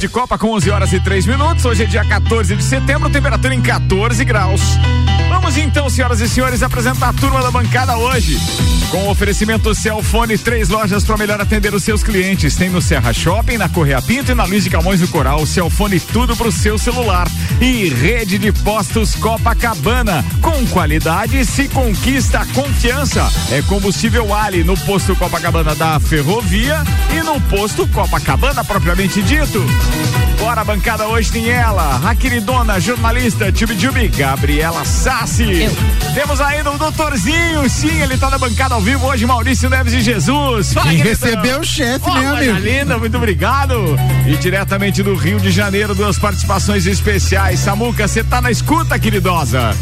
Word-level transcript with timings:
de 0.00 0.08
Copa 0.08 0.38
com 0.38 0.48
11 0.52 0.70
horas 0.70 0.92
e 0.94 0.98
3 0.98 1.26
minutos. 1.26 1.62
Hoje 1.66 1.82
é 1.82 1.86
dia 1.86 2.02
14 2.02 2.56
de 2.56 2.64
setembro, 2.64 3.10
temperatura 3.10 3.54
em 3.54 3.60
14 3.60 4.24
graus. 4.24 4.62
Vamos 5.28 5.58
então, 5.58 5.90
senhoras 5.90 6.20
e 6.20 6.28
senhores, 6.28 6.62
apresentar 6.62 7.10
a 7.10 7.12
turma 7.12 7.42
da 7.42 7.50
bancada 7.50 7.98
hoje. 7.98 8.38
Com 8.90 9.08
oferecimento 9.08 9.72
Celfone, 9.72 10.36
três 10.36 10.68
lojas 10.68 11.04
para 11.04 11.16
melhor 11.16 11.40
atender 11.40 11.72
os 11.72 11.84
seus 11.84 12.02
clientes. 12.02 12.56
Tem 12.56 12.68
no 12.68 12.82
Serra 12.82 13.12
Shopping, 13.12 13.56
na 13.56 13.68
Correia 13.68 14.02
Pinto 14.02 14.32
e 14.32 14.34
na 14.34 14.44
Luiz 14.44 14.64
de 14.64 14.70
Camões 14.70 14.98
do 14.98 15.06
Coral. 15.06 15.46
Celfone, 15.46 16.00
tudo 16.00 16.36
pro 16.36 16.50
seu 16.50 16.76
celular. 16.76 17.30
E 17.60 17.88
rede 17.88 18.36
de 18.36 18.50
postos 18.50 19.14
Copacabana. 19.14 20.24
Com 20.42 20.66
qualidade 20.66 21.44
se 21.44 21.68
conquista 21.68 22.40
a 22.40 22.46
confiança. 22.46 23.30
É 23.52 23.62
combustível 23.62 24.34
Ali 24.34 24.64
no 24.64 24.76
posto 24.78 25.14
Copacabana 25.14 25.74
da 25.76 26.00
Ferrovia 26.00 26.82
e 27.16 27.22
no 27.22 27.40
posto 27.42 27.86
Copacabana 27.86 28.64
propriamente 28.64 29.22
dito. 29.22 29.64
Bora, 30.40 30.64
bancada 30.64 31.06
hoje 31.06 31.30
tem 31.30 31.50
ela, 31.50 32.00
a 32.02 32.14
queridona 32.14 32.80
jornalista 32.80 33.52
Tchubi 33.52 34.08
Gabriela 34.08 34.86
Sassi. 34.86 35.64
Eu. 35.64 35.70
Temos 36.14 36.40
ainda 36.40 36.70
o 36.70 36.78
doutorzinho, 36.78 37.68
sim, 37.68 38.00
ele 38.00 38.16
tá 38.16 38.30
na 38.30 38.38
bancada 38.38 38.74
ao 38.74 38.80
vivo 38.80 39.06
hoje, 39.06 39.26
Maurício 39.26 39.68
Neves 39.68 39.92
de 39.92 40.00
Jesus. 40.00 40.72
Fala, 40.72 40.88
Quem 40.88 40.96
recebeu 40.96 41.60
o 41.60 41.64
chefe, 41.64 42.06
oh, 42.08 42.14
né, 42.14 42.28
amigo? 42.30 42.58
linda, 42.58 42.98
muito 42.98 43.16
obrigado. 43.18 43.74
E 44.26 44.34
diretamente 44.38 45.02
do 45.02 45.14
Rio 45.14 45.38
de 45.38 45.50
Janeiro, 45.50 45.94
duas 45.94 46.18
participações 46.18 46.86
especiais. 46.86 47.60
Samuca, 47.60 48.08
você 48.08 48.24
tá 48.24 48.40
na 48.40 48.50
escuta, 48.50 48.98
queridosa? 48.98 49.76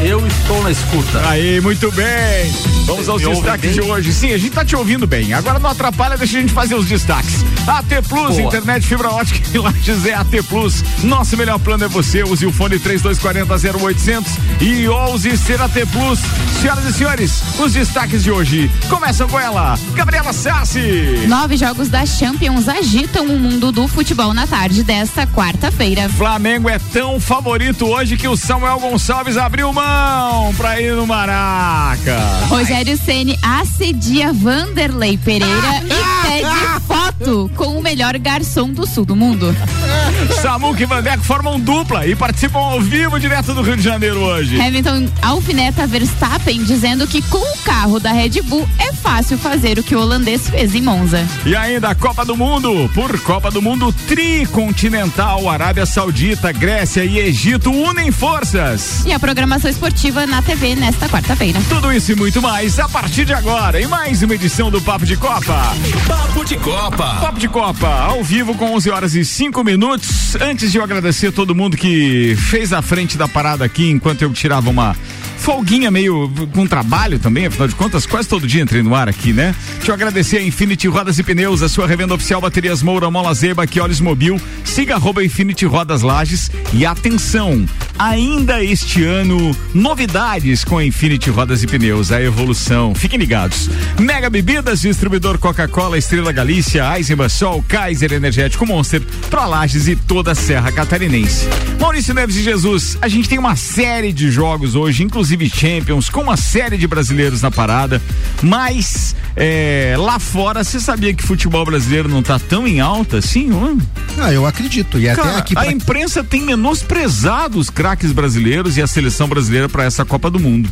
Eu 0.00 0.24
estou 0.26 0.62
na 0.62 0.70
escuta. 0.70 1.28
Aí, 1.28 1.60
muito 1.60 1.90
bem. 1.92 2.52
Vamos 2.84 3.08
aos 3.08 3.22
destaques 3.22 3.74
de 3.74 3.80
hoje. 3.80 4.12
Sim, 4.12 4.32
a 4.32 4.38
gente 4.38 4.52
tá 4.52 4.64
te 4.64 4.76
ouvindo 4.76 5.06
bem. 5.06 5.32
Agora 5.32 5.58
não 5.58 5.70
atrapalha, 5.70 6.16
deixa 6.16 6.38
a 6.38 6.40
gente 6.40 6.52
fazer 6.52 6.74
os 6.74 6.86
destaques. 6.86 7.44
AT 7.66 8.02
Plus, 8.08 8.36
Boa. 8.36 8.42
internet 8.42 8.86
fibra 8.86 9.10
ótica 9.10 9.40
em 9.52 9.60
Lages 9.60 10.06
é 10.06 10.14
AT 10.14 10.30
Plus. 10.48 10.84
Nosso 11.02 11.36
melhor 11.36 11.58
plano 11.58 11.84
é 11.84 11.88
você. 11.88 12.22
Use 12.22 12.46
o 12.46 12.52
fone 12.52 12.78
3240 12.78 13.78
0800 13.78 14.32
e 14.60 14.86
ouse 14.86 15.36
ser 15.36 15.60
AT 15.60 15.74
Plus. 15.90 16.20
Senhoras 16.60 16.84
e 16.84 16.92
senhores, 16.92 17.42
os 17.58 17.72
destaques 17.72 18.22
de 18.22 18.30
hoje 18.30 18.70
começam 18.88 19.28
com 19.28 19.38
ela, 19.38 19.76
Gabriela 19.94 20.32
Sassi. 20.32 21.26
Nove 21.26 21.56
jogos 21.56 21.88
da 21.88 22.06
Champions 22.06 22.68
agitam 22.68 23.26
o 23.26 23.38
mundo 23.38 23.72
do 23.72 23.88
futebol 23.88 24.32
na 24.32 24.46
tarde 24.46 24.84
desta 24.84 25.26
quarta-feira. 25.26 26.08
Flamengo 26.08 26.68
é 26.68 26.78
tão 26.78 27.18
favorito 27.18 27.86
hoje 27.86 28.16
que 28.16 28.28
o 28.28 28.36
Samuel 28.36 28.78
Gonçalves 28.78 29.36
abriu 29.36 29.72
mão 29.96 30.54
pra 30.54 30.80
ir 30.80 30.94
no 30.94 31.06
Maraca. 31.06 32.18
Rogério 32.48 32.96
Ceni 32.98 33.38
assedia 33.42 34.32
Vanderlei 34.32 35.16
Pereira 35.16 35.82
e 35.84 35.88
pede 36.28 36.86
foto 36.86 37.50
com 37.56 37.78
o 37.78 37.82
melhor 37.82 38.16
garçom 38.18 38.70
do 38.70 38.86
sul 38.86 39.04
do 39.04 39.16
mundo. 39.16 39.54
Samuca 40.46 40.80
e 40.80 40.86
Vandeco 40.86 41.24
formam 41.24 41.58
dupla 41.58 42.06
e 42.06 42.14
participam 42.14 42.60
ao 42.60 42.80
vivo 42.80 43.18
direto 43.18 43.52
do 43.52 43.62
Rio 43.62 43.76
de 43.76 43.82
Janeiro 43.82 44.20
hoje. 44.20 44.60
Hamilton 44.60 45.08
alfineta 45.20 45.88
Verstappen 45.88 46.62
dizendo 46.62 47.04
que 47.04 47.20
com 47.22 47.38
o 47.38 47.58
carro 47.64 47.98
da 47.98 48.12
Red 48.12 48.42
Bull 48.42 48.66
é 48.78 48.92
fácil 48.92 49.36
fazer 49.38 49.76
o 49.76 49.82
que 49.82 49.96
o 49.96 50.00
holandês 50.00 50.48
fez 50.48 50.72
em 50.76 50.82
Monza. 50.82 51.26
E 51.44 51.56
ainda 51.56 51.88
a 51.88 51.96
Copa 51.96 52.24
do 52.24 52.36
Mundo, 52.36 52.88
por 52.94 53.18
Copa 53.22 53.50
do 53.50 53.60
Mundo 53.60 53.92
tricontinental, 54.06 55.50
Arábia 55.50 55.84
Saudita, 55.84 56.52
Grécia 56.52 57.04
e 57.04 57.18
Egito 57.18 57.72
unem 57.72 58.12
forças. 58.12 59.04
E 59.04 59.12
a 59.12 59.18
programação 59.18 59.68
esportiva 59.68 60.28
na 60.28 60.42
TV 60.42 60.76
nesta 60.76 61.08
quarta-feira. 61.08 61.60
Tudo 61.68 61.92
isso 61.92 62.12
e 62.12 62.14
muito 62.14 62.40
mais 62.40 62.78
a 62.78 62.88
partir 62.88 63.24
de 63.24 63.34
agora 63.34 63.80
em 63.80 63.88
mais 63.88 64.22
uma 64.22 64.36
edição 64.36 64.70
do 64.70 64.80
Papo 64.80 65.04
de 65.04 65.16
Copa. 65.16 65.74
Papo 66.06 66.44
de 66.44 66.56
Copa. 66.56 67.16
Papo 67.20 67.40
de 67.40 67.48
Copa, 67.48 67.88
ao 67.88 68.22
vivo 68.22 68.54
com 68.54 68.76
11 68.76 68.90
horas 68.90 69.14
e 69.16 69.24
5 69.24 69.64
minutos. 69.64 70.35
Antes 70.40 70.70
de 70.70 70.78
eu 70.78 70.84
agradecer 70.84 71.32
todo 71.32 71.54
mundo 71.54 71.76
que 71.76 72.36
fez 72.36 72.72
a 72.72 72.82
frente 72.82 73.16
da 73.16 73.26
parada 73.26 73.64
aqui 73.64 73.90
enquanto 73.90 74.22
eu 74.22 74.32
tirava 74.32 74.68
uma 74.68 74.96
folguinha 75.36 75.90
meio 75.90 76.30
com 76.52 76.66
trabalho 76.66 77.18
também, 77.18 77.46
afinal 77.46 77.68
de 77.68 77.74
contas, 77.74 78.06
quase 78.06 78.28
todo 78.28 78.46
dia 78.46 78.62
entrei 78.62 78.82
no 78.82 78.94
ar 78.94 79.08
aqui, 79.08 79.32
né? 79.32 79.54
Deixa 79.76 79.90
eu 79.90 79.94
agradecer 79.94 80.38
a 80.38 80.42
Infinity 80.42 80.88
Rodas 80.88 81.18
e 81.18 81.22
Pneus, 81.22 81.62
a 81.62 81.68
sua 81.68 81.86
revenda 81.86 82.14
oficial 82.14 82.40
Baterias 82.40 82.82
Moura, 82.82 83.10
Mola 83.10 83.32
Zeba, 83.34 83.66
Quiolhes 83.66 84.00
Mobil. 84.00 84.40
Siga 84.64 84.94
arroba 84.96 85.24
Infinity 85.24 85.64
Rodas 85.66 86.02
Lages 86.02 86.50
e 86.72 86.84
atenção, 86.84 87.64
ainda 87.98 88.62
este 88.64 89.04
ano, 89.04 89.56
novidades 89.72 90.64
com 90.64 90.78
a 90.78 90.84
Infinity 90.84 91.30
Rodas 91.30 91.62
e 91.62 91.66
Pneus, 91.66 92.10
a 92.10 92.20
evolução. 92.20 92.94
Fiquem 92.94 93.18
ligados. 93.18 93.70
Mega 93.98 94.28
Bebidas, 94.28 94.80
distribuidor 94.80 95.38
Coca-Cola, 95.38 95.96
Estrela 95.96 96.32
Galícia, 96.32 96.96
Eisenbach 96.96 97.32
Sol, 97.32 97.64
Kaiser 97.68 98.12
Energético 98.12 98.66
Monster, 98.66 99.02
para 99.30 99.46
Lages 99.46 99.86
e 99.86 99.94
toda 99.96 100.32
a 100.32 100.34
Serra 100.34 100.72
Catarinense. 100.72 101.46
Maurício 101.78 102.14
Neves 102.14 102.34
de 102.34 102.42
Jesus, 102.42 102.98
a 103.00 103.08
gente 103.08 103.28
tem 103.28 103.38
uma 103.38 103.54
série 103.54 104.12
de 104.12 104.30
jogos 104.30 104.74
hoje, 104.74 105.02
inclusive 105.02 105.25
inclusive 105.26 105.50
Champions, 105.50 106.08
com 106.08 106.20
uma 106.20 106.36
série 106.36 106.78
de 106.78 106.86
brasileiros 106.86 107.42
na 107.42 107.50
parada. 107.50 108.00
Mas 108.42 109.16
é, 109.34 109.96
lá 109.98 110.18
fora, 110.20 110.62
você 110.62 110.78
sabia 110.78 111.12
que 111.12 111.22
futebol 111.22 111.64
brasileiro 111.64 112.08
não 112.08 112.20
está 112.20 112.38
tão 112.38 112.66
em 112.66 112.80
alta 112.80 113.18
assim? 113.18 113.50
Hum? 113.50 113.78
Ah, 114.18 114.32
eu 114.32 114.46
acredito. 114.46 114.98
E 114.98 115.06
Cara, 115.06 115.30
até 115.30 115.38
aqui. 115.38 115.54
A 115.56 115.66
imprensa 115.72 116.22
tem 116.22 116.42
menosprezado 116.42 117.58
os 117.58 117.68
craques 117.70 118.12
brasileiros 118.12 118.76
e 118.76 118.82
a 118.82 118.86
seleção 118.86 119.28
brasileira 119.28 119.68
para 119.68 119.84
essa 119.84 120.04
Copa 120.04 120.30
do 120.30 120.38
Mundo. 120.38 120.70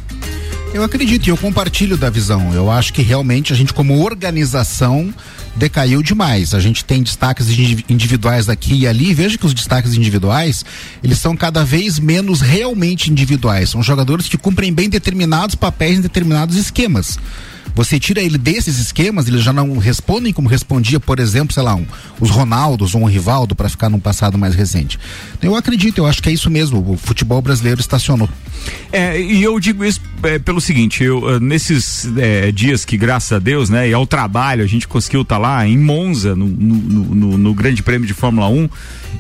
Eu 0.73 0.83
acredito 0.83 1.27
e 1.27 1.31
eu 1.31 1.37
compartilho 1.37 1.97
da 1.97 2.11
visão. 2.11 2.53
Eu 2.53 2.71
acho 2.71 2.93
que 2.93 3.03
realmente 3.03 3.53
a 3.53 3.57
gente, 3.57 3.73
como 3.73 4.05
organização, 4.05 5.13
decaiu 5.57 6.03
demais. 6.03 6.55
A 6.55 6.61
gente 6.61 6.85
tem 6.85 7.03
destaques 7.03 7.49
individuais 7.89 8.49
aqui 8.49 8.75
e 8.81 8.87
ali. 8.87 9.15
Veja 9.15 9.39
que 9.39 9.47
os 9.47 9.55
destaques 9.55 9.95
individuais, 9.95 10.65
eles 11.03 11.19
são 11.19 11.37
cada 11.37 11.65
vez 11.65 11.99
menos 11.99 12.41
realmente 12.41 13.11
individuais. 13.11 13.71
São 13.71 13.83
jogadores 13.83 14.29
que 14.29 14.37
cumprem 14.37 14.73
bem 14.73 14.89
determinados 14.89 15.55
papéis 15.55 15.99
em 15.99 16.03
determinados 16.03 16.57
esquemas. 16.57 17.19
Você 17.75 17.99
tira 17.99 18.23
ele 18.23 18.39
desses 18.39 18.79
esquemas, 18.79 19.27
eles 19.27 19.43
já 19.43 19.53
não 19.53 19.79
respondem 19.79 20.33
como 20.33 20.49
respondia, 20.49 21.01
por 21.01 21.19
exemplo, 21.19 21.53
sei 21.53 21.63
lá, 21.63 21.75
um, 21.75 21.85
os 22.21 22.31
Ronaldos 22.31 22.95
ou 22.95 23.03
um 23.03 23.05
Rivaldo, 23.05 23.57
para 23.57 23.69
ficar 23.69 23.89
num 23.89 23.99
passado 23.99 24.39
mais 24.39 24.55
recente. 24.55 24.99
Eu 25.43 25.57
acredito, 25.57 25.99
eu 25.99 26.07
acho 26.07 26.23
que 26.23 26.29
é 26.29 26.33
isso 26.33 26.49
mesmo. 26.49 26.93
O 26.93 26.97
futebol 26.97 27.43
brasileiro 27.43 27.81
estacionou. 27.81 28.29
É, 28.93 29.21
e 29.21 29.43
eu 29.43 29.59
digo 29.59 29.85
isso 29.85 30.01
é, 30.23 30.39
pelo 30.39 30.61
seguinte, 30.61 31.03
eu, 31.03 31.19
uh, 31.19 31.41
nesses 31.41 32.09
é, 32.17 32.53
dias 32.53 32.85
que, 32.85 32.97
graças 32.97 33.33
a 33.33 33.39
Deus, 33.39 33.69
né, 33.69 33.89
e 33.89 33.93
ao 33.93 34.07
trabalho, 34.07 34.63
a 34.63 34.67
gente 34.67 34.87
conseguiu 34.87 35.23
estar 35.23 35.37
tá 35.37 35.41
lá 35.45 35.69
em 35.69 35.77
Monza, 35.77 36.35
no, 36.35 36.47
no, 36.47 37.15
no, 37.15 37.39
no 37.39 37.55
Grande 37.55 37.83
Prêmio 37.83 38.07
de 38.07 38.15
Fórmula 38.15 38.49
1. 38.49 38.69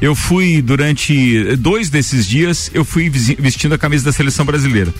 Eu 0.00 0.14
fui 0.14 0.62
durante 0.62 1.54
dois 1.56 1.90
desses 1.90 2.26
dias, 2.26 2.70
eu 2.72 2.82
fui 2.82 3.10
vestindo 3.10 3.74
a 3.74 3.78
camisa 3.78 4.06
da 4.06 4.12
seleção 4.12 4.46
brasileira. 4.46 4.92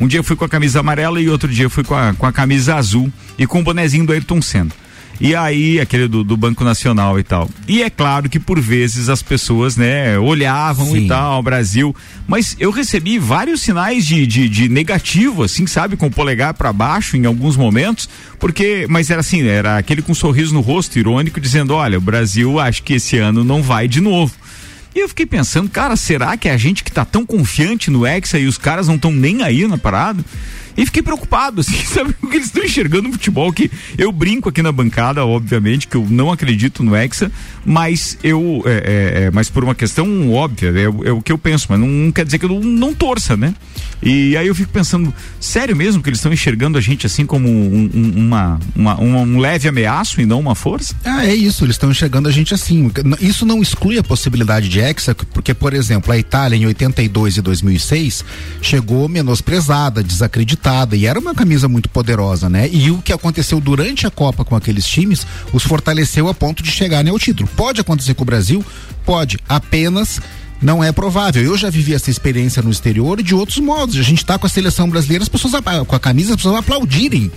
Um 0.00 0.08
dia 0.08 0.18
eu 0.18 0.24
fui 0.24 0.34
com 0.34 0.44
a 0.44 0.48
camisa 0.48 0.80
amarela 0.80 1.20
e 1.20 1.28
outro 1.28 1.48
dia 1.48 1.66
eu 1.66 1.70
fui 1.70 1.84
com 1.84 1.94
a, 1.94 2.12
com 2.14 2.26
a 2.26 2.32
camisa 2.32 2.74
azul 2.74 3.10
e 3.38 3.46
com 3.46 3.60
o 3.60 3.62
bonezinho 3.62 4.04
do 4.04 4.12
Ayrton 4.12 4.42
Senna. 4.42 4.70
E 5.20 5.36
aí, 5.36 5.78
aquele 5.78 6.08
do, 6.08 6.24
do, 6.24 6.36
Banco 6.36 6.64
Nacional 6.64 7.18
e 7.18 7.22
tal. 7.22 7.48
E 7.68 7.82
é 7.82 7.90
claro 7.90 8.28
que 8.28 8.40
por 8.40 8.60
vezes 8.60 9.08
as 9.08 9.22
pessoas, 9.22 9.76
né, 9.76 10.18
olhavam 10.18 10.86
Sim. 10.86 11.04
e 11.04 11.08
tal, 11.08 11.42
Brasil. 11.42 11.94
Mas 12.26 12.56
eu 12.58 12.70
recebi 12.70 13.18
vários 13.18 13.60
sinais 13.60 14.06
de, 14.06 14.26
de, 14.26 14.48
de 14.48 14.68
negativo, 14.68 15.44
assim, 15.44 15.66
sabe, 15.66 15.96
com 15.96 16.06
o 16.06 16.10
polegar 16.10 16.54
para 16.54 16.72
baixo 16.72 17.16
em 17.16 17.26
alguns 17.26 17.56
momentos, 17.56 18.08
porque, 18.38 18.86
mas 18.88 19.10
era 19.10 19.20
assim, 19.20 19.42
era 19.42 19.78
aquele 19.78 20.02
com 20.02 20.12
um 20.12 20.14
sorriso 20.14 20.54
no 20.54 20.60
rosto, 20.60 20.98
irônico, 20.98 21.40
dizendo: 21.40 21.74
olha, 21.74 21.98
o 21.98 22.00
Brasil 22.00 22.58
acho 22.58 22.82
que 22.82 22.94
esse 22.94 23.18
ano 23.18 23.44
não 23.44 23.62
vai 23.62 23.86
de 23.86 24.00
novo. 24.00 24.32
E 24.94 24.98
eu 24.98 25.08
fiquei 25.08 25.24
pensando, 25.24 25.70
cara, 25.70 25.96
será 25.96 26.36
que 26.36 26.48
é 26.48 26.52
a 26.52 26.56
gente 26.58 26.84
que 26.84 26.92
tá 26.92 27.04
tão 27.04 27.24
confiante 27.24 27.90
no 27.90 28.06
Hexa 28.06 28.38
e 28.38 28.46
os 28.46 28.58
caras 28.58 28.88
não 28.88 28.96
estão 28.96 29.10
nem 29.10 29.42
aí 29.42 29.66
na 29.66 29.78
parada? 29.78 30.22
E 30.76 30.86
fiquei 30.86 31.02
preocupado, 31.02 31.60
assim, 31.60 31.76
sabe 31.84 32.14
que 32.14 32.36
eles 32.36 32.46
estão 32.46 32.64
enxergando 32.64 33.08
no 33.08 33.12
futebol? 33.12 33.52
Que 33.52 33.70
eu 33.98 34.10
brinco 34.10 34.48
aqui 34.48 34.62
na 34.62 34.72
bancada, 34.72 35.24
obviamente, 35.24 35.86
que 35.86 35.96
eu 35.96 36.06
não 36.08 36.30
acredito 36.30 36.82
no 36.82 36.96
Hexa, 36.96 37.30
mas 37.64 38.18
eu, 38.22 38.62
é, 38.64 38.70
é, 38.70 39.24
é 39.24 39.30
mas 39.30 39.50
por 39.50 39.64
uma 39.64 39.74
questão 39.74 40.32
óbvia, 40.32 40.70
é, 40.70 41.08
é, 41.08 41.12
o 41.12 41.20
que 41.20 41.32
eu 41.32 41.38
penso, 41.38 41.66
mas 41.68 41.78
não, 41.78 41.86
não 41.86 42.12
quer 42.12 42.24
dizer 42.24 42.38
que 42.38 42.44
eu 42.44 42.48
não, 42.48 42.60
não, 42.60 42.94
torça, 42.94 43.36
né? 43.36 43.54
E 44.02 44.36
aí 44.36 44.46
eu 44.46 44.54
fico 44.54 44.72
pensando, 44.72 45.12
sério 45.40 45.76
mesmo 45.76 46.02
que 46.02 46.08
eles 46.08 46.18
estão 46.18 46.32
enxergando 46.32 46.76
a 46.76 46.80
gente 46.80 47.06
assim 47.06 47.24
como 47.24 47.48
um, 47.48 47.90
um, 47.94 48.12
uma, 48.16 48.60
uma, 48.74 49.00
um 49.00 49.38
leve 49.38 49.68
ameaço 49.68 50.20
e 50.20 50.26
não 50.26 50.40
uma 50.40 50.54
força? 50.54 50.94
Ah, 51.04 51.24
é 51.24 51.34
isso, 51.34 51.64
eles 51.64 51.74
estão 51.74 51.90
enxergando 51.90 52.28
a 52.28 52.32
gente 52.32 52.54
assim. 52.54 52.90
Isso 53.20 53.46
não 53.46 53.62
exclui 53.62 53.98
a 53.98 54.02
possibilidade 54.02 54.68
de 54.68 54.80
Hexa, 54.80 55.14
porque, 55.14 55.54
por 55.54 55.72
exemplo, 55.72 56.12
a 56.12 56.18
Itália 56.18 56.56
em 56.56 56.66
82 56.66 57.36
e 57.36 57.42
2006 57.42 58.24
chegou 58.60 59.08
menosprezada, 59.08 60.02
desacreditada 60.02 60.61
e 60.94 61.06
era 61.06 61.18
uma 61.18 61.34
camisa 61.34 61.68
muito 61.68 61.88
poderosa, 61.88 62.48
né? 62.48 62.68
E 62.72 62.90
o 62.90 63.02
que 63.02 63.12
aconteceu 63.12 63.60
durante 63.60 64.06
a 64.06 64.10
Copa 64.10 64.44
com 64.44 64.54
aqueles 64.54 64.86
times 64.86 65.26
os 65.52 65.64
fortaleceu 65.64 66.28
a 66.28 66.34
ponto 66.34 66.62
de 66.62 66.70
chegarem 66.70 67.10
ao 67.10 67.18
título. 67.18 67.48
Pode 67.56 67.80
acontecer 67.80 68.14
com 68.14 68.22
o 68.22 68.26
Brasil? 68.26 68.64
Pode, 69.04 69.38
apenas 69.48 70.20
Não 70.62 70.82
é 70.82 70.92
provável. 70.92 71.42
Eu 71.42 71.56
já 71.56 71.68
vivi 71.68 71.92
essa 71.92 72.10
experiência 72.10 72.62
no 72.62 72.70
exterior 72.70 73.18
e 73.20 73.22
de 73.22 73.34
outros 73.34 73.58
modos. 73.58 73.96
A 73.96 74.02
gente 74.02 74.18
está 74.18 74.38
com 74.38 74.46
a 74.46 74.50
seleção 74.50 74.88
brasileira, 74.88 75.22
as 75.22 75.28
pessoas 75.28 75.52
com 75.86 75.96
a 75.96 76.00
camisa, 76.00 76.30
as 76.30 76.36
pessoas 76.36 76.56
aplaudirem 76.56 77.30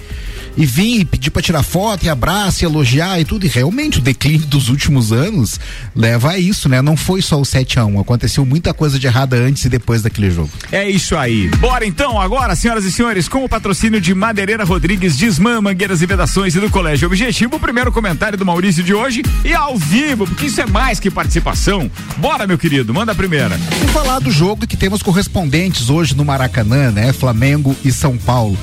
e 0.58 0.66
vir 0.66 1.02
e 1.02 1.06
pedir 1.06 1.32
para 1.32 1.42
tirar 1.42 1.64
foto 1.64 2.06
e 2.06 2.10
abraço 2.10 2.64
e 2.64 2.66
elogiar 2.66 3.20
e 3.20 3.26
tudo. 3.26 3.46
E 3.46 3.50
realmente 3.50 4.00
o 4.00 4.02
declínio 4.02 4.46
dos 4.48 4.70
últimos 4.70 5.12
anos 5.12 5.60
leva 5.96 6.32
a 6.32 6.40
isso, 6.40 6.70
né? 6.70 6.82
Não 6.82 6.96
foi 6.96 7.22
só 7.22 7.40
o 7.40 7.46
7 7.46 7.80
a 7.80 7.86
1 7.86 8.00
aconteceu 8.00 8.46
muita 8.46 8.74
coisa 8.74 8.98
de 9.00 9.08
errada 9.08 9.36
antes 9.38 9.66
e 9.66 9.70
depois 9.70 10.02
daquele 10.02 10.30
jogo. 10.32 10.50
É 10.72 10.90
isso 10.90 11.16
aí. 11.16 11.50
Bora 11.58 11.86
então 11.86 12.20
agora, 12.20 12.56
senhoras 12.56 12.86
e 12.86 12.92
senhores, 12.92 13.28
com 13.28 13.44
o 13.44 13.50
patrocínio 13.50 14.00
de 14.00 14.14
Madeireira 14.14 14.64
Rodrigues, 14.64 15.18
Desmã, 15.18 15.62
Mangueiras 15.62 16.02
e 16.02 16.06
Vedações 16.06 16.56
e 16.56 16.60
do 16.60 16.70
Colégio 16.70 17.08
Objetivo, 17.08 17.56
o 17.56 17.60
primeiro 17.60 17.92
comentário 17.92 18.38
do 18.38 18.46
Maurício 18.46 18.84
de 18.84 18.94
hoje 18.94 19.24
e 19.44 19.54
ao 19.54 19.78
vivo, 19.78 20.26
porque 20.28 20.46
isso 20.46 20.62
é 20.62 20.66
mais 20.66 21.00
que 21.00 21.10
participação. 21.10 21.90
Bora, 22.18 22.48
meu 22.48 22.58
querido, 22.58 22.94
manda 22.94 23.15
primeira. 23.16 23.58
Vou 23.58 23.90
falar 23.90 24.20
do 24.20 24.32
jogo 24.32 24.68
que 24.68 24.78
temos 24.78 25.02
correspondentes 25.02 25.90
hoje 25.90 26.16
no 26.16 26.24
Maracanã, 26.24 26.92
né? 26.92 27.12
Flamengo 27.14 27.76
e 27.84 27.92
São 27.92 28.18
Paulo 28.18 28.58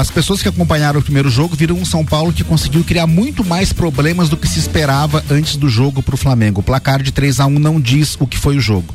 as 0.00 0.10
pessoas 0.10 0.42
que 0.42 0.48
acompanharam 0.48 1.00
o 1.00 1.02
primeiro 1.02 1.28
jogo 1.30 1.56
viram 1.56 1.76
um 1.76 1.84
São 1.84 2.04
Paulo 2.04 2.32
que 2.32 2.44
conseguiu 2.44 2.84
criar 2.84 3.06
muito 3.06 3.44
mais 3.44 3.72
problemas 3.72 4.28
do 4.28 4.36
que 4.36 4.48
se 4.48 4.58
esperava 4.58 5.24
antes 5.30 5.56
do 5.56 5.68
jogo 5.68 6.02
para 6.02 6.14
o 6.14 6.18
Flamengo. 6.18 6.60
O 6.60 6.64
placar 6.64 7.02
de 7.02 7.12
3 7.12 7.40
a 7.40 7.46
1 7.46 7.58
não 7.58 7.80
diz 7.80 8.16
o 8.20 8.26
que 8.26 8.38
foi 8.38 8.56
o 8.56 8.60
jogo. 8.60 8.94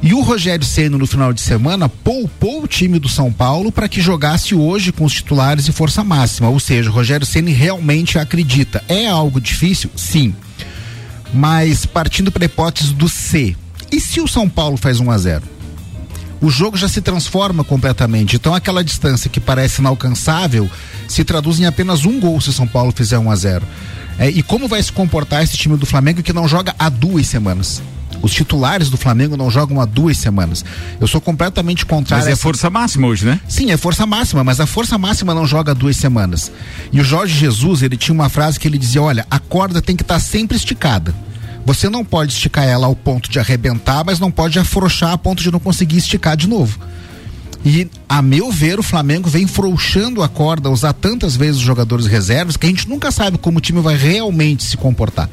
E 0.00 0.14
o 0.14 0.20
Rogério 0.20 0.64
Ceni 0.64 0.96
no 0.96 1.06
final 1.06 1.32
de 1.32 1.40
semana 1.40 1.88
poupou 1.88 2.62
o 2.62 2.68
time 2.68 2.98
do 2.98 3.08
São 3.08 3.32
Paulo 3.32 3.72
para 3.72 3.88
que 3.88 4.00
jogasse 4.00 4.54
hoje 4.54 4.92
com 4.92 5.04
os 5.04 5.12
titulares 5.12 5.66
e 5.66 5.72
força 5.72 6.04
máxima. 6.04 6.48
Ou 6.48 6.60
seja, 6.60 6.88
o 6.88 6.92
Rogério 6.92 7.26
Ceni 7.26 7.52
realmente 7.52 8.18
acredita. 8.18 8.82
É 8.88 9.08
algo 9.08 9.40
difícil? 9.40 9.90
Sim. 9.96 10.34
Mas 11.34 11.84
partindo 11.84 12.30
para 12.30 12.44
a 12.44 12.46
hipótese 12.46 12.94
do 12.94 13.08
C. 13.08 13.56
E 13.90 14.00
se 14.00 14.20
o 14.20 14.28
São 14.28 14.48
Paulo 14.48 14.76
faz 14.76 15.00
1 15.00 15.10
a 15.10 15.18
0? 15.18 15.58
o 16.40 16.50
jogo 16.50 16.76
já 16.76 16.88
se 16.88 17.00
transforma 17.00 17.64
completamente. 17.64 18.36
Então 18.36 18.54
aquela 18.54 18.84
distância 18.84 19.28
que 19.28 19.40
parece 19.40 19.80
inalcançável 19.80 20.70
se 21.08 21.24
traduz 21.24 21.58
em 21.58 21.66
apenas 21.66 22.04
um 22.04 22.20
gol 22.20 22.40
se 22.40 22.52
São 22.52 22.66
Paulo 22.66 22.92
fizer 22.92 23.18
1 23.18 23.30
a 23.30 23.36
0. 23.36 23.66
É, 24.18 24.28
e 24.28 24.42
como 24.42 24.66
vai 24.66 24.82
se 24.82 24.92
comportar 24.92 25.42
esse 25.42 25.56
time 25.56 25.76
do 25.76 25.86
Flamengo 25.86 26.22
que 26.22 26.32
não 26.32 26.48
joga 26.48 26.74
há 26.78 26.88
duas 26.88 27.26
semanas? 27.26 27.82
Os 28.20 28.32
titulares 28.32 28.90
do 28.90 28.96
Flamengo 28.96 29.36
não 29.36 29.48
jogam 29.48 29.80
há 29.80 29.84
duas 29.84 30.16
semanas. 30.18 30.64
Eu 31.00 31.06
sou 31.06 31.20
completamente 31.20 31.86
contrário. 31.86 32.24
Mas 32.24 32.32
é 32.32 32.34
força 32.34 32.68
máxima 32.68 33.06
hoje, 33.06 33.24
né? 33.24 33.40
Sim, 33.46 33.70
é 33.70 33.76
força 33.76 34.04
máxima, 34.06 34.42
mas 34.42 34.58
a 34.58 34.66
força 34.66 34.98
máxima 34.98 35.32
não 35.32 35.46
joga 35.46 35.70
há 35.70 35.74
duas 35.74 35.96
semanas. 35.96 36.50
E 36.92 37.00
o 37.00 37.04
Jorge 37.04 37.38
Jesus, 37.38 37.80
ele 37.80 37.96
tinha 37.96 38.12
uma 38.12 38.28
frase 38.28 38.58
que 38.58 38.66
ele 38.66 38.76
dizia: 38.76 39.00
olha, 39.00 39.24
a 39.30 39.38
corda 39.38 39.80
tem 39.80 39.94
que 39.94 40.02
estar 40.02 40.14
tá 40.14 40.20
sempre 40.20 40.56
esticada. 40.56 41.14
Você 41.68 41.90
não 41.90 42.02
pode 42.02 42.32
esticar 42.32 42.64
ela 42.64 42.86
ao 42.86 42.96
ponto 42.96 43.30
de 43.30 43.38
arrebentar, 43.38 44.02
mas 44.02 44.18
não 44.18 44.30
pode 44.30 44.58
afrouxar 44.58 45.12
a 45.12 45.18
ponto 45.18 45.42
de 45.42 45.50
não 45.50 45.60
conseguir 45.60 45.98
esticar 45.98 46.34
de 46.34 46.48
novo. 46.48 46.78
E, 47.62 47.86
a 48.08 48.22
meu 48.22 48.50
ver, 48.50 48.80
o 48.80 48.82
Flamengo 48.82 49.28
vem 49.28 49.46
frouxando 49.46 50.22
a 50.22 50.30
corda, 50.30 50.70
usar 50.70 50.94
tantas 50.94 51.36
vezes 51.36 51.56
os 51.56 51.66
jogadores 51.66 52.06
reservas, 52.06 52.56
que 52.56 52.64
a 52.64 52.70
gente 52.70 52.88
nunca 52.88 53.10
sabe 53.10 53.36
como 53.36 53.58
o 53.58 53.60
time 53.60 53.82
vai 53.82 53.98
realmente 53.98 54.64
se 54.64 54.78
comportar. 54.78 55.28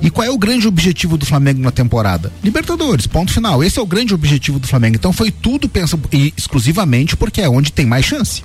E 0.00 0.08
qual 0.08 0.24
é 0.24 0.30
o 0.30 0.38
grande 0.38 0.68
objetivo 0.68 1.16
do 1.16 1.26
Flamengo 1.26 1.60
na 1.60 1.72
temporada? 1.72 2.32
Libertadores, 2.40 3.04
ponto 3.04 3.32
final. 3.32 3.64
Esse 3.64 3.80
é 3.80 3.82
o 3.82 3.86
grande 3.86 4.14
objetivo 4.14 4.60
do 4.60 4.68
Flamengo. 4.68 4.94
Então 4.94 5.12
foi 5.12 5.32
tudo 5.32 5.68
pensado 5.68 6.08
exclusivamente 6.12 7.16
porque 7.16 7.40
é 7.40 7.48
onde 7.48 7.72
tem 7.72 7.86
mais 7.86 8.04
chance 8.04 8.44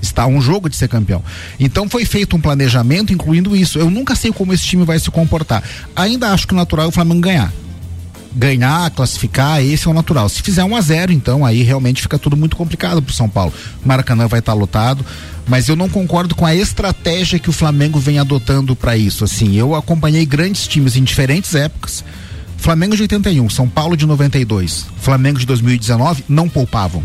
está 0.00 0.26
um 0.26 0.40
jogo 0.40 0.68
de 0.68 0.76
ser 0.76 0.88
campeão. 0.88 1.22
Então 1.58 1.88
foi 1.88 2.04
feito 2.04 2.36
um 2.36 2.40
planejamento 2.40 3.12
incluindo 3.12 3.56
isso. 3.56 3.78
Eu 3.78 3.90
nunca 3.90 4.14
sei 4.14 4.32
como 4.32 4.52
esse 4.52 4.64
time 4.64 4.84
vai 4.84 4.98
se 4.98 5.10
comportar. 5.10 5.62
Ainda 5.94 6.32
acho 6.32 6.46
que 6.46 6.52
o 6.52 6.56
natural 6.56 6.86
é 6.86 6.88
o 6.88 6.92
Flamengo 6.92 7.20
ganhar. 7.20 7.52
Ganhar, 8.34 8.90
classificar, 8.90 9.62
esse 9.62 9.88
é 9.88 9.90
o 9.90 9.94
natural. 9.94 10.28
Se 10.28 10.42
fizer 10.42 10.62
um 10.62 10.76
a 10.76 10.80
zero, 10.80 11.10
então 11.10 11.44
aí 11.44 11.62
realmente 11.62 12.02
fica 12.02 12.18
tudo 12.18 12.36
muito 12.36 12.54
complicado 12.54 13.00
para 13.00 13.10
o 13.10 13.14
São 13.14 13.28
Paulo. 13.28 13.52
Maracanã 13.84 14.26
vai 14.26 14.40
estar 14.40 14.52
tá 14.52 14.58
lotado, 14.58 15.04
mas 15.48 15.68
eu 15.68 15.76
não 15.76 15.88
concordo 15.88 16.34
com 16.34 16.44
a 16.44 16.54
estratégia 16.54 17.38
que 17.38 17.48
o 17.48 17.52
Flamengo 17.52 17.98
vem 17.98 18.18
adotando 18.18 18.76
para 18.76 18.94
isso. 18.96 19.24
Assim, 19.24 19.54
eu 19.54 19.74
acompanhei 19.74 20.26
grandes 20.26 20.68
times 20.68 20.96
em 20.96 21.04
diferentes 21.04 21.54
épocas. 21.54 22.04
Flamengo 22.58 22.96
de 22.96 23.02
81, 23.02 23.48
São 23.48 23.68
Paulo 23.68 23.96
de 23.96 24.06
92, 24.06 24.86
Flamengo 24.98 25.38
de 25.38 25.46
2019 25.46 26.24
não 26.28 26.48
poupavam. 26.48 27.02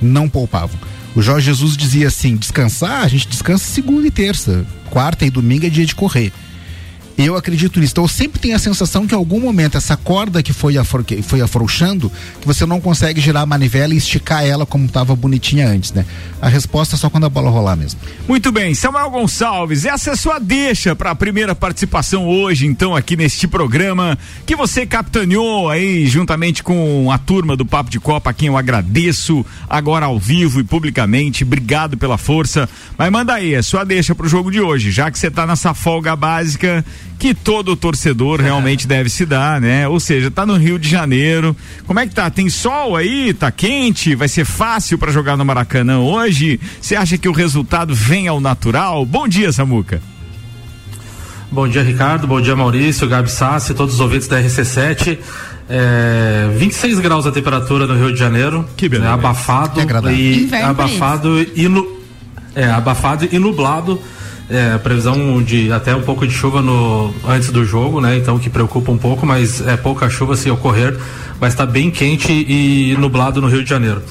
Não 0.00 0.28
poupavam. 0.28 0.78
O 1.16 1.22
Jorge 1.22 1.46
Jesus 1.46 1.78
dizia 1.78 2.08
assim: 2.08 2.36
descansar, 2.36 3.02
a 3.02 3.08
gente 3.08 3.26
descansa 3.26 3.64
segunda 3.64 4.06
e 4.06 4.10
terça. 4.10 4.66
Quarta 4.90 5.24
e 5.24 5.30
domingo 5.30 5.64
é 5.64 5.70
dia 5.70 5.86
de 5.86 5.94
correr. 5.94 6.30
Eu 7.18 7.34
acredito 7.34 7.80
nisso. 7.80 7.92
Então 7.92 8.04
eu 8.04 8.08
sempre 8.08 8.38
tenho 8.38 8.54
a 8.54 8.58
sensação 8.58 9.06
que 9.06 9.14
em 9.14 9.16
algum 9.16 9.40
momento 9.40 9.76
essa 9.76 9.96
corda 9.96 10.42
que 10.42 10.52
foi, 10.52 10.76
afro, 10.76 11.02
que 11.02 11.22
foi 11.22 11.40
afrouxando, 11.40 12.12
que 12.40 12.46
você 12.46 12.66
não 12.66 12.80
consegue 12.80 13.20
girar 13.20 13.42
a 13.42 13.46
manivela 13.46 13.94
e 13.94 13.96
esticar 13.96 14.44
ela 14.44 14.66
como 14.66 14.84
estava 14.84 15.16
bonitinha 15.16 15.66
antes, 15.66 15.92
né? 15.92 16.04
A 16.40 16.48
resposta 16.48 16.94
é 16.94 16.98
só 16.98 17.08
quando 17.08 17.24
a 17.24 17.28
bola 17.30 17.50
rolar 17.50 17.74
mesmo. 17.74 17.98
Muito 18.28 18.52
bem, 18.52 18.74
Samuel 18.74 19.10
Gonçalves, 19.10 19.86
essa 19.86 20.10
é 20.10 20.16
sua 20.16 20.38
deixa 20.38 20.94
para 20.94 21.10
a 21.10 21.14
primeira 21.14 21.54
participação 21.54 22.26
hoje, 22.26 22.66
então, 22.66 22.94
aqui 22.94 23.16
neste 23.16 23.48
programa, 23.48 24.18
que 24.44 24.54
você 24.54 24.84
capitaneou 24.84 25.70
aí 25.70 26.06
juntamente 26.06 26.62
com 26.62 27.10
a 27.10 27.16
turma 27.16 27.56
do 27.56 27.64
Papo 27.64 27.90
de 27.90 27.98
Copa, 27.98 28.30
a 28.30 28.32
quem 28.34 28.48
eu 28.48 28.56
agradeço 28.56 29.44
agora 29.68 30.06
ao 30.06 30.18
vivo 30.18 30.60
e 30.60 30.64
publicamente. 30.64 31.44
Obrigado 31.44 31.96
pela 31.96 32.18
força. 32.18 32.68
Mas 32.98 33.10
manda 33.10 33.32
aí, 33.34 33.54
a 33.54 33.62
sua 33.62 33.84
deixa 33.84 34.14
pro 34.14 34.28
jogo 34.28 34.50
de 34.50 34.60
hoje, 34.60 34.90
já 34.90 35.10
que 35.10 35.18
você 35.18 35.30
tá 35.30 35.46
nessa 35.46 35.72
folga 35.72 36.14
básica 36.14 36.84
que 37.18 37.34
todo 37.34 37.76
torcedor 37.76 38.40
realmente 38.40 38.86
deve 38.88 39.08
se 39.08 39.24
dar, 39.24 39.60
né? 39.60 39.88
Ou 39.88 39.98
seja, 39.98 40.30
tá 40.30 40.44
no 40.44 40.56
Rio 40.56 40.78
de 40.78 40.88
Janeiro. 40.88 41.56
Como 41.86 41.98
é 41.98 42.06
que 42.06 42.14
tá? 42.14 42.28
Tem 42.30 42.48
sol 42.48 42.96
aí? 42.96 43.32
Tá 43.32 43.50
quente? 43.50 44.14
Vai 44.14 44.28
ser 44.28 44.44
fácil 44.44 44.98
para 44.98 45.12
jogar 45.12 45.36
no 45.36 45.44
Maracanã 45.44 45.98
hoje? 46.00 46.60
Você 46.80 46.96
acha 46.96 47.18
que 47.18 47.28
o 47.28 47.32
resultado 47.32 47.94
vem 47.94 48.28
ao 48.28 48.40
natural? 48.40 49.04
Bom 49.04 49.26
dia, 49.26 49.52
Samuca. 49.52 50.00
Bom 51.50 51.68
dia, 51.68 51.82
Ricardo. 51.82 52.26
Bom 52.26 52.40
dia, 52.40 52.56
Maurício, 52.56 53.08
Gabi 53.08 53.30
Sassi, 53.30 53.72
todos 53.72 53.94
os 53.94 54.00
ouvintes 54.00 54.28
da 54.28 54.40
RC7. 54.40 55.18
É, 55.68 56.48
26 56.56 57.00
graus 57.00 57.26
a 57.26 57.32
temperatura 57.32 57.86
no 57.86 57.94
Rio 57.94 58.12
de 58.12 58.18
Janeiro. 58.18 58.64
Que 58.76 58.88
beleza. 58.88 59.08
Né, 59.08 59.14
abafado 59.14 59.80
é 59.80 60.12
e 60.12 60.48
abafado 60.54 61.46
e 61.54 61.68
no, 61.68 61.96
é, 62.54 62.66
abafado 62.70 63.28
e 63.30 63.38
nublado 63.38 64.00
é, 64.48 64.78
previsão 64.78 65.42
de 65.42 65.72
até 65.72 65.94
um 65.94 66.02
pouco 66.02 66.26
de 66.26 66.32
chuva 66.32 66.62
no, 66.62 67.12
antes 67.26 67.50
do 67.50 67.64
jogo, 67.64 68.00
né? 68.00 68.16
Então 68.16 68.38
que 68.38 68.48
preocupa 68.48 68.92
um 68.92 68.98
pouco, 68.98 69.26
mas 69.26 69.66
é 69.66 69.76
pouca 69.76 70.08
chuva 70.08 70.36
se 70.36 70.50
ocorrer, 70.50 70.96
vai 71.40 71.48
estar 71.48 71.66
bem 71.66 71.90
quente 71.90 72.32
e 72.32 72.96
nublado 72.98 73.40
no 73.40 73.48
Rio 73.48 73.62
de 73.62 73.70
Janeiro. 73.70 74.02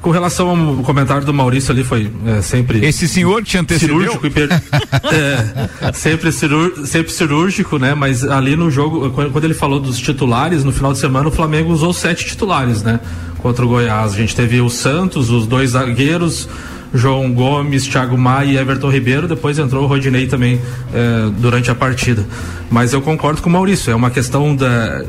Com 0.00 0.10
relação 0.10 0.50
ao 0.50 0.82
comentário 0.82 1.24
do 1.24 1.32
Maurício 1.32 1.70
ali, 1.70 1.84
foi 1.84 2.10
é, 2.26 2.42
sempre. 2.42 2.84
Esse 2.84 3.06
senhor 3.06 3.44
te 3.44 3.56
antecedeu? 3.56 4.00
Cirúrgico 4.00 4.26
e 4.26 4.30
per... 4.30 4.48
é, 4.50 5.92
sempre, 5.92 6.32
cirur... 6.32 6.72
sempre 6.84 7.12
cirúrgico, 7.12 7.78
né? 7.78 7.94
Mas 7.94 8.24
ali 8.24 8.56
no 8.56 8.68
jogo, 8.68 9.10
quando 9.10 9.44
ele 9.44 9.54
falou 9.54 9.78
dos 9.78 10.00
titulares, 10.00 10.64
no 10.64 10.72
final 10.72 10.92
de 10.92 10.98
semana 10.98 11.28
o 11.28 11.30
Flamengo 11.30 11.72
usou 11.72 11.92
sete 11.92 12.26
titulares, 12.26 12.82
né? 12.82 12.98
Contra 13.38 13.64
o 13.64 13.68
Goiás. 13.68 14.14
A 14.14 14.16
gente 14.16 14.34
teve 14.34 14.60
o 14.60 14.68
Santos, 14.68 15.30
os 15.30 15.46
dois 15.46 15.70
zagueiros, 15.70 16.48
João 16.94 17.32
Gomes, 17.32 17.86
Thiago 17.86 18.16
Maia 18.18 18.52
e 18.52 18.56
Everton 18.56 18.90
Ribeiro. 18.90 19.26
Depois 19.26 19.58
entrou 19.58 19.84
o 19.84 19.86
Rodinei 19.86 20.26
também 20.26 20.60
eh, 20.92 21.30
durante 21.38 21.70
a 21.70 21.74
partida. 21.74 22.24
Mas 22.70 22.92
eu 22.92 23.00
concordo 23.00 23.40
com 23.42 23.48
o 23.48 23.52
Maurício, 23.52 23.90
é 23.90 23.94
uma 23.94 24.10
questão 24.10 24.54
da. 24.54 25.04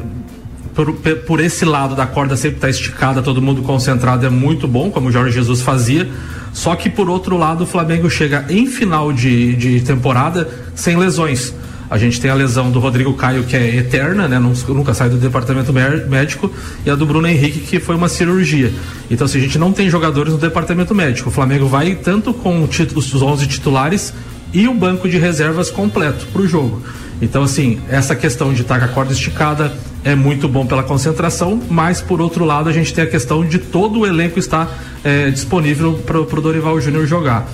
Por, 0.73 0.91
por 1.27 1.39
esse 1.39 1.65
lado 1.65 1.95
da 1.95 2.07
corda 2.07 2.35
sempre 2.35 2.57
estar 2.57 2.67
tá 2.67 2.71
esticada, 2.71 3.21
todo 3.21 3.39
mundo 3.39 3.61
concentrado 3.61 4.25
é 4.25 4.29
muito 4.29 4.67
bom, 4.67 4.89
como 4.89 5.09
o 5.09 5.11
Jorge 5.11 5.31
Jesus 5.31 5.61
fazia. 5.61 6.09
Só 6.51 6.75
que 6.75 6.89
por 6.89 7.09
outro 7.09 7.37
lado, 7.37 7.63
o 7.63 7.67
Flamengo 7.67 8.09
chega 8.09 8.45
em 8.49 8.65
final 8.65 9.13
de, 9.13 9.55
de 9.55 9.81
temporada 9.81 10.49
sem 10.73 10.97
lesões. 10.97 11.53
A 11.93 11.97
gente 11.99 12.19
tem 12.19 12.31
a 12.31 12.33
lesão 12.33 12.71
do 12.71 12.79
Rodrigo 12.79 13.13
Caio, 13.13 13.43
que 13.43 13.55
é 13.55 13.75
eterna, 13.75 14.27
né? 14.27 14.39
Nunca 14.39 14.95
sai 14.95 15.09
do 15.09 15.17
departamento 15.17 15.71
médico, 15.71 16.51
e 16.83 16.89
a 16.89 16.95
do 16.95 17.05
Bruno 17.05 17.27
Henrique, 17.27 17.59
que 17.59 17.79
foi 17.79 17.95
uma 17.95 18.09
cirurgia. 18.09 18.73
Então, 19.11 19.27
se 19.27 19.37
assim, 19.37 19.45
a 19.45 19.47
gente 19.47 19.59
não 19.59 19.71
tem 19.71 19.87
jogadores 19.91 20.33
no 20.33 20.39
departamento 20.39 20.95
médico, 20.95 21.29
o 21.29 21.31
Flamengo 21.31 21.67
vai 21.67 21.93
tanto 21.93 22.33
com 22.33 22.63
os 22.63 23.21
11 23.21 23.45
titulares 23.45 24.11
e 24.51 24.67
o 24.67 24.73
banco 24.73 25.07
de 25.07 25.19
reservas 25.19 25.69
completo 25.69 26.25
para 26.33 26.41
o 26.41 26.47
jogo. 26.47 26.81
Então, 27.21 27.43
assim, 27.43 27.79
essa 27.87 28.15
questão 28.15 28.51
de 28.55 28.63
estar 28.63 28.79
com 28.79 28.85
a 28.85 28.87
corda 28.87 29.13
esticada 29.13 29.71
é 30.03 30.15
muito 30.15 30.47
bom 30.47 30.65
pela 30.65 30.81
concentração, 30.81 31.61
mas 31.69 32.01
por 32.01 32.19
outro 32.19 32.43
lado, 32.43 32.69
a 32.69 32.73
gente 32.73 32.91
tem 32.91 33.03
a 33.03 33.07
questão 33.07 33.45
de 33.45 33.59
todo 33.59 33.99
o 33.99 34.07
elenco 34.07 34.39
estar 34.39 34.67
é, 35.03 35.29
disponível 35.29 35.93
para 36.03 36.19
o 36.19 36.41
Dorival 36.41 36.81
Júnior 36.81 37.05
jogar. 37.05 37.47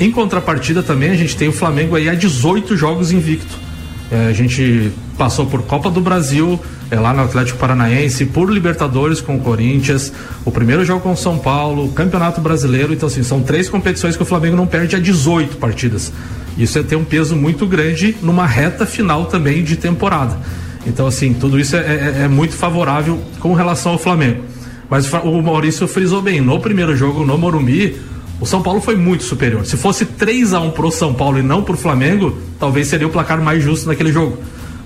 Em 0.00 0.10
contrapartida 0.10 0.82
também, 0.82 1.10
a 1.10 1.16
gente 1.16 1.36
tem 1.36 1.46
o 1.46 1.52
Flamengo 1.52 1.94
aí 1.94 2.08
a 2.08 2.14
18 2.14 2.76
jogos 2.76 3.12
invicto. 3.12 3.67
É, 4.10 4.28
a 4.28 4.32
gente 4.32 4.90
passou 5.18 5.46
por 5.46 5.62
Copa 5.62 5.90
do 5.90 6.00
Brasil, 6.00 6.58
é, 6.90 6.98
lá 6.98 7.12
no 7.12 7.22
Atlético 7.22 7.58
Paranaense, 7.58 8.24
por 8.26 8.50
Libertadores 8.50 9.20
com 9.20 9.36
o 9.36 9.40
Corinthians, 9.40 10.12
o 10.44 10.50
primeiro 10.50 10.84
jogo 10.84 11.00
com 11.00 11.12
o 11.12 11.16
São 11.16 11.38
Paulo, 11.38 11.90
Campeonato 11.92 12.40
Brasileiro. 12.40 12.92
Então, 12.92 13.06
assim, 13.06 13.22
são 13.22 13.42
três 13.42 13.68
competições 13.68 14.16
que 14.16 14.22
o 14.22 14.26
Flamengo 14.26 14.56
não 14.56 14.66
perde 14.66 14.96
a 14.96 14.98
18 14.98 15.56
partidas. 15.58 16.12
Isso 16.56 16.78
é 16.78 16.82
ter 16.82 16.96
um 16.96 17.04
peso 17.04 17.36
muito 17.36 17.66
grande 17.66 18.16
numa 18.22 18.46
reta 18.46 18.86
final 18.86 19.26
também 19.26 19.62
de 19.62 19.76
temporada. 19.76 20.38
Então, 20.86 21.06
assim, 21.06 21.34
tudo 21.34 21.60
isso 21.60 21.76
é, 21.76 21.80
é, 21.80 22.22
é 22.24 22.28
muito 22.28 22.54
favorável 22.54 23.20
com 23.38 23.52
relação 23.52 23.92
ao 23.92 23.98
Flamengo. 23.98 24.42
Mas 24.88 25.12
o 25.12 25.42
Maurício 25.42 25.86
frisou 25.86 26.22
bem, 26.22 26.40
no 26.40 26.58
primeiro 26.60 26.96
jogo 26.96 27.24
no 27.24 27.36
Morumbi, 27.36 28.00
o 28.40 28.46
São 28.46 28.62
Paulo 28.62 28.80
foi 28.80 28.96
muito 28.96 29.24
superior. 29.24 29.66
Se 29.66 29.76
fosse 29.76 30.04
3 30.04 30.54
a 30.54 30.60
1 30.60 30.70
pro 30.70 30.90
São 30.90 31.12
Paulo 31.12 31.38
e 31.38 31.42
não 31.42 31.62
pro 31.62 31.76
Flamengo, 31.76 32.38
talvez 32.58 32.86
seria 32.86 33.06
o 33.06 33.10
placar 33.10 33.42
mais 33.42 33.62
justo 33.62 33.88
naquele 33.88 34.12
jogo. 34.12 34.38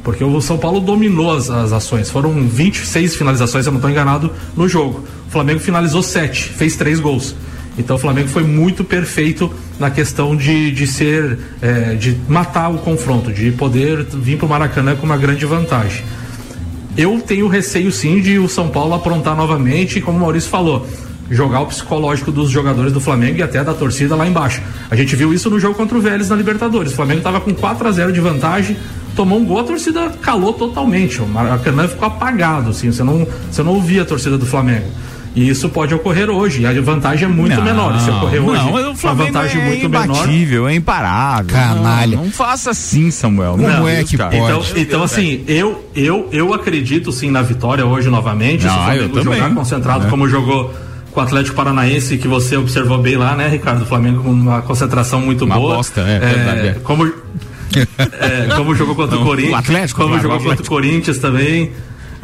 Porque 0.03 0.25
o 0.25 0.41
São 0.41 0.59
Paulo 0.59 0.81
dominou 0.81 1.33
as, 1.33 1.51
as 1.51 1.73
ações. 1.73 2.11
Foram 2.11 2.33
26 2.49 3.15
finalizações, 3.15 3.65
se 3.65 3.69
eu 3.69 3.73
não 3.73 3.79
estou 3.79 3.91
enganado, 3.91 4.33
no 4.57 4.69
jogo. 4.69 5.05
O 5.29 5.31
Flamengo 5.31 5.61
finalizou 5.61 6.03
7, 6.03 6.49
fez 6.49 6.77
3 6.77 6.99
gols. 6.99 7.35
Então 7.79 7.97
o 7.97 7.99
Flamengo 7.99 8.29
foi 8.29 8.43
muito 8.43 8.85
perfeito 8.85 9.53
na 9.79 9.91
questão 9.91 10.37
de, 10.37 10.71
de 10.71 10.87
ser, 10.87 11.39
é, 11.61 11.95
de 11.95 12.17
matar 12.29 12.69
o 12.69 12.79
confronto, 12.79 13.33
de 13.33 13.51
poder 13.53 14.05
vir 14.05 14.37
para 14.37 14.47
o 14.47 14.49
Maracanã 14.49 14.97
com 14.97 15.07
uma 15.07 15.17
grande 15.17 15.47
vantagem. 15.47 16.05
Eu 16.97 17.21
tenho 17.21 17.49
receio 17.49 17.91
sim 17.91 18.21
de 18.21 18.39
o 18.39 18.49
São 18.49 18.69
Paulo 18.69 18.93
aprontar 18.93 19.35
novamente, 19.35 20.01
como 20.01 20.19
o 20.19 20.21
Maurício 20.21 20.51
falou, 20.51 20.87
jogar 21.33 21.61
o 21.61 21.67
psicológico 21.67 22.31
dos 22.31 22.51
jogadores 22.51 22.93
do 22.93 23.01
Flamengo 23.01 23.39
e 23.39 23.43
até 23.43 23.63
da 23.65 23.75
torcida 23.75 24.15
lá 24.15 24.27
embaixo. 24.27 24.61
A 24.91 24.97
gente 24.97 25.17
viu 25.17 25.33
isso 25.33 25.49
no 25.49 25.59
jogo 25.59 25.75
contra 25.75 25.97
o 25.97 26.01
Vélez 26.01 26.29
na 26.29 26.37
Libertadores. 26.37 26.93
O 26.93 26.97
Flamengo 26.97 27.19
estava 27.19 27.41
com 27.41 27.55
4 27.55 27.89
a 27.89 27.91
0 27.91 28.13
de 28.13 28.21
vantagem, 28.21 28.77
tomou 29.17 29.39
um 29.39 29.45
gol, 29.45 29.61
a 29.61 29.65
torcida 29.65 30.11
calou 30.21 30.53
totalmente. 30.53 31.21
O 31.23 31.27
Maracanã 31.27 31.89
ficou 31.89 32.07
apagado, 32.07 32.71
assim, 32.71 32.93
você 32.93 33.03
não, 33.03 33.27
você 33.51 33.63
não 33.63 33.73
ouvia 33.73 34.03
a 34.03 34.05
torcida 34.05 34.37
do 34.37 34.47
Flamengo. 34.47 34.87
E 35.35 35.49
isso 35.49 35.69
pode 35.71 35.95
ocorrer 35.95 36.29
hoje. 36.29 36.67
A 36.67 36.79
vantagem 36.83 37.25
é 37.25 37.29
muito 37.29 37.57
não, 37.57 37.65
menor. 37.65 37.99
Se 38.01 38.11
ocorrer 38.11 38.43
hoje, 38.45 38.63
não, 38.71 38.93
o 38.93 38.95
Flamengo 38.95 39.23
a 39.23 39.41
vantagem 39.41 39.63
é 39.63 39.65
muito 39.65 39.87
imbatível, 39.87 40.63
menor. 40.65 40.71
é 40.71 40.75
imparável. 40.75 41.47
Canalha. 41.47 42.17
Não, 42.17 42.25
não 42.25 42.31
faça 42.31 42.71
assim, 42.71 43.11
Samuel. 43.11 43.53
Como 43.53 43.67
Não, 43.67 43.89
é 43.89 44.05
que 44.05 44.19
cara. 44.19 44.31
pode? 44.31 44.45
Então, 44.45 44.63
então 44.77 45.03
assim, 45.03 45.43
eu, 45.49 45.83
eu, 45.97 46.29
eu 46.33 46.53
acredito 46.53 47.11
sim 47.11 47.31
na 47.31 47.41
vitória 47.41 47.87
hoje 47.87 48.11
novamente. 48.11 48.67
Não, 48.67 48.73
se 48.75 48.79
o 48.79 48.83
Flamengo 48.85 49.23
jogar 49.23 49.55
concentrado 49.55 50.07
É. 50.07 50.11
como 50.11 50.29
jogou 50.29 50.71
com 51.13 51.21
o 51.21 51.23
Atlético 51.23 51.55
Paranaense, 51.57 52.17
que 52.19 52.27
você 52.27 52.57
observou 52.57 52.99
bem 52.99 53.17
lá, 53.17 53.37
né, 53.37 53.49
Ricardo? 53.49 53.83
O 53.83 53.87
Flamengo 53.87 54.23
com 54.23 54.31
uma 54.31 54.63
concentração 54.63 55.21
muito 55.21 55.45
Uma 55.45 55.57
boa. 55.57 55.77
bosta, 55.77 56.01
é, 56.01 56.19
verdade, 56.19 56.69
é. 56.69 56.73
Como, 56.83 57.05
é, 57.77 58.55
como 58.57 58.75
jogou 58.75 58.95
contra 58.95 59.17
Não, 59.17 59.23
o 59.23 59.27
Corinthians. 59.27 59.55
o 59.55 59.57
Atlético, 59.57 60.01
como 60.03 60.15
jogou 60.17 60.31
o 60.31 60.33
contra 60.33 60.49
o 60.49 60.53
Atlético. 60.53 60.69
Corinthians 60.69 61.19
também. 61.19 61.73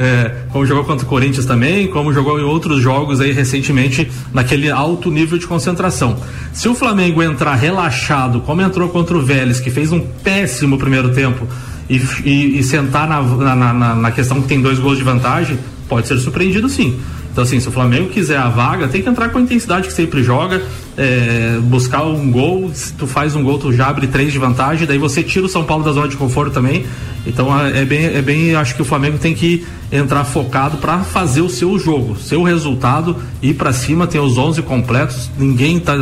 É, 0.00 0.30
como 0.50 0.64
jogou 0.64 0.85
contra 0.85 1.04
o 1.04 1.09
Corinthians 1.09 1.45
também, 1.45 1.88
como 1.88 2.12
jogou 2.14 2.38
em 2.38 2.45
outros 2.45 2.80
jogos 2.80 3.21
aí 3.21 3.33
recentemente 3.33 4.09
naquele 4.33 4.71
alto 4.71 5.11
nível 5.11 5.37
de 5.38 5.45
concentração. 5.45 6.16
Se 6.52 6.68
o 6.68 6.75
Flamengo 6.76 7.21
entrar 7.21 7.57
relaxado, 7.57 8.40
como 8.42 8.62
entrou 8.62 8.88
contra 8.90 9.18
o 9.18 9.21
Vélez, 9.21 9.59
que 9.59 9.73
fez 9.73 9.90
um 9.90 9.99
péssimo 9.99 10.78
primeiro 10.78 11.12
tempo, 11.12 11.49
e, 11.90 11.97
e- 12.25 12.59
e 12.61 12.62
sentar 12.62 13.09
na, 13.09 13.21
na, 13.57 13.75
na- 13.75 13.95
na 13.97 14.11
questão 14.12 14.40
que 14.40 14.47
tem 14.47 14.61
dois 14.62 14.78
gols 14.78 14.99
de 14.99 15.02
vantagem, 15.02 15.59
pode 15.88 16.07
ser 16.07 16.16
surpreendido 16.18 16.68
sim. 16.68 16.97
Então, 17.38 17.47
assim, 17.47 17.61
se 17.61 17.68
o 17.68 17.71
Flamengo 17.71 18.09
quiser 18.09 18.37
a 18.37 18.49
vaga, 18.49 18.88
tem 18.88 19.00
que 19.00 19.09
entrar 19.09 19.28
com 19.28 19.38
a 19.38 19.40
intensidade 19.40 19.87
que 19.87 19.92
sempre 19.92 20.25
joga, 20.25 20.61
é, 20.97 21.57
buscar 21.62 22.02
um 22.02 22.33
gol. 22.33 22.68
Se 22.75 22.92
tu 22.95 23.07
faz 23.07 23.37
um 23.37 23.45
gol, 23.45 23.61
tu 23.61 23.73
já 23.73 23.87
abre 23.87 24.09
três 24.09 24.33
de 24.33 24.40
vantagem, 24.40 24.88
daí 24.88 24.99
você 24.99 25.23
tira 25.23 25.47
o 25.47 25.49
São 25.49 25.62
Paulo 25.62 25.85
da 25.85 25.92
zona 25.92 26.09
de 26.09 26.16
conforto 26.16 26.52
também. 26.52 26.85
Então, 27.25 27.57
é 27.57 27.83
é 27.83 27.85
bem, 27.85 28.07
é 28.07 28.21
bem 28.21 28.57
acho 28.57 28.75
que 28.75 28.83
o 28.83 28.85
Flamengo 28.85 29.18
tem 29.18 29.35
que 29.35 29.64
entrar 29.92 30.25
focado 30.25 30.78
para 30.78 30.99
fazer 31.04 31.40
o 31.40 31.49
seu 31.49 31.78
jogo, 31.78 32.16
seu 32.16 32.42
resultado, 32.42 33.14
ir 33.40 33.54
para 33.54 33.73
cima, 33.73 34.09
tem 34.09 34.21
os 34.21 34.37
11 34.37 34.61
completos, 34.62 35.30
ninguém 35.38 35.78
tá 35.78 35.95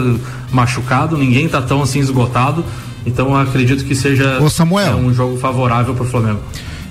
machucado, 0.50 1.18
ninguém 1.18 1.46
tá 1.46 1.60
tão 1.60 1.82
assim 1.82 1.98
esgotado. 1.98 2.64
Então, 3.04 3.28
eu 3.28 3.36
acredito 3.36 3.84
que 3.84 3.94
seja 3.94 4.38
Ô, 4.40 4.48
Samuel. 4.48 4.92
é, 4.92 4.94
um 4.94 5.12
jogo 5.12 5.36
favorável 5.36 5.92
para 5.94 6.04
o 6.04 6.08
Flamengo. 6.08 6.40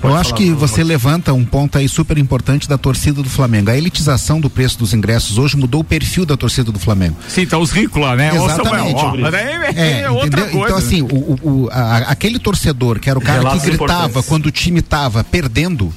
Eu 0.09 0.15
acho 0.15 0.33
que 0.35 0.51
você 0.51 0.83
levanta 0.83 1.33
um 1.33 1.43
ponto 1.45 1.77
aí 1.77 1.87
super 1.89 2.17
importante 2.17 2.67
da 2.67 2.77
torcida 2.77 3.21
do 3.23 3.29
Flamengo. 3.29 3.69
A 3.71 3.77
elitização 3.77 4.39
do 4.39 4.49
preço 4.49 4.77
dos 4.79 4.93
ingressos 4.93 5.37
hoje 5.37 5.55
mudou 5.57 5.81
o 5.81 5.83
perfil 5.83 6.25
da 6.25 6.37
torcida 6.37 6.71
do 6.71 6.79
Flamengo. 6.79 7.15
Sim, 7.27 7.45
tá 7.45 7.57
os 7.57 7.71
ricos 7.71 8.01
lá, 8.01 8.15
né? 8.15 8.31
Ô, 8.33 8.45
Exatamente. 8.45 8.99
Samuel, 8.99 9.25
ó, 9.25 9.35
é, 9.35 10.01
É, 10.01 10.09
outra 10.09 10.27
entendeu? 10.27 10.49
coisa. 10.51 10.65
Então, 10.65 10.77
assim, 10.77 11.01
o, 11.01 11.39
o- 11.43 11.69
a- 11.71 11.97
aquele 12.09 12.39
torcedor 12.39 12.99
que 12.99 13.09
era 13.09 13.17
o 13.17 13.21
cara 13.21 13.39
Relatos 13.39 13.63
que 13.63 13.69
gritava 13.71 14.21
quando 14.23 14.45
o 14.47 14.51
time 14.51 14.81
tava 14.81 15.23
perdendo, 15.23 15.93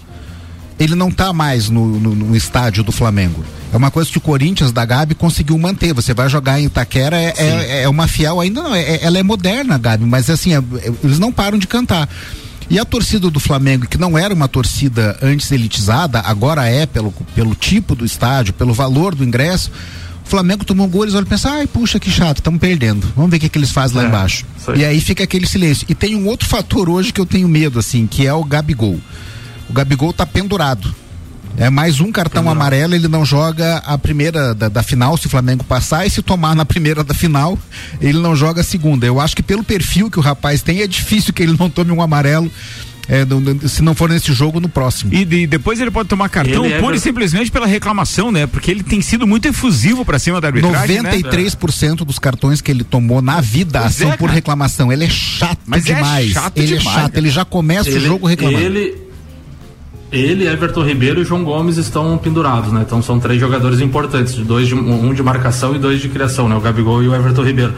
ele 0.78 0.94
não 0.94 1.10
tá 1.10 1.32
mais 1.32 1.68
no, 1.68 1.86
no- 1.98 2.14
no 2.14 2.36
estádio 2.36 2.82
do 2.84 2.92
Flamengo. 2.92 3.44
É 3.72 3.76
uma 3.76 3.90
coisa 3.90 4.08
que 4.10 4.16
o 4.16 4.20
Corinthians 4.20 4.72
da 4.72 4.82
Gabi 4.84 5.14
conseguiu 5.14 5.58
manter. 5.58 5.92
Você 5.92 6.14
vai 6.14 6.28
jogar 6.28 6.58
em 6.58 6.64
Itaquera, 6.64 7.18
é, 7.20 7.34
é, 7.36 7.82
é 7.82 7.88
uma 7.88 8.08
fiel 8.08 8.40
ainda 8.40 8.62
não. 8.62 8.74
é- 8.74 8.98
ela 9.02 9.18
é 9.18 9.22
moderna, 9.22 9.76
Gabi, 9.76 10.04
mas 10.06 10.30
assim, 10.30 10.54
é- 10.54 10.58
é- 10.58 10.92
eles 11.04 11.18
não 11.18 11.30
param 11.30 11.58
de 11.58 11.66
cantar. 11.66 12.08
E 12.70 12.78
a 12.78 12.84
torcida 12.84 13.30
do 13.30 13.40
Flamengo, 13.40 13.86
que 13.86 13.96
não 13.96 14.16
era 14.18 14.34
uma 14.34 14.46
torcida 14.46 15.18
antes 15.22 15.50
elitizada, 15.50 16.20
agora 16.20 16.66
é 16.66 16.84
pelo, 16.84 17.12
pelo 17.34 17.54
tipo 17.54 17.94
do 17.94 18.04
estádio, 18.04 18.52
pelo 18.52 18.74
valor 18.74 19.14
do 19.14 19.24
ingresso. 19.24 19.70
O 20.24 20.28
Flamengo 20.28 20.62
tomou 20.64 20.86
um 20.86 20.90
gol, 20.90 21.04
eles 21.04 21.14
olham 21.14 21.24
e 21.26 21.28
pensam, 21.30 21.50
ai, 21.50 21.66
puxa, 21.66 21.98
que 21.98 22.10
chato, 22.10 22.38
estamos 22.38 22.60
perdendo. 22.60 23.10
Vamos 23.16 23.30
ver 23.30 23.38
o 23.38 23.40
que, 23.40 23.48
que 23.48 23.58
eles 23.58 23.70
fazem 23.70 23.96
lá 23.96 24.04
É, 24.04 24.06
embaixo. 24.08 24.44
E 24.76 24.84
aí 24.84 25.00
fica 25.00 25.24
aquele 25.24 25.46
silêncio. 25.46 25.86
E 25.88 25.94
tem 25.94 26.14
um 26.14 26.26
outro 26.26 26.46
fator 26.46 26.90
hoje 26.90 27.10
que 27.10 27.20
eu 27.20 27.24
tenho 27.24 27.48
medo, 27.48 27.78
assim, 27.78 28.06
que 28.06 28.26
é 28.26 28.34
o 28.34 28.44
Gabigol. 28.44 29.00
O 29.70 29.72
Gabigol 29.72 30.12
tá 30.12 30.26
pendurado. 30.26 30.94
É 31.58 31.68
mais 31.70 31.98
um 32.00 32.12
cartão 32.12 32.48
amarelo, 32.48 32.94
ele 32.94 33.08
não 33.08 33.24
joga 33.24 33.78
a 33.78 33.98
primeira 33.98 34.54
da, 34.54 34.68
da 34.68 34.82
final 34.82 35.16
se 35.16 35.26
o 35.26 35.30
Flamengo 35.30 35.64
passar 35.64 36.06
e 36.06 36.10
se 36.10 36.22
tomar 36.22 36.54
na 36.54 36.64
primeira 36.64 37.02
da 37.02 37.12
final, 37.12 37.58
ele 38.00 38.18
não 38.20 38.36
joga 38.36 38.60
a 38.60 38.64
segunda. 38.64 39.04
Eu 39.04 39.20
acho 39.20 39.34
que 39.34 39.42
pelo 39.42 39.64
perfil 39.64 40.08
que 40.10 40.18
o 40.18 40.22
rapaz 40.22 40.62
tem, 40.62 40.80
é 40.82 40.86
difícil 40.86 41.32
que 41.32 41.42
ele 41.42 41.56
não 41.58 41.68
tome 41.68 41.90
um 41.90 42.00
amarelo 42.00 42.48
é, 43.08 43.24
se 43.66 43.82
não 43.82 43.94
for 43.94 44.08
nesse 44.10 44.32
jogo, 44.34 44.60
no 44.60 44.68
próximo. 44.68 45.12
E 45.14 45.24
de- 45.24 45.46
depois 45.46 45.80
ele 45.80 45.90
pode 45.90 46.10
tomar 46.10 46.28
cartão 46.28 46.64
Ele 46.66 46.74
é 46.74 46.78
pura 46.78 46.94
e 46.94 46.98
ver- 46.98 47.02
simplesmente 47.04 47.50
pela 47.50 47.66
reclamação, 47.66 48.30
né? 48.30 48.46
Porque 48.46 48.70
ele 48.70 48.82
tem 48.82 49.00
sido 49.00 49.26
muito 49.26 49.48
efusivo 49.48 50.04
pra 50.04 50.18
cima 50.18 50.40
da 50.42 50.48
arbitragem, 50.48 51.02
né? 51.02 51.10
93% 51.16 52.04
dos 52.04 52.18
cartões 52.18 52.60
que 52.60 52.70
ele 52.70 52.84
tomou 52.84 53.22
na 53.22 53.40
vida 53.40 53.80
Pois 53.80 53.94
são 53.94 54.12
é, 54.12 54.16
por 54.16 54.28
reclamação. 54.28 54.92
Ele 54.92 55.04
é 55.04 55.08
chato 55.08 55.58
Mas 55.66 55.86
é 55.88 55.94
demais. 55.94 56.30
chato 56.32 56.52
ele 56.58 56.74
é 56.74 56.78
demais, 56.78 56.94
chato, 56.96 57.12
cara. 57.12 57.18
ele 57.18 57.30
já 57.30 57.44
começa 57.46 57.88
o 57.88 57.92
ele, 57.94 58.06
jogo 58.06 58.26
reclamando. 58.26 58.60
Ele, 58.62 58.94
ele, 60.10 60.46
Everton 60.46 60.82
Ribeiro 60.82 61.20
e 61.20 61.24
João 61.24 61.44
Gomes 61.44 61.76
estão 61.76 62.16
pendurados, 62.16 62.72
né? 62.72 62.82
Então 62.86 63.02
são 63.02 63.20
três 63.20 63.38
jogadores 63.38 63.80
importantes, 63.80 64.34
dois 64.36 64.66
de, 64.68 64.74
um 64.74 65.12
de 65.12 65.22
marcação 65.22 65.74
e 65.74 65.78
dois 65.78 66.00
de 66.00 66.08
criação, 66.08 66.48
né? 66.48 66.56
O 66.56 66.60
Gabigol 66.60 67.02
e 67.02 67.08
o 67.08 67.14
Everton 67.14 67.42
Ribeiro. 67.42 67.74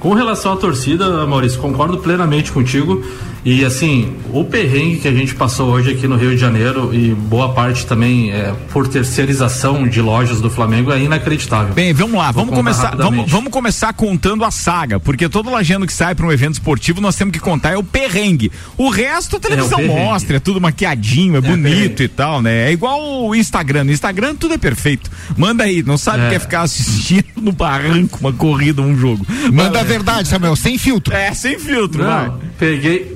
Com 0.00 0.12
relação 0.12 0.52
à 0.52 0.56
torcida, 0.56 1.26
Maurício, 1.26 1.58
concordo 1.58 1.98
plenamente 1.98 2.52
contigo. 2.52 3.02
E 3.44 3.62
assim, 3.62 4.14
o 4.32 4.42
perrengue 4.42 4.96
que 5.00 5.08
a 5.08 5.12
gente 5.12 5.34
passou 5.34 5.68
hoje 5.70 5.90
aqui 5.90 6.08
no 6.08 6.16
Rio 6.16 6.30
de 6.30 6.38
Janeiro 6.38 6.94
e 6.94 7.14
boa 7.14 7.52
parte 7.52 7.84
também 7.86 8.32
é, 8.32 8.54
por 8.72 8.88
terceirização 8.88 9.86
de 9.86 10.00
lojas 10.00 10.40
do 10.40 10.48
Flamengo 10.48 10.90
é 10.90 10.98
inacreditável. 11.00 11.74
Bem, 11.74 11.92
vamos 11.92 12.16
lá, 12.16 12.32
Vou 12.32 12.42
vamos 12.44 12.58
começar, 12.58 12.96
vamos, 12.96 13.30
vamos 13.30 13.50
começar 13.52 13.92
contando 13.92 14.44
a 14.44 14.50
saga, 14.50 14.98
porque 14.98 15.28
todo 15.28 15.50
lajano 15.50 15.86
que 15.86 15.92
sai 15.92 16.14
para 16.14 16.26
um 16.26 16.32
evento 16.32 16.54
esportivo 16.54 17.02
nós 17.02 17.16
temos 17.16 17.32
que 17.32 17.38
contar 17.38 17.72
é 17.72 17.76
o 17.76 17.82
perrengue. 17.84 18.50
O 18.78 18.88
resto 18.88 19.36
a 19.36 19.40
televisão 19.40 19.78
perrengue. 19.78 20.00
mostra, 20.00 20.36
é 20.36 20.40
tudo 20.40 20.58
maquiadinho, 20.60 21.36
é, 21.36 21.40
bonito 21.42 21.62
perrengue. 21.70 22.02
e 22.04 22.08
tal, 22.08 22.40
né? 22.40 22.68
É 22.70 22.72
igual 22.72 23.26
o 23.26 23.34
Instagram, 23.34 23.84
no 23.84 23.92
Instagram 23.92 24.34
tudo 24.36 24.54
é 24.54 24.58
perfeito. 24.58 25.10
Manda 25.36 25.64
aí, 25.64 25.82
não 25.82 25.98
sabe 25.98 26.20
o 26.22 26.26
É. 26.26 26.28
que 26.30 26.34
é 26.36 26.38
ficar 26.38 26.62
assistindo 26.62 27.24
no 27.42 27.52
barranco 27.52 28.18
uma 28.20 28.32
corrida, 28.32 28.80
um 28.80 28.96
jogo. 28.96 29.26
Manda 29.52 29.80
a 29.80 29.84
verdade, 29.84 30.28
Samuel, 30.28 30.56
sem 30.56 30.78
filtro. 30.78 31.14
É, 31.14 31.34
sem 31.34 31.58
filtro, 31.58 32.04
vai. 32.04 32.26
Não, 32.28 32.40
peguei, 32.58 33.13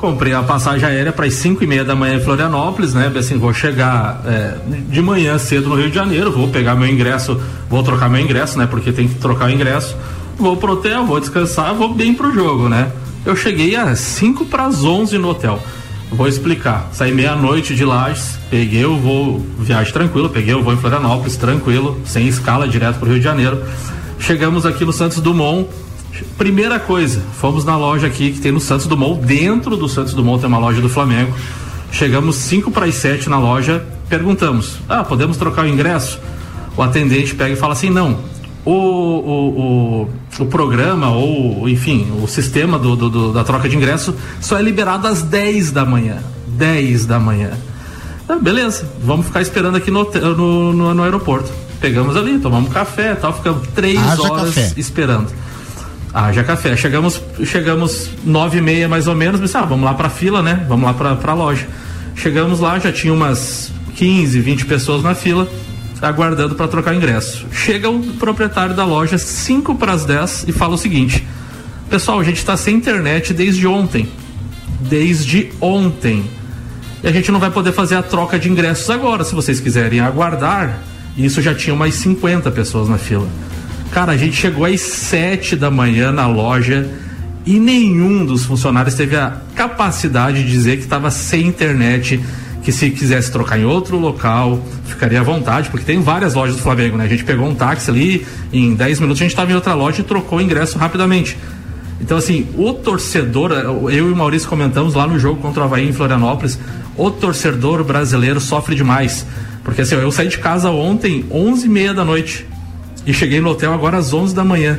comprei 0.00 0.32
a 0.32 0.42
passagem 0.42 0.88
aérea 0.88 1.12
para 1.12 1.26
as 1.26 1.34
5 1.34 1.62
e 1.62 1.66
meia 1.66 1.84
da 1.84 1.94
manhã 1.94 2.16
em 2.16 2.20
Florianópolis, 2.20 2.94
né? 2.94 3.12
Assim, 3.16 3.38
vou 3.38 3.52
chegar 3.52 4.22
é, 4.24 4.56
de 4.88 5.02
manhã 5.02 5.38
cedo 5.38 5.68
no 5.68 5.76
Rio 5.76 5.90
de 5.90 5.94
Janeiro, 5.94 6.32
vou 6.32 6.48
pegar 6.48 6.74
meu 6.74 6.88
ingresso, 6.88 7.40
vou 7.68 7.82
trocar 7.82 8.08
meu 8.08 8.20
ingresso, 8.20 8.58
né? 8.58 8.66
Porque 8.66 8.90
tem 8.90 9.06
que 9.06 9.16
trocar 9.16 9.46
o 9.46 9.50
ingresso. 9.50 9.96
Vou 10.38 10.56
pro 10.56 10.72
hotel, 10.72 11.04
vou 11.04 11.20
descansar, 11.20 11.74
vou 11.74 11.92
bem 11.92 12.14
pro 12.14 12.32
jogo, 12.32 12.68
né? 12.68 12.90
Eu 13.24 13.36
cheguei 13.36 13.76
às 13.76 13.98
5 13.98 14.46
para 14.46 14.64
as 14.64 14.82
11 14.82 15.18
no 15.18 15.28
hotel. 15.28 15.62
Vou 16.10 16.26
explicar. 16.26 16.88
Saí 16.92 17.12
meia-noite 17.12 17.74
de 17.74 17.84
Lages, 17.84 18.38
peguei 18.48 18.84
o 18.84 18.96
voo, 18.98 19.46
viagem 19.58 19.92
tranquilo, 19.92 20.30
peguei 20.30 20.54
o 20.54 20.62
voo 20.62 20.72
em 20.72 20.78
Florianópolis, 20.78 21.36
tranquilo, 21.36 22.00
sem 22.04 22.26
escala, 22.26 22.66
direto 22.66 22.98
pro 22.98 23.08
Rio 23.08 23.18
de 23.18 23.24
Janeiro. 23.24 23.62
Chegamos 24.18 24.66
aqui 24.66 24.84
no 24.84 24.92
Santos 24.92 25.20
Dumont, 25.20 25.68
Primeira 26.38 26.78
coisa, 26.78 27.20
fomos 27.40 27.64
na 27.64 27.76
loja 27.76 28.06
aqui 28.06 28.32
que 28.32 28.40
tem 28.40 28.52
no 28.52 28.60
Santos 28.60 28.86
Dumont, 28.86 29.24
dentro 29.24 29.76
do 29.76 29.88
Santos 29.88 30.14
Dumont 30.14 30.40
tem 30.40 30.48
uma 30.48 30.58
loja 30.58 30.80
do 30.80 30.88
Flamengo. 30.88 31.32
Chegamos 31.92 32.36
5 32.36 32.70
para 32.70 32.86
as 32.86 32.94
7 32.96 33.28
na 33.28 33.38
loja, 33.38 33.84
perguntamos: 34.08 34.76
"Ah, 34.88 35.02
podemos 35.04 35.36
trocar 35.36 35.64
o 35.64 35.68
ingresso?" 35.68 36.18
O 36.76 36.82
atendente 36.82 37.34
pega 37.34 37.52
e 37.52 37.56
fala 37.56 37.72
assim: 37.72 37.90
"Não. 37.90 38.18
O, 38.64 38.72
o, 38.72 40.08
o, 40.38 40.42
o 40.42 40.46
programa 40.46 41.08
ou, 41.10 41.68
enfim, 41.68 42.06
o 42.22 42.26
sistema 42.28 42.78
do, 42.78 42.94
do- 42.94 43.08
do- 43.10 43.32
da 43.32 43.42
troca 43.42 43.68
de 43.68 43.74
ingresso 43.76 44.14
só 44.40 44.58
é 44.58 44.62
liberado 44.62 45.06
às 45.06 45.22
10 45.22 45.72
da 45.72 45.84
manhã. 45.84 46.18
10 46.46 47.06
da 47.06 47.18
manhã. 47.18 47.52
Ah, 48.28 48.36
beleza, 48.36 48.86
vamos 49.02 49.26
ficar 49.26 49.40
esperando 49.40 49.76
aqui 49.76 49.90
no, 49.90 50.04
no, 50.04 50.72
no, 50.74 50.94
no 50.94 51.02
aeroporto. 51.02 51.50
Pegamos 51.80 52.14
ali, 52.16 52.38
tomamos 52.38 52.70
café 52.70 53.12
e 53.12 53.16
tal, 53.16 53.32
ficamos 53.32 53.66
três 53.74 53.98
Haja 53.98 54.22
horas 54.22 54.54
café. 54.54 54.72
esperando. 54.76 55.28
Haja 56.12 56.42
café. 56.42 56.76
Chegamos, 56.76 57.20
chegamos 57.44 58.10
nove 58.24 58.58
e 58.58 58.60
meia 58.60 58.88
mais 58.88 59.06
ou 59.06 59.14
menos, 59.14 59.40
pensei, 59.40 59.60
ah, 59.60 59.64
vamos 59.64 59.84
lá 59.84 59.94
pra 59.94 60.08
fila, 60.08 60.42
né? 60.42 60.64
Vamos 60.68 60.84
lá 60.84 60.94
pra, 60.94 61.14
pra 61.16 61.34
loja. 61.34 61.66
Chegamos 62.16 62.60
lá, 62.60 62.78
já 62.78 62.92
tinha 62.92 63.12
umas 63.12 63.72
15, 63.96 64.40
20 64.40 64.66
pessoas 64.66 65.02
na 65.02 65.14
fila 65.14 65.48
aguardando 66.00 66.54
para 66.54 66.66
trocar 66.66 66.94
ingresso. 66.94 67.46
Chega 67.52 67.90
o 67.90 68.00
proprietário 68.14 68.74
da 68.74 68.84
loja 68.84 69.18
5 69.18 69.74
para 69.74 69.92
as 69.92 70.04
10 70.04 70.46
e 70.48 70.52
fala 70.52 70.74
o 70.74 70.78
seguinte: 70.78 71.26
Pessoal, 71.88 72.20
a 72.20 72.24
gente 72.24 72.38
está 72.38 72.56
sem 72.56 72.76
internet 72.76 73.34
desde 73.34 73.66
ontem. 73.66 74.08
Desde 74.80 75.50
ontem. 75.60 76.24
E 77.02 77.08
a 77.08 77.12
gente 77.12 77.30
não 77.30 77.40
vai 77.40 77.50
poder 77.50 77.72
fazer 77.72 77.96
a 77.96 78.02
troca 78.02 78.38
de 78.38 78.50
ingressos 78.50 78.88
agora. 78.90 79.24
Se 79.24 79.34
vocês 79.34 79.60
quiserem 79.60 80.00
aguardar, 80.00 80.80
isso 81.16 81.40
já 81.40 81.54
tinha 81.54 81.74
umas 81.74 81.94
50 81.94 82.50
pessoas 82.50 82.88
na 82.88 82.98
fila. 82.98 83.26
Cara, 83.90 84.12
a 84.12 84.16
gente 84.16 84.36
chegou 84.36 84.64
às 84.64 84.80
7 84.80 85.56
da 85.56 85.70
manhã 85.70 86.12
na 86.12 86.28
loja 86.28 86.88
e 87.44 87.58
nenhum 87.58 88.24
dos 88.24 88.44
funcionários 88.44 88.94
teve 88.94 89.16
a 89.16 89.38
capacidade 89.54 90.44
de 90.44 90.50
dizer 90.50 90.76
que 90.76 90.84
estava 90.84 91.10
sem 91.10 91.46
internet 91.46 92.20
que 92.62 92.70
se 92.70 92.90
quisesse 92.90 93.32
trocar 93.32 93.58
em 93.58 93.64
outro 93.64 93.98
local, 93.98 94.62
ficaria 94.86 95.20
à 95.20 95.22
vontade, 95.22 95.70
porque 95.70 95.84
tem 95.84 96.00
várias 96.00 96.34
lojas 96.34 96.56
do 96.56 96.62
Flamengo, 96.62 96.96
né? 96.96 97.04
A 97.04 97.08
gente 97.08 97.24
pegou 97.24 97.48
um 97.48 97.54
táxi 97.54 97.90
ali, 97.90 98.26
em 98.52 98.74
10 98.74 99.00
minutos 99.00 99.20
a 99.20 99.24
gente 99.24 99.32
estava 99.32 99.50
em 99.50 99.54
outra 99.54 99.74
loja 99.74 100.02
e 100.02 100.04
trocou 100.04 100.38
o 100.38 100.42
ingresso 100.42 100.78
rapidamente. 100.78 101.36
Então, 102.00 102.16
assim, 102.16 102.46
o 102.56 102.72
torcedor, 102.72 103.52
eu 103.52 104.08
e 104.08 104.12
o 104.12 104.16
Maurício 104.16 104.48
comentamos 104.48 104.94
lá 104.94 105.06
no 105.06 105.18
jogo 105.18 105.40
contra 105.40 105.62
o 105.62 105.64
Havaí 105.64 105.88
em 105.88 105.92
Florianópolis, 105.92 106.58
o 106.96 107.10
torcedor 107.10 107.82
brasileiro 107.82 108.40
sofre 108.40 108.74
demais. 108.74 109.26
Porque 109.64 109.82
assim, 109.82 109.94
eu 109.94 110.12
saí 110.12 110.28
de 110.28 110.38
casa 110.38 110.70
ontem, 110.70 111.24
11 111.30 111.66
e 111.66 111.68
meia 111.68 111.92
da 111.92 112.04
noite, 112.04 112.46
e 113.06 113.12
cheguei 113.12 113.40
no 113.40 113.50
hotel 113.50 113.72
agora 113.72 113.98
às 113.98 114.12
11 114.12 114.34
da 114.34 114.44
manhã. 114.44 114.78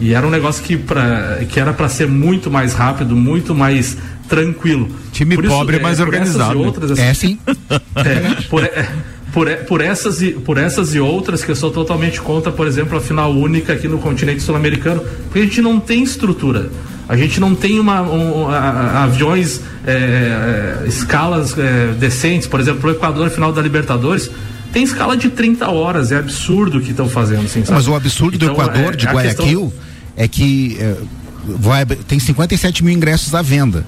E 0.00 0.14
era 0.14 0.26
um 0.26 0.30
negócio 0.30 0.62
que, 0.64 0.76
pra, 0.76 1.40
que 1.48 1.60
era 1.60 1.72
para 1.72 1.88
ser 1.88 2.08
muito 2.08 2.50
mais 2.50 2.72
rápido, 2.72 3.14
muito 3.14 3.54
mais 3.54 3.98
tranquilo. 4.28 4.88
Time 5.12 5.34
por 5.34 5.46
pobre, 5.46 5.76
isso, 5.76 5.82
mas 5.82 6.00
é, 6.00 6.02
organizado. 6.02 6.54
Por 6.54 6.66
outras, 6.66 6.90
assim, 6.92 7.02
É 7.02 7.14
sim. 7.14 7.38
é, 7.96 8.42
por, 8.48 8.64
é, 8.64 8.88
por, 9.32 9.48
por, 9.66 9.80
essas 9.82 10.22
e, 10.22 10.30
por 10.30 10.56
essas 10.56 10.94
e 10.94 11.00
outras 11.00 11.44
que 11.44 11.50
eu 11.50 11.56
sou 11.56 11.70
totalmente 11.70 12.20
contra, 12.20 12.50
por 12.50 12.66
exemplo, 12.66 12.96
a 12.96 13.00
final 13.00 13.30
única 13.32 13.74
aqui 13.74 13.88
no 13.88 13.98
continente 13.98 14.42
sul-americano, 14.42 15.02
porque 15.24 15.40
a 15.40 15.42
gente 15.42 15.60
não 15.60 15.78
tem 15.78 16.02
estrutura. 16.02 16.70
A 17.06 17.16
gente 17.16 17.40
não 17.40 17.56
tem 17.56 17.78
uma, 17.80 18.02
um, 18.02 18.48
a, 18.48 18.56
a, 18.56 19.04
aviões, 19.04 19.60
é, 19.84 20.84
escalas 20.86 21.58
é, 21.58 21.88
decentes, 21.98 22.46
por 22.46 22.60
exemplo, 22.60 22.88
o 22.88 22.92
Equador, 22.92 23.28
final 23.30 23.52
da 23.52 23.60
Libertadores, 23.60 24.30
tem 24.72 24.82
escala 24.82 25.16
de 25.16 25.28
30 25.30 25.68
horas, 25.70 26.12
é 26.12 26.16
absurdo 26.18 26.78
o 26.78 26.80
que 26.80 26.90
estão 26.90 27.08
fazendo. 27.08 27.44
Assim, 27.44 27.62
Mas 27.68 27.88
o 27.88 27.94
absurdo 27.94 28.38
do 28.38 28.44
Então, 28.46 28.54
Equador, 28.54 28.94
é- 28.94 28.96
de 28.96 29.06
é 29.08 29.12
Guayaquil, 29.12 29.60
questão- 29.72 29.72
é 30.16 30.28
que 30.28 30.76
é, 30.80 30.96
vai, 31.46 31.84
tem 31.86 32.18
57 32.18 32.84
mil 32.84 32.94
ingressos 32.94 33.34
à 33.34 33.42
venda 33.42 33.84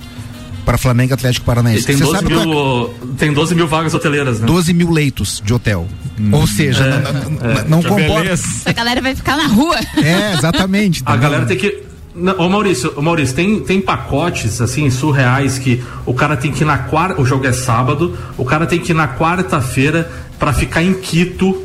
para 0.65 0.79
Flamengo 0.79 1.13
e 1.13 1.15
Atlético 1.15 1.45
E 1.45 1.47
Paranaense. 1.47 1.85
tem 1.87 1.97
Você 1.97 2.05
12, 2.05 2.17
sabe 2.17 2.33
qual 2.35 2.43
é- 2.43 2.47
mil, 2.47 3.15
tem 3.19 3.33
12 3.33 3.55
mil 3.55 3.67
vagas 3.67 3.95
hoteleiras, 3.95 4.41
né? 4.41 4.47
12 4.47 4.73
mil 4.73 4.91
leitos 4.91 5.43
de 5.45 5.53
hotel. 5.53 5.89
Ou 6.31 6.47
seja, 6.47 6.85
É, 6.85 7.01
não, 7.25 7.31
não- 7.65 7.69
não 7.69 7.83
comporta. 7.83 8.35
A 8.67 8.73
galera 8.73 9.01
vai 9.01 9.15
ficar 9.15 9.37
na 9.37 9.47
rua. 9.47 9.77
É, 9.97 10.35
exatamente. 10.35 11.03
A 11.07 11.17
galera 11.17 11.47
tem 11.47 11.57
que. 11.57 11.83
Não, 12.15 12.39
Ô 12.39 12.49
Maurício, 12.49 12.93
ô 12.95 13.03
Maurício, 13.03 13.35
tem, 13.35 13.61
tem 13.61 13.81
pacotes 13.81 14.61
assim 14.61 14.91
surreais 14.91 15.59
que 15.59 15.83
o 16.05 16.13
cara 16.13 16.37
tem 16.37 16.53
que 16.53 16.63
ir 16.63 16.67
na 16.67 16.79
quarta. 16.79 17.21
O 17.21 17.25
jogo 17.25 17.47
é 17.47 17.53
sábado, 17.53 18.17
o 18.37 18.45
cara 18.45 18.67
tem 18.67 18.79
que 18.79 18.93
ir 18.93 18.95
na 18.95 19.09
quarta-feira 19.09 20.11
para 20.39 20.53
ficar 20.53 20.83
em 20.83 20.93
Quito, 20.95 21.63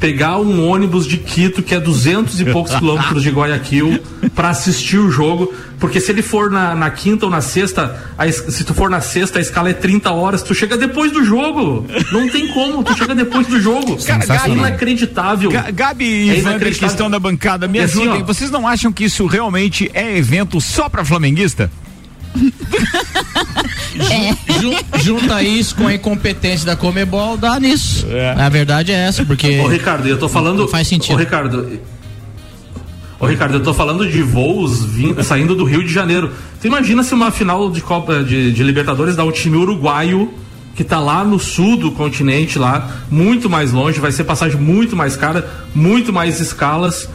pegar 0.00 0.38
um 0.38 0.68
ônibus 0.68 1.06
de 1.06 1.16
Quito, 1.18 1.62
que 1.62 1.74
é 1.74 1.80
200 1.80 2.40
e 2.40 2.44
poucos 2.46 2.74
quilômetros 2.78 3.22
de 3.22 3.30
Guayaquil, 3.30 3.98
para 4.34 4.50
assistir 4.50 4.98
o 4.98 5.10
jogo. 5.10 5.52
Porque 5.80 6.00
se 6.00 6.10
ele 6.10 6.22
for 6.22 6.50
na, 6.50 6.74
na 6.74 6.90
quinta 6.90 7.24
ou 7.26 7.30
na 7.30 7.40
sexta, 7.40 8.02
a 8.18 8.30
se 8.30 8.64
tu 8.64 8.74
for 8.74 8.90
na 8.90 9.00
sexta, 9.00 9.38
a 9.38 9.42
escala 9.42 9.70
é 9.70 9.72
30 9.72 10.10
horas, 10.10 10.42
tu 10.42 10.52
chega 10.54 10.76
depois 10.76 11.12
do 11.12 11.24
jogo. 11.24 11.86
Não 12.12 12.28
tem 12.28 12.48
como, 12.48 12.82
tu 12.82 12.96
chega 12.96 13.14
depois 13.14 13.46
do 13.46 13.60
jogo. 13.60 13.96
Cara, 14.04 14.24
é 14.46 14.50
inacreditável. 14.50 15.50
Ga- 15.50 15.70
Gabi 15.70 16.04
e 16.04 16.30
É 16.30 16.34
que 16.34 16.40
inacreditável. 16.40 16.88
estão 16.88 17.08
na 17.08 17.18
bancada, 17.18 17.68
me 17.68 17.78
E 17.78 17.82
assim, 17.82 18.02
ajudem. 18.02 18.22
ó, 18.22 18.24
Vocês 18.26 18.50
não 18.50 18.66
acham 18.66 18.92
que 18.92 19.04
isso 19.04 19.26
realmente 19.26 19.88
é 19.94 20.16
evento 20.16 20.60
só 20.60 20.88
pra 20.88 21.04
flamenguista? 21.04 21.70
Jun- 24.60 25.00
junta 25.02 25.42
isso 25.42 25.74
com 25.76 25.86
a 25.86 25.94
incompetência 25.94 26.66
da 26.66 26.76
Comebol, 26.76 27.36
dá 27.36 27.58
nisso. 27.58 28.06
É. 28.10 28.32
A 28.32 28.48
verdade 28.48 28.92
é 28.92 28.96
essa, 28.96 29.24
porque. 29.24 29.58
Ô, 29.60 29.68
Ricardo, 29.68 30.06
eu 30.08 30.18
tô 30.18 30.28
falando. 30.28 30.58
Não 30.60 30.68
faz 30.68 30.86
sentido. 30.88 31.14
Ô, 31.14 31.18
Ricardo. 31.18 31.78
Ô, 33.20 33.26
Ricardo, 33.26 33.54
eu 33.54 33.62
tô 33.62 33.74
falando 33.74 34.08
de 34.08 34.22
voos 34.22 34.86
saindo 35.24 35.54
do 35.54 35.64
Rio 35.64 35.82
de 35.82 35.92
Janeiro. 35.92 36.30
Tu 36.60 36.66
imagina 36.68 37.02
se 37.02 37.12
uma 37.14 37.30
final 37.30 37.70
de 37.70 37.80
Copa 37.80 38.22
de, 38.22 38.52
de 38.52 38.62
Libertadores 38.62 39.16
dá 39.16 39.24
um 39.24 39.32
time 39.32 39.56
uruguaio 39.56 40.32
que 40.76 40.84
tá 40.84 41.00
lá 41.00 41.24
no 41.24 41.40
sul 41.40 41.76
do 41.76 41.90
continente, 41.90 42.56
lá, 42.56 42.88
muito 43.10 43.50
mais 43.50 43.72
longe, 43.72 43.98
vai 43.98 44.12
ser 44.12 44.22
passagem 44.22 44.56
muito 44.60 44.94
mais 44.94 45.16
cara, 45.16 45.48
muito 45.74 46.12
mais 46.12 46.38
escalas. 46.38 47.08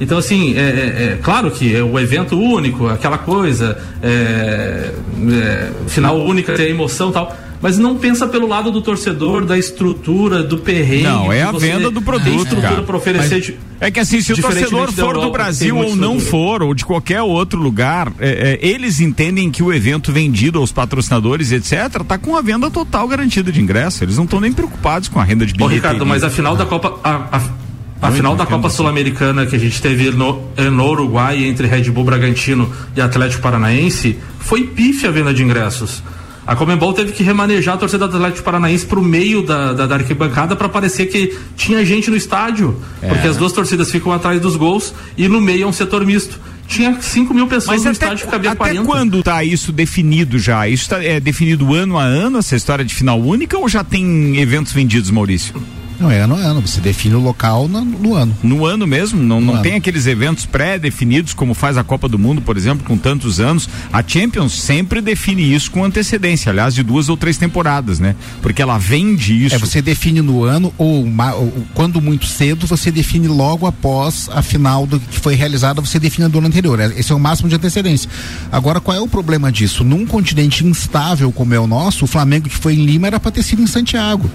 Então, 0.00 0.16
assim, 0.16 0.56
é, 0.56 0.60
é- 0.60 1.12
é 1.12 1.18
claro 1.22 1.50
que 1.50 1.76
é 1.76 1.82
o 1.82 1.98
evento 1.98 2.38
único, 2.40 2.86
aquela 2.88 3.18
coisa, 3.18 3.76
é, 4.02 4.90
é, 5.32 5.70
final 5.88 6.18
única, 6.24 6.54
tem 6.54 6.70
emoção 6.70 7.10
e 7.10 7.12
tal, 7.12 7.36
mas 7.60 7.76
não 7.76 7.94
pensa 7.96 8.26
pelo 8.26 8.48
lado 8.48 8.70
do 8.70 8.80
torcedor, 8.80 9.44
da 9.44 9.58
estrutura, 9.58 10.42
do 10.42 10.56
perrengue. 10.56 11.02
Não, 11.02 11.30
é 11.30 11.42
a 11.42 11.52
venda 11.52 11.90
do 11.90 11.96
tem 12.00 12.02
produto, 12.02 12.38
estrutura 12.44 12.62
cara. 12.70 12.82
para 12.82 12.96
oferecer. 12.96 13.40
de- 13.42 13.58
É 13.78 13.90
que 13.90 14.00
assim, 14.00 14.22
se 14.22 14.32
o 14.32 14.40
torcedor 14.40 14.90
for 14.90 15.12
do 15.12 15.20
Europa, 15.20 15.30
Brasil 15.30 15.74
tem 15.74 15.84
ou 15.84 15.94
não 15.94 16.16
estrutura. 16.16 16.30
for, 16.30 16.62
ou 16.62 16.74
de 16.74 16.86
qualquer 16.86 17.20
outro 17.20 17.60
lugar, 17.60 18.10
é, 18.18 18.58
é, 18.62 18.66
eles 18.66 19.00
entendem 19.00 19.50
que 19.50 19.62
o 19.62 19.70
evento 19.70 20.10
vendido 20.10 20.58
aos 20.58 20.72
patrocinadores, 20.72 21.52
etc., 21.52 22.02
tá 22.08 22.16
com 22.16 22.34
a 22.34 22.40
venda 22.40 22.70
total 22.70 23.06
garantida 23.06 23.52
de 23.52 23.60
ingresso. 23.60 24.02
Eles 24.02 24.16
não 24.16 24.24
estão 24.24 24.40
nem 24.40 24.52
preocupados 24.52 25.08
com 25.08 25.20
a 25.20 25.24
renda 25.24 25.44
de 25.44 25.52
Ô, 25.52 25.56
bilheteria. 25.56 25.76
Ricardo, 25.82 26.06
mas 26.06 26.24
a 26.24 26.30
final 26.30 26.56
da 26.56 26.64
Copa. 26.64 26.98
A, 27.04 27.36
a, 27.36 27.59
a 28.00 28.10
final 28.10 28.34
da 28.36 28.46
Copa. 28.46 28.70
Sul-Americana 28.70 29.46
que 29.46 29.56
a 29.56 29.58
gente 29.58 29.80
teve 29.80 30.10
no, 30.10 30.44
eh, 30.56 30.70
no 30.70 30.88
Uruguai 30.88 31.44
entre 31.44 31.66
Red 31.66 31.90
Bull 31.90 32.04
Bragantino 32.04 32.70
e 32.96 33.00
Atlético 33.00 33.42
Paranaense 33.42 34.18
foi 34.38 34.64
pífia 34.64 35.08
a 35.08 35.12
venda 35.12 35.34
de 35.34 35.42
ingressos. 35.42 36.02
A 36.46 36.56
Comembol 36.56 36.92
teve 36.92 37.12
que 37.12 37.22
remanejar 37.22 37.74
a 37.74 37.78
torcida 37.78 38.08
do 38.08 38.16
Atlético 38.16 38.42
Paranaense 38.42 38.86
pro 38.86 39.02
meio 39.02 39.42
da, 39.42 39.72
da, 39.72 39.86
da 39.86 39.94
arquibancada 39.96 40.56
para 40.56 40.68
parecer 40.68 41.06
que 41.06 41.36
tinha 41.56 41.84
gente 41.84 42.10
no 42.10 42.16
estádio. 42.16 42.76
É. 43.02 43.08
Porque 43.08 43.28
as 43.28 43.36
duas 43.36 43.52
torcidas 43.52 43.90
ficam 43.90 44.12
atrás 44.12 44.40
dos 44.40 44.56
gols 44.56 44.94
e 45.16 45.28
no 45.28 45.40
meio 45.40 45.64
é 45.64 45.66
um 45.66 45.72
setor 45.72 46.04
misto. 46.04 46.40
Tinha 46.66 47.00
5 47.00 47.34
mil 47.34 47.46
pessoas 47.46 47.76
Mas 47.76 47.84
no 47.84 47.90
até, 47.90 47.92
estádio 47.92 48.24
que 48.24 48.30
cabia 48.30 48.50
até 48.50 48.58
40. 48.58 48.84
quando 48.84 49.22
tá 49.22 49.44
isso 49.44 49.72
definido 49.72 50.38
já? 50.38 50.66
Isso 50.68 50.88
tá, 50.88 51.02
é 51.04 51.20
definido 51.20 51.74
ano 51.74 51.98
a 51.98 52.04
ano, 52.04 52.38
essa 52.38 52.56
história 52.56 52.84
de 52.84 52.94
final 52.94 53.20
única, 53.20 53.58
ou 53.58 53.68
já 53.68 53.84
tem 53.84 54.40
eventos 54.40 54.72
vendidos, 54.72 55.10
Maurício? 55.10 55.54
Não 56.00 56.10
é 56.10 56.20
ano 56.20 56.34
a 56.34 56.38
ano. 56.38 56.60
Você 56.62 56.80
define 56.80 57.14
o 57.14 57.20
local 57.20 57.68
no, 57.68 57.84
no 57.84 58.14
ano. 58.14 58.36
No 58.42 58.64
ano 58.64 58.86
mesmo? 58.86 59.22
Não, 59.22 59.40
não 59.40 59.54
ano. 59.54 59.62
tem 59.62 59.74
aqueles 59.74 60.06
eventos 60.06 60.46
pré-definidos, 60.46 61.34
como 61.34 61.52
faz 61.52 61.76
a 61.76 61.84
Copa 61.84 62.08
do 62.08 62.18
Mundo, 62.18 62.40
por 62.40 62.56
exemplo, 62.56 62.84
com 62.86 62.96
tantos 62.96 63.38
anos. 63.38 63.68
A 63.92 64.02
Champions 64.06 64.60
sempre 64.60 65.00
define 65.00 65.54
isso 65.54 65.70
com 65.70 65.84
antecedência, 65.84 66.50
aliás, 66.50 66.74
de 66.74 66.82
duas 66.82 67.08
ou 67.08 67.16
três 67.16 67.36
temporadas, 67.36 67.98
né? 68.00 68.16
Porque 68.40 68.62
ela 68.62 68.78
vende 68.78 69.44
isso. 69.44 69.54
É, 69.54 69.58
você 69.58 69.82
define 69.82 70.22
no 70.22 70.42
ano 70.44 70.72
ou, 70.78 71.04
ou 71.06 71.66
quando 71.74 72.00
muito 72.00 72.26
cedo, 72.26 72.66
você 72.66 72.90
define 72.90 73.28
logo 73.28 73.66
após 73.66 74.28
a 74.32 74.40
final 74.42 74.86
do 74.86 74.98
que 74.98 75.20
foi 75.20 75.34
realizada, 75.34 75.80
você 75.80 75.98
define 75.98 76.28
do 76.28 76.38
ano 76.38 76.46
anterior. 76.46 76.80
É- 76.80 76.94
Esse 76.98 77.12
é 77.12 77.14
o 77.14 77.20
máximo 77.20 77.48
de 77.48 77.54
antecedência. 77.56 78.08
Agora, 78.50 78.80
qual 78.80 78.96
é 78.96 79.00
o 79.00 79.08
problema 79.08 79.52
disso? 79.52 79.84
Num 79.84 80.06
continente 80.06 80.64
instável 80.66 81.30
como 81.30 81.52
é 81.54 81.60
o 81.60 81.66
nosso, 81.66 82.04
o 82.04 82.08
Flamengo 82.08 82.48
que 82.48 82.56
foi 82.56 82.74
em 82.74 82.84
Lima 82.86 83.06
era 83.06 83.20
para 83.20 83.30
ter 83.30 83.42
sido 83.42 83.62
em 83.62 83.66
Santiago. 83.66 84.30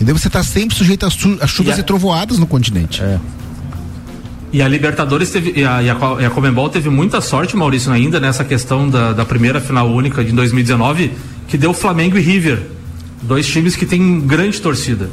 Entendeu? 0.00 0.16
Você 0.16 0.28
está 0.28 0.42
sempre 0.42 0.74
sujeito 0.74 1.04
a, 1.04 1.10
su- 1.10 1.36
a 1.42 1.46
chuvas 1.46 1.76
E 1.76 1.80
a- 1.80 1.80
e 1.82 1.84
trovoadas 1.84 2.38
no 2.38 2.46
continente. 2.46 3.02
E 4.52 4.62
a 4.62 4.66
Libertadores 4.66 5.30
teve, 5.30 5.52
e 5.60 5.64
a, 5.64 5.82
e 5.82 5.90
a, 5.90 5.96
e 6.20 6.24
a 6.24 6.30
Comembol 6.30 6.68
teve 6.70 6.88
muita 6.88 7.20
sorte, 7.20 7.54
Maurício, 7.56 7.92
ainda 7.92 8.18
nessa 8.18 8.42
questão 8.44 8.88
da, 8.88 9.12
da 9.12 9.24
primeira 9.24 9.60
final 9.60 9.88
única 9.88 10.24
de 10.24 10.32
2019, 10.32 11.12
que 11.46 11.56
deu 11.58 11.72
Flamengo 11.72 12.16
e 12.16 12.20
River. 12.20 12.62
Dois 13.22 13.46
times 13.46 13.76
que 13.76 13.84
têm 13.86 14.20
grande 14.22 14.58
torcida, 14.60 15.10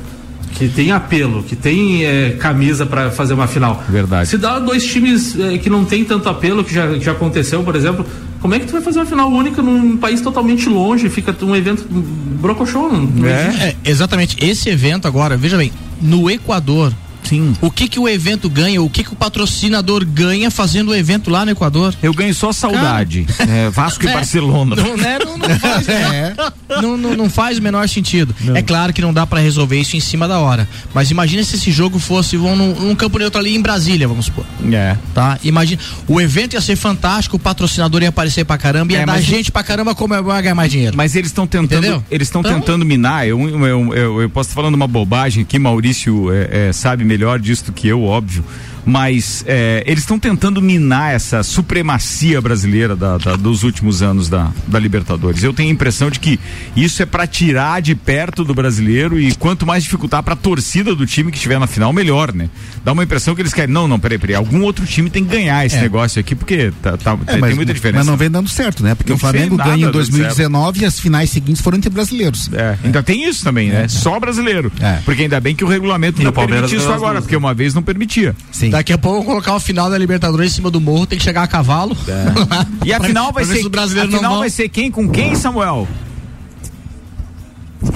que 0.54 0.70
tem 0.70 0.92
apelo, 0.94 1.44
que 1.44 1.56
tem 1.56 2.06
eh, 2.06 2.38
camisa 2.40 2.86
para 2.86 3.12
fazer 3.12 3.34
uma 3.34 3.46
final. 3.48 3.84
Verdade. 3.90 4.30
Se 4.30 4.38
dá 4.38 4.58
dois 4.58 4.86
times 4.86 5.38
eh, 5.38 5.58
que 5.58 5.70
não 5.70 5.84
tem 5.84 6.06
tanto 6.06 6.30
apelo, 6.30 6.64
que 6.64 6.74
já, 6.74 6.88
que 6.94 7.02
já 7.02 7.12
aconteceu, 7.12 7.62
por 7.64 7.76
exemplo, 7.76 8.06
como 8.48 8.56
é 8.56 8.60
que 8.60 8.66
tu 8.66 8.72
vai 8.72 8.82
fazer 8.82 9.00
uma 9.00 9.06
final 9.06 9.30
única 9.30 9.62
num 9.62 9.98
país 9.98 10.22
totalmente 10.22 10.70
longe? 10.70 11.10
Fica 11.10 11.36
um 11.42 11.54
evento 11.54 11.86
brocochô. 11.90 12.88
não- 12.88 13.02
existe. 13.28 13.62
É, 13.62 13.76
exatamente. 13.84 14.38
Esse 14.40 14.70
evento 14.70 15.06
agora, 15.06 15.36
veja 15.36 15.58
bem, 15.58 15.70
no 16.02 16.32
Equador, 16.32 16.94
Sim. 17.28 17.56
O 17.62 17.70
que 17.72 17.88
que 17.88 18.00
o 18.00 18.08
evento 18.08 18.50
ganha? 18.50 18.82
O 18.82 18.90
que 18.90 19.04
que 19.04 19.14
o 19.14 19.16
patrocinador 19.16 20.06
ganha 20.06 20.50
fazendo 20.52 20.90
o 20.90 20.96
evento 20.96 21.30
lá 21.30 21.46
no 21.46 21.52
Equador? 21.52 21.94
Eu 22.02 22.14
ganho 22.14 22.34
só 22.34 22.52
saudade. 22.52 23.26
É, 23.40 23.70
Vasco 23.70 24.06
e 24.06 24.08
É. 24.10 24.14
Barcelona. 24.14 24.76
Não, 24.76 24.96
né? 24.98 25.20
não, 25.24 25.38
não 25.38 25.60
faz, 25.60 25.88
É. 25.90 26.34
não, 26.82 26.98
não, 26.98 27.16
não 27.16 27.30
faz 27.30 27.58
o 27.58 27.62
menor 27.62 27.88
sentido. 27.90 28.34
É 28.56 28.62
claro 28.62 28.94
que 28.94 29.02
não 29.02 29.14
dá 29.14 29.26
pra 29.28 29.40
resolver 29.40 29.80
isso 29.80 29.96
em 29.96 30.00
cima 30.00 30.28
da 30.28 30.40
hora. 30.40 30.68
Mas 30.94 31.12
imagina 31.12 31.44
se 31.44 31.56
esse 31.56 31.72
jogo 31.72 32.00
fosse 32.00 32.38
vão 32.38 32.56
num, 32.56 32.74
num 32.76 32.96
campo 32.96 33.18
neutro 33.20 33.40
ali 33.40 33.56
em 33.56 33.62
Brasília, 33.62 34.08
vamos 34.08 34.26
supor. 34.26 34.46
É. 34.72 34.96
Tá? 35.14 35.38
Imagina. 35.44 35.82
O 36.08 36.20
evento 36.22 36.54
ia 36.54 36.62
ser 36.62 36.76
fantástico, 36.76 37.36
o 37.36 37.40
patrocinador 37.40 38.02
ia 38.02 38.10
aparecer 38.10 38.46
pra 38.46 38.58
caramba, 38.58 38.94
ia 38.94 39.00
É, 39.02 39.06
dar 39.06 39.20
gente 39.22 39.52
pra 39.52 39.64
caramba 39.64 39.94
como 39.96 40.14
é 40.14 40.22
ganhar 40.22 40.56
mais 40.56 40.72
dinheiro. 40.72 40.96
Mas 40.96 41.16
eles 41.16 41.30
estão 41.30 41.46
tentando, 41.48 41.80
Entendeu? 41.80 42.04
eles 42.10 42.28
estão 42.28 42.42
Então- 42.42 42.54
tentando 42.60 42.86
minar. 42.86 43.28
Eu, 43.28 43.40
eu, 43.66 43.94
eu, 43.96 44.22
eu 44.22 44.30
posso 44.30 44.50
estar 44.50 44.62
falando 44.62 44.76
uma 44.76 44.88
bobagem 44.88 45.44
aqui, 45.44 45.58
Maurício 45.60 46.32
é, 46.32 46.70
é, 46.70 46.74
sabe 46.74 47.04
melhor 47.04 47.17
disso 47.38 47.66
do 47.66 47.72
que 47.72 47.88
eu, 47.88 48.04
óbvio. 48.04 48.44
Mas 48.88 49.44
é, 49.46 49.84
eles 49.86 50.00
estão 50.04 50.18
tentando 50.18 50.62
minar 50.62 51.14
essa 51.14 51.44
supremacia 51.44 52.40
brasileira 52.40 52.96
da- 52.96 53.18
da- 53.18 53.36
dos 53.36 53.64
últimos 53.64 54.02
anos 54.02 54.30
da, 54.30 54.50
da 54.66 54.80
Libertadores. 54.80 55.44
Eu 55.44 55.52
tenho 55.54 55.70
a 55.70 55.74
impressão 55.74 56.10
de 56.10 56.20
que 56.22 56.40
isso 56.74 57.04
é 57.04 57.06
para 57.06 57.28
tirar 57.28 57.82
de 57.82 57.94
perto 57.94 58.46
do 58.46 58.54
brasileiro 58.56 59.20
e 59.20 59.36
quanto 59.36 59.66
mais 59.66 59.84
dificultar 59.84 60.24
para 60.24 60.34
a 60.36 60.38
torcida 60.38 60.96
do 60.96 61.06
time 61.06 61.32
que 61.32 61.38
estiver 61.38 61.60
na 61.60 61.68
final, 61.68 61.92
melhor, 61.92 62.34
né? 62.34 62.50
Dá 62.86 62.94
uma 62.94 63.04
impressão 63.04 63.36
que 63.36 63.42
eles 63.42 63.54
querem. 63.54 63.74
Não, 63.74 63.90
não, 63.90 64.00
peraí, 64.00 64.18
peraí. 64.18 64.36
Algum 64.36 64.62
outro 64.62 64.86
time 64.86 65.10
tem 65.10 65.26
que 65.26 65.32
ganhar 65.32 65.66
esse 65.66 65.76
É. 65.76 65.82
negócio 65.82 66.20
aqui, 66.22 66.34
porque 66.34 66.72
tá, 66.82 66.96
tá- 66.96 67.18
É, 67.28 67.32
tem, 67.34 67.42
mas, 67.42 67.56
muita 67.56 67.74
diferença. 67.74 68.00
mas 68.00 68.08
não 68.08 68.16
vem 68.16 68.32
dando 68.32 68.48
certo, 68.48 68.82
né? 68.84 68.96
Porque 68.96 69.10
Não 69.12 69.18
o 69.18 69.20
Flamengo 69.20 69.58
ganha 69.58 69.76
em 69.76 69.82
dando 69.82 69.92
2019 69.92 70.82
e 70.82 70.86
as 70.86 70.98
finais 70.98 71.30
seguintes 71.30 71.62
foram 71.62 71.78
entre 71.78 71.90
brasileiros. 71.90 72.50
É, 72.54 72.78
ainda 72.82 73.04
tem 73.04 73.28
isso 73.28 73.44
também, 73.44 73.70
né? 73.70 73.90
Só 73.90 74.18
brasileiro. 74.18 74.72
É. 74.80 75.00
Porque 75.04 75.24
ainda 75.24 75.42
bem 75.42 75.54
que 75.56 75.66
o 75.66 75.68
regulamento 75.68 76.22
E 76.22 76.24
não 76.24 76.32
permite 76.32 76.74
isso 76.76 76.90
agora, 76.90 77.16
duas, 77.16 77.26
porque 77.26 77.36
uma 77.36 77.54
vez 77.54 77.74
não 77.74 77.84
permitia. 77.84 78.34
Sim. 78.50 78.70
Daqui 78.78 78.94
a 78.94 78.98
pouco 78.98 79.18
vão 79.18 79.26
colocar 79.26 79.56
o 79.56 79.60
final 79.60 79.90
da 79.90 79.98
Libertadores 79.98 80.52
em 80.52 80.56
cima 80.56 80.70
do 80.70 80.80
morro, 80.80 81.08
tem 81.08 81.18
que 81.18 81.24
chegar 81.24 81.42
a 81.42 81.48
cavalo. 81.48 81.98
E 82.86 82.94
a 82.94 83.00
final 83.02 83.34
vai 83.34 83.44
ser 83.44 83.56
se 83.56 83.62
os 83.62 83.68
brasileiros 83.68 84.14
a 84.14 84.18
final 84.18 84.34
não 84.34 84.40
vai 84.40 84.52
ser 84.52 84.70
quem 84.70 84.92
com 84.92 85.10
quem, 85.10 85.36
Samuel? 85.36 85.88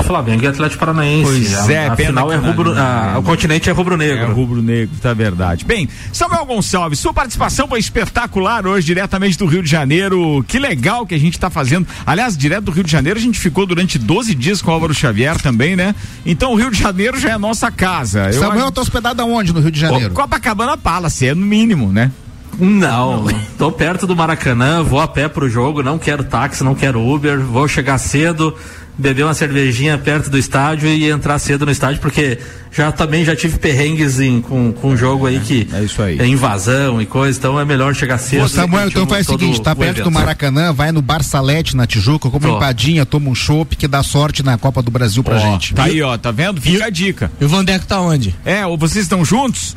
Flamengo 0.06 0.44
e 0.44 0.48
Atlético 0.48 0.80
Paranaense. 0.80 1.24
Pois 1.24 1.70
é, 1.70 1.88
a 1.88 1.96
pena 1.96 2.10
final 2.10 2.28
que 2.28 2.34
é 2.34 2.38
não- 2.38 2.46
rubro, 2.46 2.74
a- 2.74 3.14
é. 3.16 3.18
o 3.18 3.24
continente 3.24 3.68
é 3.68 3.72
É 3.72 3.76
rubro-negro. 3.76 4.34
rubro-negro, 4.34 4.96
tá 5.02 5.14
verdade. 5.14 5.66
Bem, 5.66 5.90
Samuel 6.14 6.46
Gonçalves, 6.46 7.00
sua 7.00 7.14
participação 7.14 7.68
foi 7.68 7.80
espetacular 7.80 8.66
hoje, 8.68 8.86
diretamente 8.86 9.38
do 9.38 9.46
Rio 9.46 9.64
de 9.64 9.70
Janeiro. 9.70 10.44
Que 10.48 10.60
legal 10.60 11.06
que 11.06 11.16
a 11.16 11.20
gente 11.20 11.40
tá 11.40 11.50
fazendo. 11.50 11.88
Aliás, 12.06 12.38
direto 12.38 12.66
do 12.66 12.72
Rio 12.72 12.84
de 12.84 12.92
Janeiro, 12.92 13.18
a 13.18 13.22
gente 13.22 13.40
ficou 13.40 13.66
durante 13.66 13.98
12 13.98 14.36
dias 14.36 14.62
com 14.62 14.70
o 14.70 14.74
Álvaro 14.74 14.94
Xavier 14.94 15.40
também, 15.42 15.76
né? 15.76 15.96
Então 16.26 16.52
o 16.54 16.56
Rio 16.56 16.70
de 16.70 16.78
Janeiro 16.80 17.20
já 17.20 17.32
é 17.32 17.38
nossa 17.38 17.72
casa. 17.72 18.28
Eu 18.28 18.40
Samuel 18.40 18.64
acho- 18.66 18.72
tá 18.74 18.82
hospedado 18.82 19.22
aonde 19.22 19.52
no 19.54 19.60
Rio 19.62 19.72
de 19.72 19.80
Janeiro? 19.80 20.14
Copacabana 20.14 20.78
Palace, 20.78 21.26
é 21.28 21.34
no 21.34 21.46
mínimo, 21.46 21.92
né? 21.92 22.12
Não, 22.60 23.26
tô 23.58 23.72
perto 23.72 24.06
do 24.06 24.14
Maracanã, 24.16 24.84
vou 24.84 25.00
a 25.00 25.08
pé 25.08 25.28
pro 25.30 25.50
jogo, 25.50 25.82
não 25.82 25.98
quero 25.98 26.24
táxi, 26.24 26.64
não 26.64 26.76
quero 26.76 27.02
Uber, 27.02 27.40
vou 27.40 27.66
chegar 27.68 27.98
cedo, 27.98 28.54
beber 29.02 29.24
uma 29.26 29.34
cervejinha 29.34 29.98
perto 29.98 30.30
do 30.30 30.38
estádio 30.38 30.88
e 30.88 31.10
entrar 31.10 31.38
cedo 31.40 31.66
no 31.66 31.72
estádio, 31.72 32.00
porque 32.00 32.38
já 32.72 32.92
também 32.92 33.26
já 33.26 33.36
tive 33.36 33.58
perrengues 33.58 34.20
em, 34.20 34.40
com, 34.40 34.72
com 34.72 34.90
um 34.92 34.98
jogo 34.98 35.26
aí 35.26 35.40
que 35.40 35.68
é 35.74 35.84
isso 35.84 36.02
aí. 36.02 36.20
é 36.20 36.26
invasão 36.26 37.02
e 37.02 37.06
coisa, 37.06 37.38
então 37.38 37.60
é 37.60 37.66
melhor 37.66 37.94
chegar 37.96 38.18
cedo. 38.18 38.46
Ô, 38.46 38.48
Samuel, 38.48 38.86
e 38.86 38.90
então 38.90 39.08
faz 39.08 39.28
o 39.28 39.32
seguinte, 39.32 39.62
tá 39.62 39.74
o 39.74 39.76
perto 39.76 39.96
do 39.96 40.02
evento. 40.02 40.12
Maracanã, 40.12 40.72
vai 40.72 40.92
no 40.92 41.02
Bar 41.02 41.24
Salete 41.24 41.76
na 41.76 41.86
Tijuca, 41.86 42.30
come 42.30 42.46
uma 42.46 42.52
Tô. 42.52 42.58
empadinha, 42.58 43.06
toma 43.06 43.30
um 43.30 43.36
chopp, 43.36 43.76
que 43.76 43.88
dá 43.88 44.04
sorte 44.04 44.44
na 44.44 44.58
Copa 44.58 44.82
do 44.82 44.92
Brasil 44.92 45.24
pra 45.24 45.36
Ó, 45.36 45.40
gente. 45.40 45.74
Tá 45.74 45.84
aí, 45.86 46.02
ó, 46.02 46.18
tá 46.18 46.32
vendo? 46.32 46.62
Fica 46.62 46.86
a 46.86 46.90
dica. 46.90 47.32
E 47.42 47.46
o 47.46 47.50
Vandeco 47.50 47.86
tá 47.86 48.00
onde? 48.00 48.36
É, 48.46 48.66
ou 48.66 48.78
vocês 48.78 49.04
estão 49.04 49.26
juntos? 49.26 49.76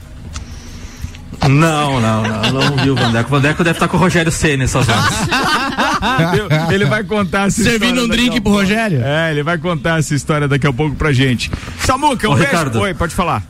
Não, 1.49 2.01
não, 2.01 2.23
não, 2.23 2.53
não 2.53 2.77
vi 2.77 2.91
o 2.91 2.95
Vandeco. 2.95 3.29
O 3.29 3.31
Vandeco 3.37 3.65
deve 3.65 3.77
estar 3.77 3.89
com 3.89 3.97
o 3.97 4.01
Rogério 4.01 4.33
Ceni 4.33 4.59
nessas 4.59 4.89
horas. 4.89 5.05
Ele 6.71 6.85
vai 6.85 7.05
contar 7.05 7.47
essa 7.49 7.63
Servindo 7.63 8.01
história 8.01 8.03
um 8.05 8.09
daqui 8.09 8.23
drink 8.23 8.41
pro. 8.41 8.53
Rogério? 8.53 9.03
É, 9.03 9.31
ele 9.31 9.43
vai 9.43 9.59
contar 9.59 9.99
essa 9.99 10.15
história 10.15 10.49
daqui 10.49 10.67
a 10.67 10.73
pouco 10.73 10.95
pra 10.97 11.13
gente. 11.13 11.51
Samuca, 11.81 12.29
um 12.29 12.33
Ô, 12.33 12.35
beijo. 12.35 12.51
Ricardo. 12.51 12.81
Oi, 12.81 12.95
pode 12.95 13.15
falar. 13.15 13.43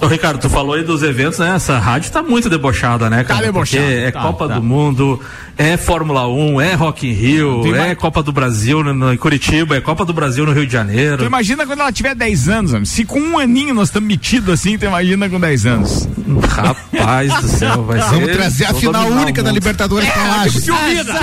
Ô, 0.00 0.06
Ricardo, 0.06 0.40
tu 0.40 0.48
falou 0.48 0.74
aí 0.74 0.82
dos 0.82 1.02
eventos, 1.02 1.38
né? 1.38 1.54
Essa 1.54 1.78
rádio 1.78 2.10
tá 2.10 2.22
muito 2.22 2.48
debochada, 2.48 3.10
né, 3.10 3.22
cara? 3.22 3.42
debochada, 3.46 3.82
Porque 3.84 3.94
é 4.06 4.10
tá, 4.10 4.20
Copa 4.22 4.48
tá. 4.48 4.54
do 4.54 4.62
Mundo, 4.62 5.20
é 5.58 5.76
Fórmula 5.76 6.26
1, 6.26 6.60
é 6.60 6.72
Rock 6.74 7.06
in 7.06 7.12
Rio, 7.12 7.60
Tem 7.62 7.74
é 7.74 7.78
mais- 7.78 7.98
Copa 7.98 8.22
do 8.22 8.32
Brasil 8.32 8.82
no, 8.82 8.94
no- 8.94 9.12
em 9.12 9.16
Curitiba, 9.18 9.76
é 9.76 9.80
Copa 9.80 10.04
do 10.06 10.12
Brasil 10.14 10.46
no 10.46 10.52
Rio 10.52 10.62
de 10.62 10.68
Tu 10.70 10.72
Janeiro. 10.72 11.24
imagina 11.24 11.66
quando 11.66 11.80
ela 11.80 11.92
tiver 11.92 12.14
10 12.14 12.48
anos, 12.48 12.72
homem. 12.72 12.86
se 12.86 13.04
com 13.04 13.20
um 13.20 13.38
aninho 13.38 13.74
nós 13.74 13.88
estamos 13.88 14.08
metidos 14.08 14.48
assim, 14.54 14.78
tu 14.78 14.86
imagina 14.86 15.28
com 15.28 15.38
10 15.38 15.66
anos. 15.66 16.08
Rapaz 16.48 17.34
do 17.42 17.48
céu, 17.48 17.82
vai 17.84 18.00
ser. 18.00 18.08
Vamos 18.10 18.32
trazer 18.32 18.64
a 18.66 18.74
final 18.74 19.06
única 19.06 19.42
da. 19.42 19.50
Libertadores 19.52 20.08
pra 20.08 20.22
Lages. 20.28 20.64
Tio 20.64 20.74
Vida! 20.76 21.14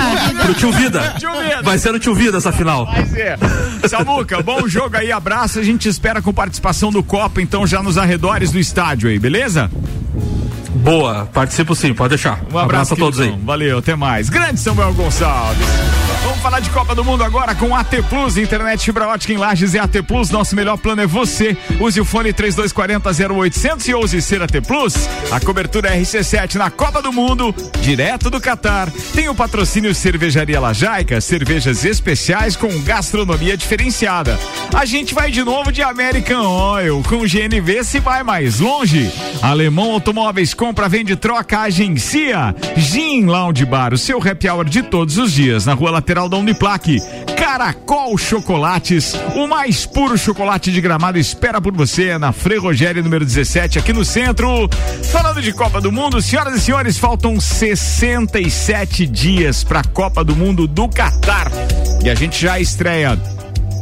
Pro 0.44 0.54
tio 0.54 0.70
Vida. 0.72 1.14
Tio 1.18 1.32
Vida. 1.32 1.62
Vai 1.62 1.78
ser 1.78 1.94
o 1.94 1.98
tio 1.98 2.14
Vida 2.14 2.38
essa 2.38 2.52
final. 2.52 2.86
Vai 2.86 3.06
ser. 3.06 3.38
Samuca, 3.88 4.42
bom 4.42 4.68
jogo 4.68 4.96
aí, 4.96 5.10
abraço. 5.10 5.58
A 5.58 5.62
gente 5.62 5.80
te 5.82 5.88
espera 5.88 6.20
com 6.22 6.32
participação 6.32 6.90
do 6.92 7.02
Copa, 7.02 7.40
então, 7.40 7.66
já 7.66 7.82
nos 7.82 7.96
arredores 7.98 8.52
do 8.52 8.58
estádio 8.68 9.08
aí, 9.08 9.18
beleza? 9.18 9.70
Boa, 10.76 11.26
participo 11.32 11.74
sim, 11.74 11.92
pode 11.92 12.10
deixar. 12.10 12.40
Um 12.52 12.58
abraço, 12.58 12.94
a 12.94 12.96
todos 12.96 13.18
aí. 13.20 13.34
Valeu, 13.42 13.78
até 13.78 13.96
mais. 13.96 14.28
Grande 14.28 14.60
Samuel 14.60 14.94
Gonçalves. 14.94 15.66
Vamos 16.22 16.37
falar 16.38 16.60
de 16.60 16.70
Copa 16.70 16.94
do 16.94 17.04
Mundo 17.04 17.24
agora 17.24 17.54
com 17.54 17.74
AT 17.74 18.02
Plus, 18.08 18.36
internet 18.36 18.84
fibra 18.84 19.08
ótica 19.08 19.32
em 19.32 19.36
Lages 19.36 19.74
e 19.74 19.78
AT 19.78 20.02
Plus. 20.06 20.30
Nosso 20.30 20.54
melhor 20.54 20.76
plano 20.76 21.02
é 21.02 21.06
você. 21.06 21.56
Use 21.80 22.00
o 22.00 22.04
fone 22.04 22.32
3240 22.32 23.34
0800 23.34 23.88
e 23.88 23.94
ouse 23.94 24.22
ser 24.22 24.42
AT 24.42 24.60
Plus. 24.66 25.08
A 25.32 25.40
cobertura 25.40 25.96
RC7 25.96 26.54
na 26.54 26.70
Copa 26.70 27.02
do 27.02 27.12
Mundo, 27.12 27.54
direto 27.80 28.30
do 28.30 28.40
Catar. 28.40 28.90
Tem 29.14 29.28
o 29.28 29.34
patrocínio 29.34 29.94
Cervejaria 29.94 30.60
Lajaica, 30.60 31.20
cervejas 31.20 31.84
especiais 31.84 32.54
com 32.54 32.68
gastronomia 32.82 33.56
diferenciada. 33.56 34.38
A 34.74 34.84
gente 34.84 35.14
vai 35.14 35.30
de 35.30 35.42
novo 35.42 35.72
de 35.72 35.82
American 35.82 36.46
Oil 36.46 37.02
com 37.08 37.20
GNV 37.20 37.82
se 37.82 37.98
vai 37.98 38.22
mais 38.22 38.60
longe. 38.60 39.10
Alemão 39.42 39.92
Automóveis 39.92 40.54
compra, 40.54 40.88
vende, 40.88 41.16
troca, 41.16 41.60
agencia. 41.60 42.54
Gin 42.76 43.24
Lounge 43.24 43.64
Bar, 43.64 43.92
o 43.92 43.98
seu 43.98 44.18
happy 44.18 44.48
hour 44.48 44.64
de 44.64 44.82
todos 44.82 45.18
os 45.18 45.32
dias 45.32 45.66
na 45.66 45.74
rua 45.74 45.90
lateral 45.90 46.27
da 46.28 46.36
Uniplaque. 46.36 47.00
Caracol 47.36 48.16
Chocolates, 48.18 49.14
o 49.34 49.46
mais 49.46 49.86
puro 49.86 50.18
chocolate 50.18 50.70
de 50.70 50.80
gramado 50.80 51.18
espera 51.18 51.60
por 51.60 51.72
você 51.72 52.18
na 52.18 52.32
Frei 52.32 52.58
Rogério 52.58 53.02
número 53.02 53.24
17 53.24 53.78
aqui 53.78 53.92
no 53.92 54.04
centro. 54.04 54.68
Falando 55.10 55.40
de 55.40 55.52
Copa 55.52 55.80
do 55.80 55.90
Mundo, 55.90 56.20
senhoras 56.20 56.54
e 56.54 56.60
senhores, 56.60 56.98
faltam 56.98 57.40
67 57.40 59.06
dias 59.06 59.64
para 59.64 59.80
a 59.80 59.84
Copa 59.84 60.22
do 60.22 60.36
Mundo 60.36 60.66
do 60.66 60.88
Catar. 60.88 61.50
E 62.04 62.10
a 62.10 62.14
gente 62.14 62.40
já 62.40 62.60
estreia 62.60 63.18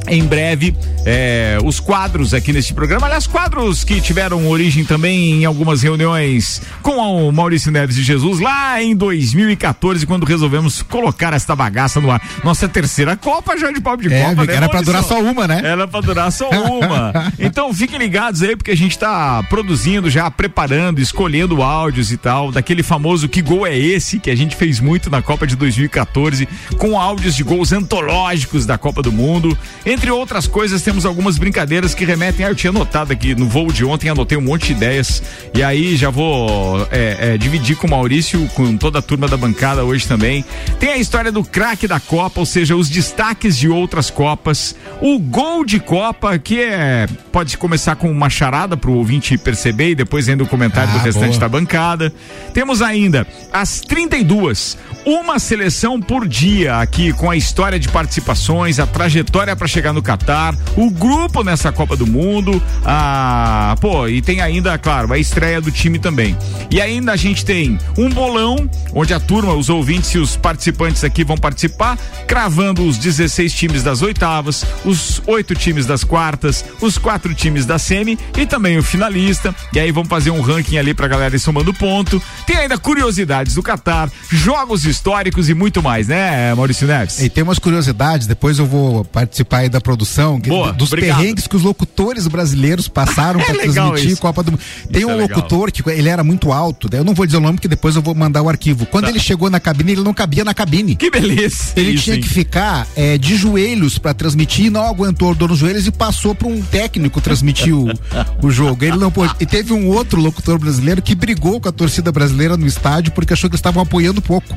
em 0.09 0.25
breve 0.25 0.75
é, 1.05 1.59
os 1.64 1.81
quadros 1.81 2.35
aqui 2.35 2.53
neste 2.53 2.73
programa. 2.75 3.07
Aliás, 3.07 3.27
quadros 3.27 3.85
que 3.85 4.01
tiveram 4.01 4.47
origem 4.49 4.85
também 4.85 5.42
em 5.42 5.45
algumas 5.45 5.83
reuniões 5.83 6.62
com 6.83 7.29
o 7.29 7.33
Maurício 7.33 7.71
Neves 7.71 7.97
de 7.97 8.03
Jesus 8.03 8.40
lá 8.40 8.83
em 8.83 8.95
2014, 8.95 10.07
quando 10.07 10.25
resolvemos 10.25 10.83
colocar 10.83 11.33
esta 11.33 11.55
bagaça 11.55 12.01
no 12.01 12.11
ar. 12.11 12.21
Nossa 12.45 12.69
terceira 12.69 13.16
Copa 13.16 13.57
já 13.57 13.71
de 13.71 13.81
pau 13.81 13.97
de 13.97 14.12
É, 14.12 14.25
Copa, 14.25 14.45
né, 14.45 14.55
era 14.55 14.69
pra 14.69 14.81
durar 14.83 15.03
só 15.03 15.21
uma, 15.21 15.47
né? 15.47 15.61
Era 15.64 15.88
pra 15.88 16.01
durar 16.01 16.31
só 16.33 16.49
uma. 16.51 17.33
Então 17.38 17.73
fiquem 17.73 17.99
ligados 17.99 18.42
aí, 18.42 18.57
porque 18.57 18.71
a 18.71 18.77
gente 18.77 18.99
tá 18.99 19.42
produzindo, 19.45 20.09
já 20.11 20.31
preparando, 20.31 21.01
escolhendo 21.01 21.62
áudios 21.62 22.12
e 22.12 22.16
tal, 22.16 22.53
daquele 22.53 22.83
famoso 22.83 23.29
Que 23.29 23.42
Gol 23.42 23.66
é 23.66 23.77
Esse, 23.77 24.19
que 24.19 24.31
a 24.31 24.37
gente 24.37 24.57
fez 24.57 24.81
muito 24.81 25.11
na 25.11 25.23
Copa 25.23 25.47
de 25.47 25.57
2014, 25.57 26.49
com 26.77 26.99
áudios 26.99 27.35
de 27.35 27.42
gols 27.42 27.73
antológicos 27.73 28.66
da 28.66 28.79
Copa 28.79 29.03
do 29.03 29.12
Mundo. 29.12 29.57
Entre 29.97 30.11
outras 30.11 30.47
coisas, 30.47 30.83
temos 30.83 31.07
algumas 31.07 31.39
brincadeiras 31.39 31.95
que 31.95 32.05
remetem. 32.05 32.45
Ah, 32.45 32.51
eu 32.51 32.55
tinha 32.55 32.69
anotado 32.71 33.15
aqui 33.15 33.35
no 33.35 33.49
voo 33.49 33.73
de 33.73 33.83
ontem, 33.83 34.11
anotei 34.11 34.37
um 34.37 34.43
monte 34.43 34.67
de 34.67 34.73
ideias. 34.73 35.23
E 35.55 35.63
aí 35.63 35.97
já 35.97 36.11
vou 36.11 36.87
é, 36.91 37.33
é, 37.33 37.39
dividir 37.39 37.77
com 37.77 37.87
o 37.87 37.91
Maurício, 37.91 38.47
com 38.49 38.77
toda 38.77 38.99
a 38.99 39.03
turma 39.03 39.27
da 39.27 39.39
bancada 39.39 39.87
hoje 39.87 40.07
também. 40.07 40.45
Tem 40.79 40.91
a 40.91 40.99
história 40.99 41.33
do 41.33 41.43
craque 41.43 41.89
da 41.89 41.99
Copa, 41.99 42.41
ou 42.41 42.45
seja, 42.45 42.77
os 42.77 42.91
destaques 42.91 43.57
de 43.57 43.71
outras 43.71 44.11
Copas. 44.11 44.77
O 45.01 45.19
gol 45.19 45.65
de 45.65 45.81
Copa, 45.81 46.39
que 46.39 46.61
é. 46.61 47.09
Pode 47.33 47.57
começar 47.57 47.97
com 47.97 48.11
uma 48.11 48.29
charada 48.29 48.77
para 48.77 48.91
o 48.91 48.97
ouvinte 48.99 49.39
perceber 49.39 49.91
e 49.93 49.95
depois 49.95 50.29
ainda 50.29 50.45
o 50.45 50.47
comentário 50.47 50.91
Ah, 50.91 50.99
do 50.99 51.05
restante 51.05 51.39
boa. 51.39 51.41
da 51.41 51.49
bancada. 51.49 52.13
Temos 52.53 52.83
ainda 52.83 53.27
as 53.51 53.81
32, 53.81 54.77
uma 55.07 55.39
seleção 55.39 55.99
por 55.99 56.29
dia 56.29 56.77
aqui 56.77 57.15
com 57.15 57.31
a 57.31 57.37
história 57.37 57.79
de 57.79 57.89
participações, 57.89 58.79
a 58.79 58.87
trajetória 58.87 59.57
para 59.57 59.67
chegar 59.67 59.86
chegar 59.87 59.92
no 59.92 60.03
Catar, 60.03 60.55
o 60.77 60.90
grupo 60.90 61.44
nessa 61.44 61.70
Copa 61.70 61.96
do 61.96 62.07
Mundo, 62.07 62.61
a, 62.85 63.77
pô, 63.81 64.09
e 64.09 64.20
tem 64.20 64.40
ainda, 64.40 64.77
claro, 64.79 65.12
a 65.12 65.18
estreia 65.18 65.61
do 65.61 65.70
time 65.70 65.99
também. 65.99 66.37
E 66.70 66.81
ainda 66.81 67.12
a 67.12 67.16
gente 67.16 67.44
tem 67.44 67.79
um 67.96 68.09
bolão, 68.09 68.68
onde 68.92 69.14
a 69.14 69.20
turma, 69.20 69.53
os 69.55 69.68
ouvintes 69.68 70.11
e 70.11 70.18
os 70.18 70.37
participantes 70.37 71.05
aqui 71.05 71.22
vão 71.22 71.37
participar, 71.37 71.96
cravando 72.27 72.85
os 72.85 72.99
16 72.99 73.53
times 73.53 73.83
das 73.83 74.03
oitavas, 74.03 74.64
os 74.85 75.22
oito 75.27 75.55
times 75.55 75.87
das 75.87 76.03
quartas, 76.03 76.64
os 76.81 76.99
quatro 76.99 77.33
times 77.35 77.64
da 77.64 77.79
semi 77.79 78.18
e 78.37 78.46
também 78.46 78.79
o 78.79 78.83
finalista. 78.83 79.55
E 79.72 79.79
aí 79.79 79.92
vamos 79.92 80.09
fazer 80.09 80.31
um 80.31 80.40
ranking 80.40 80.79
ali 80.79 80.94
pra 80.94 81.07
galera 81.07 81.37
ir 81.37 81.38
somando 81.38 81.72
ponto. 81.72 82.20
Tem 82.46 82.57
ainda 82.57 82.77
curiosidades 82.79 83.55
do 83.55 83.62
Catar, 83.62 84.11
jogos 84.31 84.85
históricos 84.85 85.49
e 85.49 85.55
muito 85.55 85.83
mais, 85.83 86.09
né, 86.09 86.55
Maurício 86.55 86.87
Neves? 86.87 87.20
E 87.20 87.29
tem 87.29 87.44
umas 87.44 87.59
curiosidades, 87.59 88.27
depois 88.27 88.59
eu 88.59 88.66
vou 88.66 89.05
participar 89.05 89.64
aí 89.67 89.71
da 89.71 89.81
produção, 89.81 90.41
que, 90.41 90.49
Boa, 90.49 90.73
dos 90.73 90.93
obrigado. 90.93 91.19
perrengues 91.19 91.47
que 91.47 91.57
os 91.57 91.63
locutores 91.63 92.27
brasileiros 92.27 92.89
passaram 92.89 93.41
É 93.41 93.45
para 93.45 93.55
transmitir 93.63 94.11
isso. 94.13 94.21
Copa 94.21 94.43
do 94.43 94.53
Mundo. 94.53 94.61
Tem 94.91 95.03
Isso 95.03 95.11
um 95.11 95.13
é 95.21 95.23
locutor 95.23 95.71
que 95.71 95.89
ele 95.91 96.09
era 96.09 96.25
muito 96.25 96.53
alto, 96.53 96.89
daí 96.89 97.01
eu 97.01 97.05
não 97.05 97.15
vou 97.15 97.27
dizer 97.27 97.39
o 97.39 97.41
nome 97.41 97.55
porque 97.55 97.69
depois 97.69 97.95
eu 97.97 98.03
vou 98.03 98.15
mandar 98.15 98.43
o 98.43 98.49
arquivo. 98.49 98.87
Quando 98.87 99.05
Tá. 99.05 99.11
ele 99.11 99.21
chegou 99.21 99.49
na 99.51 99.61
cabine, 99.61 99.93
ele 99.93 100.03
não 100.03 100.15
cabia 100.15 100.45
na 100.45 100.53
cabine. 100.55 100.97
Que 100.97 101.11
beleza. 101.11 101.73
Ele 101.77 101.93
isso, 101.93 102.05
tinha 102.05 102.17
hein? 102.17 102.23
que 102.23 102.29
ficar 102.29 102.87
é, 102.97 103.17
de 103.19 103.37
joelhos 103.37 103.99
para 103.99 104.13
transmitir, 104.15 104.71
não 104.71 104.83
aguentou 104.83 105.35
dor 105.35 105.51
nos 105.51 105.59
joelhos 105.59 105.87
e 105.87 105.93
passou 105.93 106.35
para 106.35 106.49
um 106.49 106.61
técnico 106.63 107.21
transmitir 107.21 107.75
o, 107.75 107.89
o 108.43 108.51
jogo. 108.51 108.85
Ele 108.85 108.97
não 108.97 109.11
pôde. 109.11 109.35
E 109.41 109.47
teve 109.47 109.73
um 109.73 109.89
outro 109.89 110.21
locutor 110.21 110.59
brasileiro 110.59 111.01
que 111.03 111.15
brigou 111.15 111.61
com 111.61 111.69
a 111.69 111.73
torcida 111.73 112.11
brasileira 112.11 112.57
no 112.57 112.67
estádio 112.67 113.13
porque 113.13 113.33
achou 113.33 113.49
que 113.49 113.55
eles 113.55 113.61
estavam 113.61 113.83
apoiando 113.83 114.21
pouco. 114.23 114.57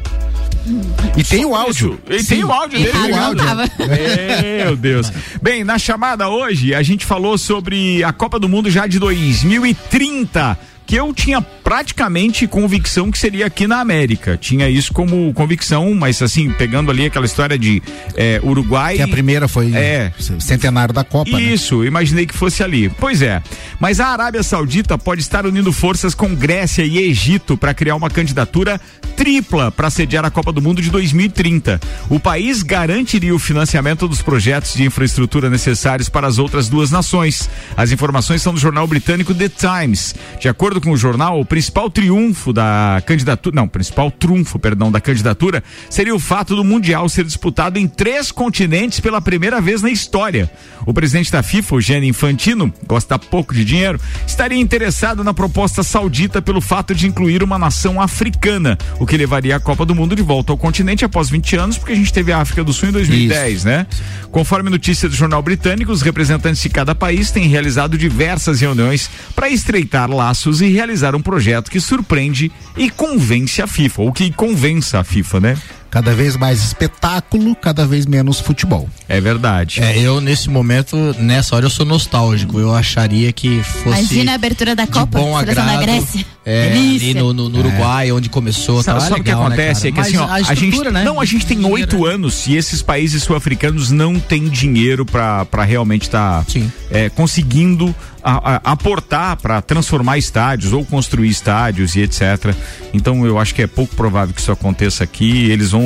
E 1.18 1.24
tem 1.24 1.46
o 1.46 1.56
áudio. 1.56 2.00
E 2.10 2.20
Sim. 2.20 2.28
tem 2.36 2.44
o 2.44 2.52
áudio 2.52 2.80
dele. 2.80 2.92
Tem 2.92 3.12
o 3.12 3.16
áudio. 3.20 3.46
Meu 4.66 4.76
Deus. 4.76 4.99
Bem, 5.42 5.64
na 5.64 5.78
chamada 5.78 6.30
hoje, 6.30 6.74
a 6.74 6.82
gente 6.84 7.06
falou 7.06 7.38
sobre 7.38 8.04
a 8.04 8.12
Copa 8.12 8.40
do 8.40 8.50
Mundo 8.50 8.70
já 8.70 8.88
de 8.88 9.00
2030. 9.00 10.58
Que 10.90 10.96
eu 10.96 11.14
tinha 11.14 11.40
praticamente 11.40 12.48
convicção 12.48 13.12
que 13.12 13.20
seria 13.20 13.46
aqui 13.46 13.68
na 13.68 13.80
América. 13.80 14.36
Tinha 14.36 14.68
isso 14.68 14.92
como 14.92 15.32
convicção, 15.36 15.94
mas 15.94 16.20
assim, 16.20 16.50
pegando 16.50 16.90
ali 16.90 17.06
aquela 17.06 17.28
história 17.28 17.60
de 17.60 17.80
é, 18.16 18.42
Uruguai. 18.44 18.96
Que 18.96 19.04
a 19.04 19.08
primeira 19.08 19.48
foi 19.48 19.72
É. 19.76 20.12
centenário 20.40 20.92
da 20.92 21.04
Copa, 21.04 21.30
né? 21.30 21.44
Isso, 21.44 21.86
imaginei 21.86 22.26
que 22.26 22.34
fosse 22.34 22.64
ali. 22.64 22.90
Pois 22.90 23.22
é. 23.22 23.40
Mas 23.80 24.00
a 24.00 24.08
Arábia 24.08 24.42
Saudita 24.42 24.98
pode 24.98 25.22
estar 25.22 25.46
unindo 25.46 25.72
forças 25.72 26.16
com 26.16 26.34
Grécia 26.34 26.82
e 26.84 26.98
Egito 26.98 27.56
para 27.56 27.72
criar 27.72 27.96
uma 27.96 28.10
candidatura 28.10 28.82
tripla 29.16 29.70
para 29.70 29.92
sediar 29.92 30.26
a 30.26 30.32
Copa 30.32 30.52
do 30.52 30.60
Mundo 30.60 30.82
de 30.82 30.90
2030. 30.90 31.80
O 32.10 32.20
país 32.20 32.64
garantiria 32.64 33.36
o 33.36 33.38
financiamento 33.38 34.08
dos 34.08 34.24
projetos 34.24 34.74
de 34.74 34.84
infraestrutura 34.86 35.52
necessários 35.52 36.10
para 36.10 36.26
as 36.26 36.40
outras 36.40 36.68
duas 36.68 36.90
nações. 36.90 37.48
As 37.78 37.92
informações 37.92 38.42
são 38.42 38.54
do 38.54 38.60
jornal 38.60 38.88
britânico 38.88 39.36
The 39.36 39.50
Times. 39.50 40.16
De 40.40 40.48
acordo 40.50 40.79
com 40.82 40.92
o 40.92 40.98
jornal, 40.98 41.40
o 41.40 41.46
principal 41.46 41.90
triunfo 41.90 42.54
da 42.54 43.02
candidatura, 43.06 43.56
não, 43.56 43.68
principal 43.68 44.12
trunfo, 44.12 44.60
perdão, 44.60 44.92
da 44.92 45.02
candidatura 45.02 45.64
seria 45.90 46.14
o 46.14 46.20
fato 46.20 46.56
do 46.56 46.64
mundial 46.64 47.08
ser 47.10 47.26
disputado 47.26 47.78
em 47.78 47.88
três 47.88 48.32
continentes 48.32 49.00
pela 49.00 49.22
primeira 49.22 49.62
vez 49.62 49.82
na 49.82 49.90
história. 49.90 50.50
O 50.86 50.94
presidente 50.94 51.32
da 51.32 51.44
FIFA, 51.44 51.76
o 51.76 51.82
Gianni 51.82 52.08
Infantino, 52.08 52.74
gosta 52.88 53.20
pouco 53.20 53.54
de 53.54 53.64
dinheiro, 53.64 54.00
estaria 54.26 54.58
interessado 54.58 55.24
na 55.24 55.34
proposta 55.34 55.84
saudita 55.84 56.42
pelo 56.42 56.62
fato 56.62 56.96
de 56.96 57.08
incluir 57.08 57.44
uma 57.44 57.60
nação 57.60 58.02
africana, 58.02 58.78
o 59.00 59.06
que 59.06 59.18
levaria 59.18 59.56
a 59.56 59.60
Copa 59.60 59.86
do 59.86 59.94
Mundo 59.94 60.16
de 60.16 60.22
volta 60.22 60.52
ao 60.52 60.58
continente 60.58 61.06
após 61.06 61.30
20 61.30 61.56
anos, 61.58 61.78
porque 61.78 61.94
a 61.94 61.96
gente 61.96 62.14
teve 62.14 62.32
a 62.32 62.40
África 62.40 62.64
do 62.64 62.74
Sul 62.74 62.90
em 62.90 62.92
2010, 62.92 63.64
né? 63.66 63.88
Conforme 64.32 64.70
notícia 64.70 65.10
do 65.10 65.16
jornal 65.16 65.42
britânico, 65.42 65.92
os 65.92 66.02
representantes 66.02 66.62
de 66.62 66.70
cada 66.70 66.96
país 66.96 67.32
têm 67.32 67.48
realizado 67.48 67.98
diversas 67.98 68.62
reuniões 68.62 69.10
para 69.36 69.50
estreitar 69.50 70.10
laços 70.10 70.62
e 70.62 70.69
realizar 70.72 71.16
um 71.16 71.22
projeto 71.22 71.70
que 71.70 71.80
surpreende 71.80 72.52
e 72.78 72.90
convence 72.90 73.62
a 73.62 73.68
FIFA, 73.68 74.02
ou 74.02 74.12
que 74.12 74.32
convença 74.32 75.00
a 75.00 75.04
FIFA, 75.04 75.40
né? 75.40 75.58
Cada 75.90 76.14
vez 76.14 76.38
mais 76.38 76.64
espetáculo, 76.64 77.56
cada 77.56 77.86
vez 77.86 78.06
menos 78.06 78.40
futebol. 78.40 78.88
É 79.08 79.20
verdade. 79.20 79.82
É, 79.82 79.98
eu 79.98 80.22
nesse 80.22 80.48
momento, 80.48 80.96
nessa 81.18 81.56
hora 81.56 81.66
eu 81.66 81.70
sou 81.70 81.84
nostálgico. 81.86 82.60
Eu 82.60 82.76
acharia 82.76 83.34
que 83.34 83.64
fosse 83.64 84.00
Imagina 84.00 84.34
a 84.34 84.36
abertura 84.36 84.76
da 84.76 84.86
Copa, 84.86 85.18
bom 85.20 85.36
agrado. 85.36 85.66
da 85.66 85.82
Grécia. 85.82 86.24
É, 86.50 86.72
ali 86.72 87.14
no, 87.14 87.34
no- 87.34 87.48
no 87.50 87.60
Uruguai, 87.60 88.12
onde 88.12 88.28
começou. 88.30 88.82
Sabe, 88.82 89.00
tá 89.00 89.06
sabe 89.06 89.22
o 89.22 89.24
que 89.24 89.30
né, 89.32 89.36
acontece? 89.38 89.82
cara? 89.82 89.90
é 89.90 89.92
que 89.92 90.00
assim, 90.00 90.18
ó, 90.18 90.28
Mas 90.28 90.50
a, 90.50 90.54
gente, 90.56 90.90
né? 90.90 91.04
não, 91.04 91.20
a 91.22 91.26
gente 91.26 91.46
tem 91.46 91.64
oito 91.66 92.00
né? 92.06 92.14
anos 92.14 92.48
e 92.48 92.56
esses 92.56 92.82
países 92.82 93.22
sul-africanos 93.24 93.92
não 93.92 94.20
têm 94.20 94.46
dinheiro 94.50 95.06
para 95.06 95.64
realmente 95.64 96.04
estar 96.04 96.44
Sim. 96.48 96.72
conseguindo 97.16 97.94
a- 98.22 98.56
a- 98.56 98.72
aportar 98.74 99.38
para 99.38 99.62
transformar 99.62 100.18
estádios 100.18 100.74
ou 100.74 100.84
construir 100.84 101.30
estádios 101.30 101.96
e 101.96 102.02
etc. 102.02 102.54
Então 102.94 103.26
eu 103.26 103.40
acho 103.40 103.56
que 103.56 103.62
é 103.62 103.68
pouco 103.68 103.96
provável 103.96 104.34
que 104.36 104.42
isso 104.42 104.52
aconteça 104.52 105.04
aqui. 105.06 105.50
Eles 105.50 105.72
vão 105.72 105.84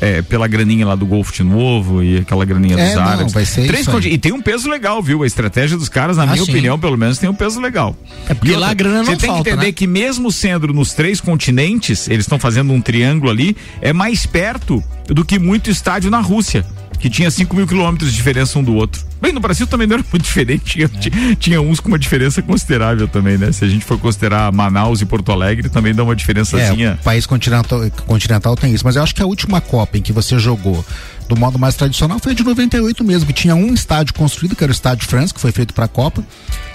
é, 0.00 0.22
pela 0.22 0.46
graninha 0.48 0.86
lá 0.86 0.94
do 0.94 1.04
Golfo 1.04 1.30
de 1.32 1.42
novo 1.42 2.02
e 2.02 2.18
aquela 2.18 2.44
graninha 2.46 2.78
É, 2.78 2.86
dos 2.86 2.94
não, 2.94 3.02
árabes. 3.02 3.32
vai 3.34 3.44
ser 3.44 3.66
Três 3.66 3.86
conti- 3.86 4.08
E 4.08 4.16
tem 4.16 4.32
um 4.32 4.40
peso 4.40 4.68
legal, 4.70 5.02
viu? 5.02 5.22
A 5.22 5.26
estratégia 5.26 5.76
dos 5.76 5.88
caras, 5.90 6.16
na 6.16 6.22
Ah, 6.22 6.26
minha 6.26 6.42
sim. 6.44 6.50
opinião, 6.50 6.78
pelo 6.78 6.96
menos, 6.96 7.18
tem 7.18 7.28
um 7.28 7.34
peso 7.34 7.60
legal. 7.60 7.94
É 8.28 8.32
porque 8.34 8.52
E 8.52 8.56
lá 8.56 8.70
a 8.70 8.74
grana 8.74 9.04
Você 9.04 9.10
não 9.10 9.18
tem 9.18 9.28
falta, 9.28 9.42
que 9.44 9.50
entender 9.50 9.66
né? 9.66 9.72
que 9.72 9.86
mesmo 9.88 10.30
sendo 10.30 10.68
nos 10.68 10.92
três 10.92 11.20
continentes, 11.20 12.06
eles 12.08 12.24
estão 12.24 12.38
fazendo 12.38 12.72
um 12.72 12.80
triângulo 12.80 13.30
ali, 13.30 13.56
é 13.80 13.92
mais 13.92 14.26
perto 14.26 14.82
do 15.06 15.24
que 15.24 15.38
muito 15.38 15.70
estádio 15.70 16.10
na 16.10 16.20
Rússia, 16.20 16.64
que 16.98 17.08
tinha 17.08 17.30
5 17.30 17.54
mil 17.54 17.66
quilômetros 17.66 18.10
de 18.10 18.16
diferença 18.16 18.58
um 18.58 18.64
do 18.64 18.74
outro. 18.74 19.06
Bem, 19.20 19.32
no 19.32 19.40
Brasil 19.40 19.66
também 19.66 19.86
não 19.86 19.94
era 19.94 20.04
muito 20.12 20.22
diferente, 20.24 20.64
tinha, 20.64 20.88
ti- 20.88 21.36
tinha 21.40 21.60
uns 21.60 21.80
com 21.80 21.88
uma 21.88 21.98
diferença 21.98 22.40
considerável 22.42 23.06
também, 23.08 23.36
né? 23.38 23.50
Se 23.52 23.64
a 23.64 23.68
gente 23.68 23.84
for 23.84 23.98
considerar 23.98 24.50
Manaus 24.52 25.00
e 25.00 25.06
Porto 25.06 25.32
Alegre, 25.32 25.68
também 25.68 25.94
dá 25.94 26.02
uma 26.04 26.12
É, 26.12 26.16
diferençazinha. 26.16 26.98
o 27.00 27.04
país 27.04 27.26
continental, 27.26 27.80
continental 28.06 28.56
tem 28.56 28.72
isso, 28.74 28.84
mas 28.84 28.96
eu 28.96 29.02
acho 29.02 29.14
que 29.14 29.22
a 29.22 29.26
última 29.26 29.60
Copa 29.60 29.98
em 29.98 30.02
que 30.02 30.12
você 30.12 30.38
jogou 30.38 30.84
do 31.28 31.36
modo 31.36 31.58
mais 31.58 31.74
tradicional 31.74 32.18
foi 32.18 32.32
a 32.32 32.34
de 32.34 32.42
98 32.42 33.04
mesmo, 33.04 33.26
que 33.26 33.32
tinha 33.34 33.54
um 33.54 33.74
estádio 33.74 34.14
construído, 34.14 34.56
que 34.56 34.64
era 34.64 34.70
o 34.70 34.74
Estádio 34.74 35.06
France, 35.06 35.34
que 35.34 35.40
foi 35.40 35.52
feito 35.52 35.74
para 35.74 35.84
a 35.84 35.88
Copa, 35.88 36.24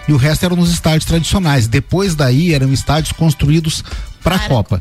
e 0.08 0.14
o 0.14 0.18
resto 0.18 0.46
eram 0.46 0.56
nos 0.56 0.72
estádios 0.72 1.06
tradicionais. 1.06 1.66
Depois 1.68 2.14
daí 2.14 2.54
eram 2.54 2.72
estádios 2.72 3.12
construídos 3.14 3.84
para 4.24 4.36
a 4.36 4.40
Para. 4.40 4.80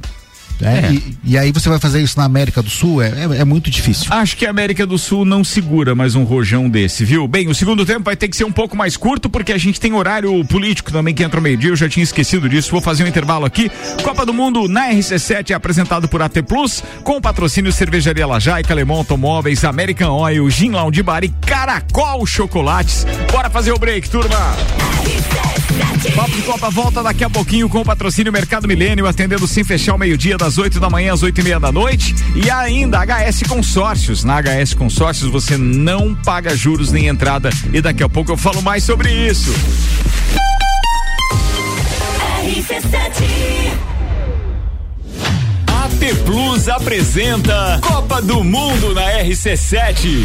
É, 0.62 0.92
E, 0.92 1.16
e 1.25 1.38
aí 1.38 1.53
você 1.53 1.68
vai 1.68 1.79
fazer 1.79 2.01
isso 2.01 2.18
na 2.18 2.25
América 2.25 2.62
do 2.62 2.70
Sul, 2.70 3.03
é, 3.03 3.09
é, 3.09 3.40
é 3.40 3.44
muito 3.44 3.70
difícil. 3.70 4.07
Acho 4.11 4.37
que 4.37 4.46
a 4.46 4.51
América 4.51 4.87
do 4.87 4.98
Sul 4.98 5.25
não 5.25 5.42
segura 5.44 5.94
mais 5.94 6.14
um 6.14 6.25
rojão 6.25 6.68
desse, 6.68 7.05
viu? 7.05 7.27
Bem, 7.27 7.48
o 7.48 7.55
segundo 7.55 7.85
tempo 7.85 8.05
vai 8.05 8.16
ter 8.16 8.29
que 8.29 8.37
ser 8.37 8.44
um 8.44 8.53
pouco 8.53 8.77
mais 8.77 8.96
curto, 8.96 9.29
porque 9.29 9.53
a 9.53 9.59
gente 9.59 9.81
tem 9.81 9.92
horário 9.92 10.44
político 10.44 10.92
também 10.92 11.14
que 11.14 11.22
entra 11.22 11.38
ao 11.38 11.42
meio-dia. 11.42 11.70
Eu 11.70 11.77
já 11.77 11.88
tinha 11.88 12.05
esquecido 12.05 12.48
disso. 12.48 12.70
Vou 12.70 12.81
fazer 12.81 13.05
um 13.05 13.07
intervalo 13.07 13.44
aqui. 13.44 13.70
Copa 14.03 14.25
do 14.27 14.33
Mundo 14.33 14.68
na 14.68 14.90
RC7 14.90 15.51
é 15.51 15.55
apresentado 15.55 16.09
por 16.09 16.22
AT 16.22 16.42
Plus, 16.46 16.83
com 17.03 17.20
patrocínio 17.20 17.72
Cervejaria 17.72 18.27
Lajaica, 18.27 18.75
Lemon 18.75 18.96
Automóveis, 18.96 19.64
American 19.64 20.12
Oil, 20.12 20.48
Gin 20.51 20.70
Lounge 20.70 21.03
Bar 21.03 21.25
e 21.25 21.29
Caracol 21.29 22.27
Chocolates. 22.27 23.07
Bora 23.31 23.51
fazer 23.51 23.72
o 23.72 23.79
break, 23.79 24.09
turma! 24.09 24.57
Papo 26.14 26.33
de 26.33 26.42
Copa 26.42 26.68
volta 26.68 27.03
daqui 27.03 27.25
a 27.25 27.31
pouquinho 27.31 27.68
com 27.68 27.81
o 27.81 27.85
patrocínio 27.85 28.33
Mercado 28.33 28.68
Milênio, 28.68 29.07
atendendo 29.07 29.46
sem 29.46 29.64
fechar 29.64 29.94
o 29.94 29.98
meio-dia, 29.98 30.37
das 30.37 30.52
8 30.59 30.81
da 30.81 30.91
manhã 30.91 31.12
às 31.12 31.23
8 31.23 31.41
e 31.41 31.45
meia 31.45 31.61
da 31.61 31.73
noite. 31.73 32.15
E 32.35 32.51
ainda 32.51 32.99
HS 33.05 33.43
Consórcios. 33.49 34.25
Na 34.25 34.41
HS 34.41 34.75
Consórcios 34.75 35.31
você 35.31 35.57
não 35.57 36.15
paga 36.15 36.57
juros 36.57 36.93
nem 36.93 37.07
entrada. 37.07 37.51
E 37.73 37.81
daqui 37.81 38.03
a 38.03 38.09
pouco 38.09 38.33
eu 38.33 38.37
falo 38.37 38.62
mais 38.62 38.85
sobre 38.85 39.11
isso. 39.11 39.53
AT 45.67 46.15
Plus 46.25 46.69
apresenta 46.69 47.79
Copa 47.83 48.21
do 48.21 48.43
Mundo 48.43 48.95
na 48.95 49.03
RC7. 49.23 50.25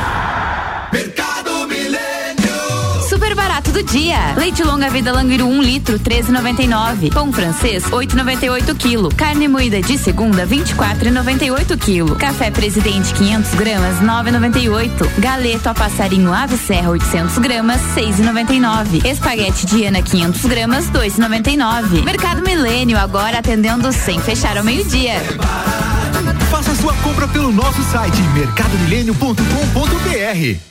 Dia. 3.83 4.33
Leite 4.37 4.63
longa 4.63 4.89
vida 4.89 5.11
Languiru 5.11 5.45
1 5.45 5.49
um 5.49 5.61
litro, 5.61 5.99
13,99. 5.99 7.13
Pão 7.13 7.31
francês, 7.31 7.83
8,98 7.85 8.75
quilo. 8.75 9.09
Carne 9.15 9.47
moída 9.47 9.81
de 9.81 9.97
segunda, 9.97 10.45
24,98 10.45 11.77
quilo. 11.77 12.15
Café 12.15 12.51
Presidente 12.51 13.13
500 13.13 13.53
gramas, 13.55 14.01
9,98. 14.01 15.19
Galeto 15.19 15.69
a 15.69 15.73
passarinho 15.73 16.33
Ave 16.33 16.57
Serra 16.57 16.89
800 16.91 17.37
gramas, 17.37 17.81
6,99. 17.95 19.05
Espaguete 19.05 19.65
Diana 19.65 20.01
500 20.01 20.45
gramas, 20.45 20.89
2,99. 20.89 22.03
Mercado 22.03 22.41
Milênio 22.41 22.97
agora 22.97 23.39
atendendo 23.39 23.91
sem 23.91 24.19
fechar 24.19 24.57
ao 24.57 24.63
meio-dia. 24.63 25.15
Faça 26.49 26.73
sua 26.75 26.93
compra 26.95 27.27
pelo 27.27 27.51
nosso 27.51 27.81
site 27.83 28.21
mercadomilênio.com.br. 28.33 30.70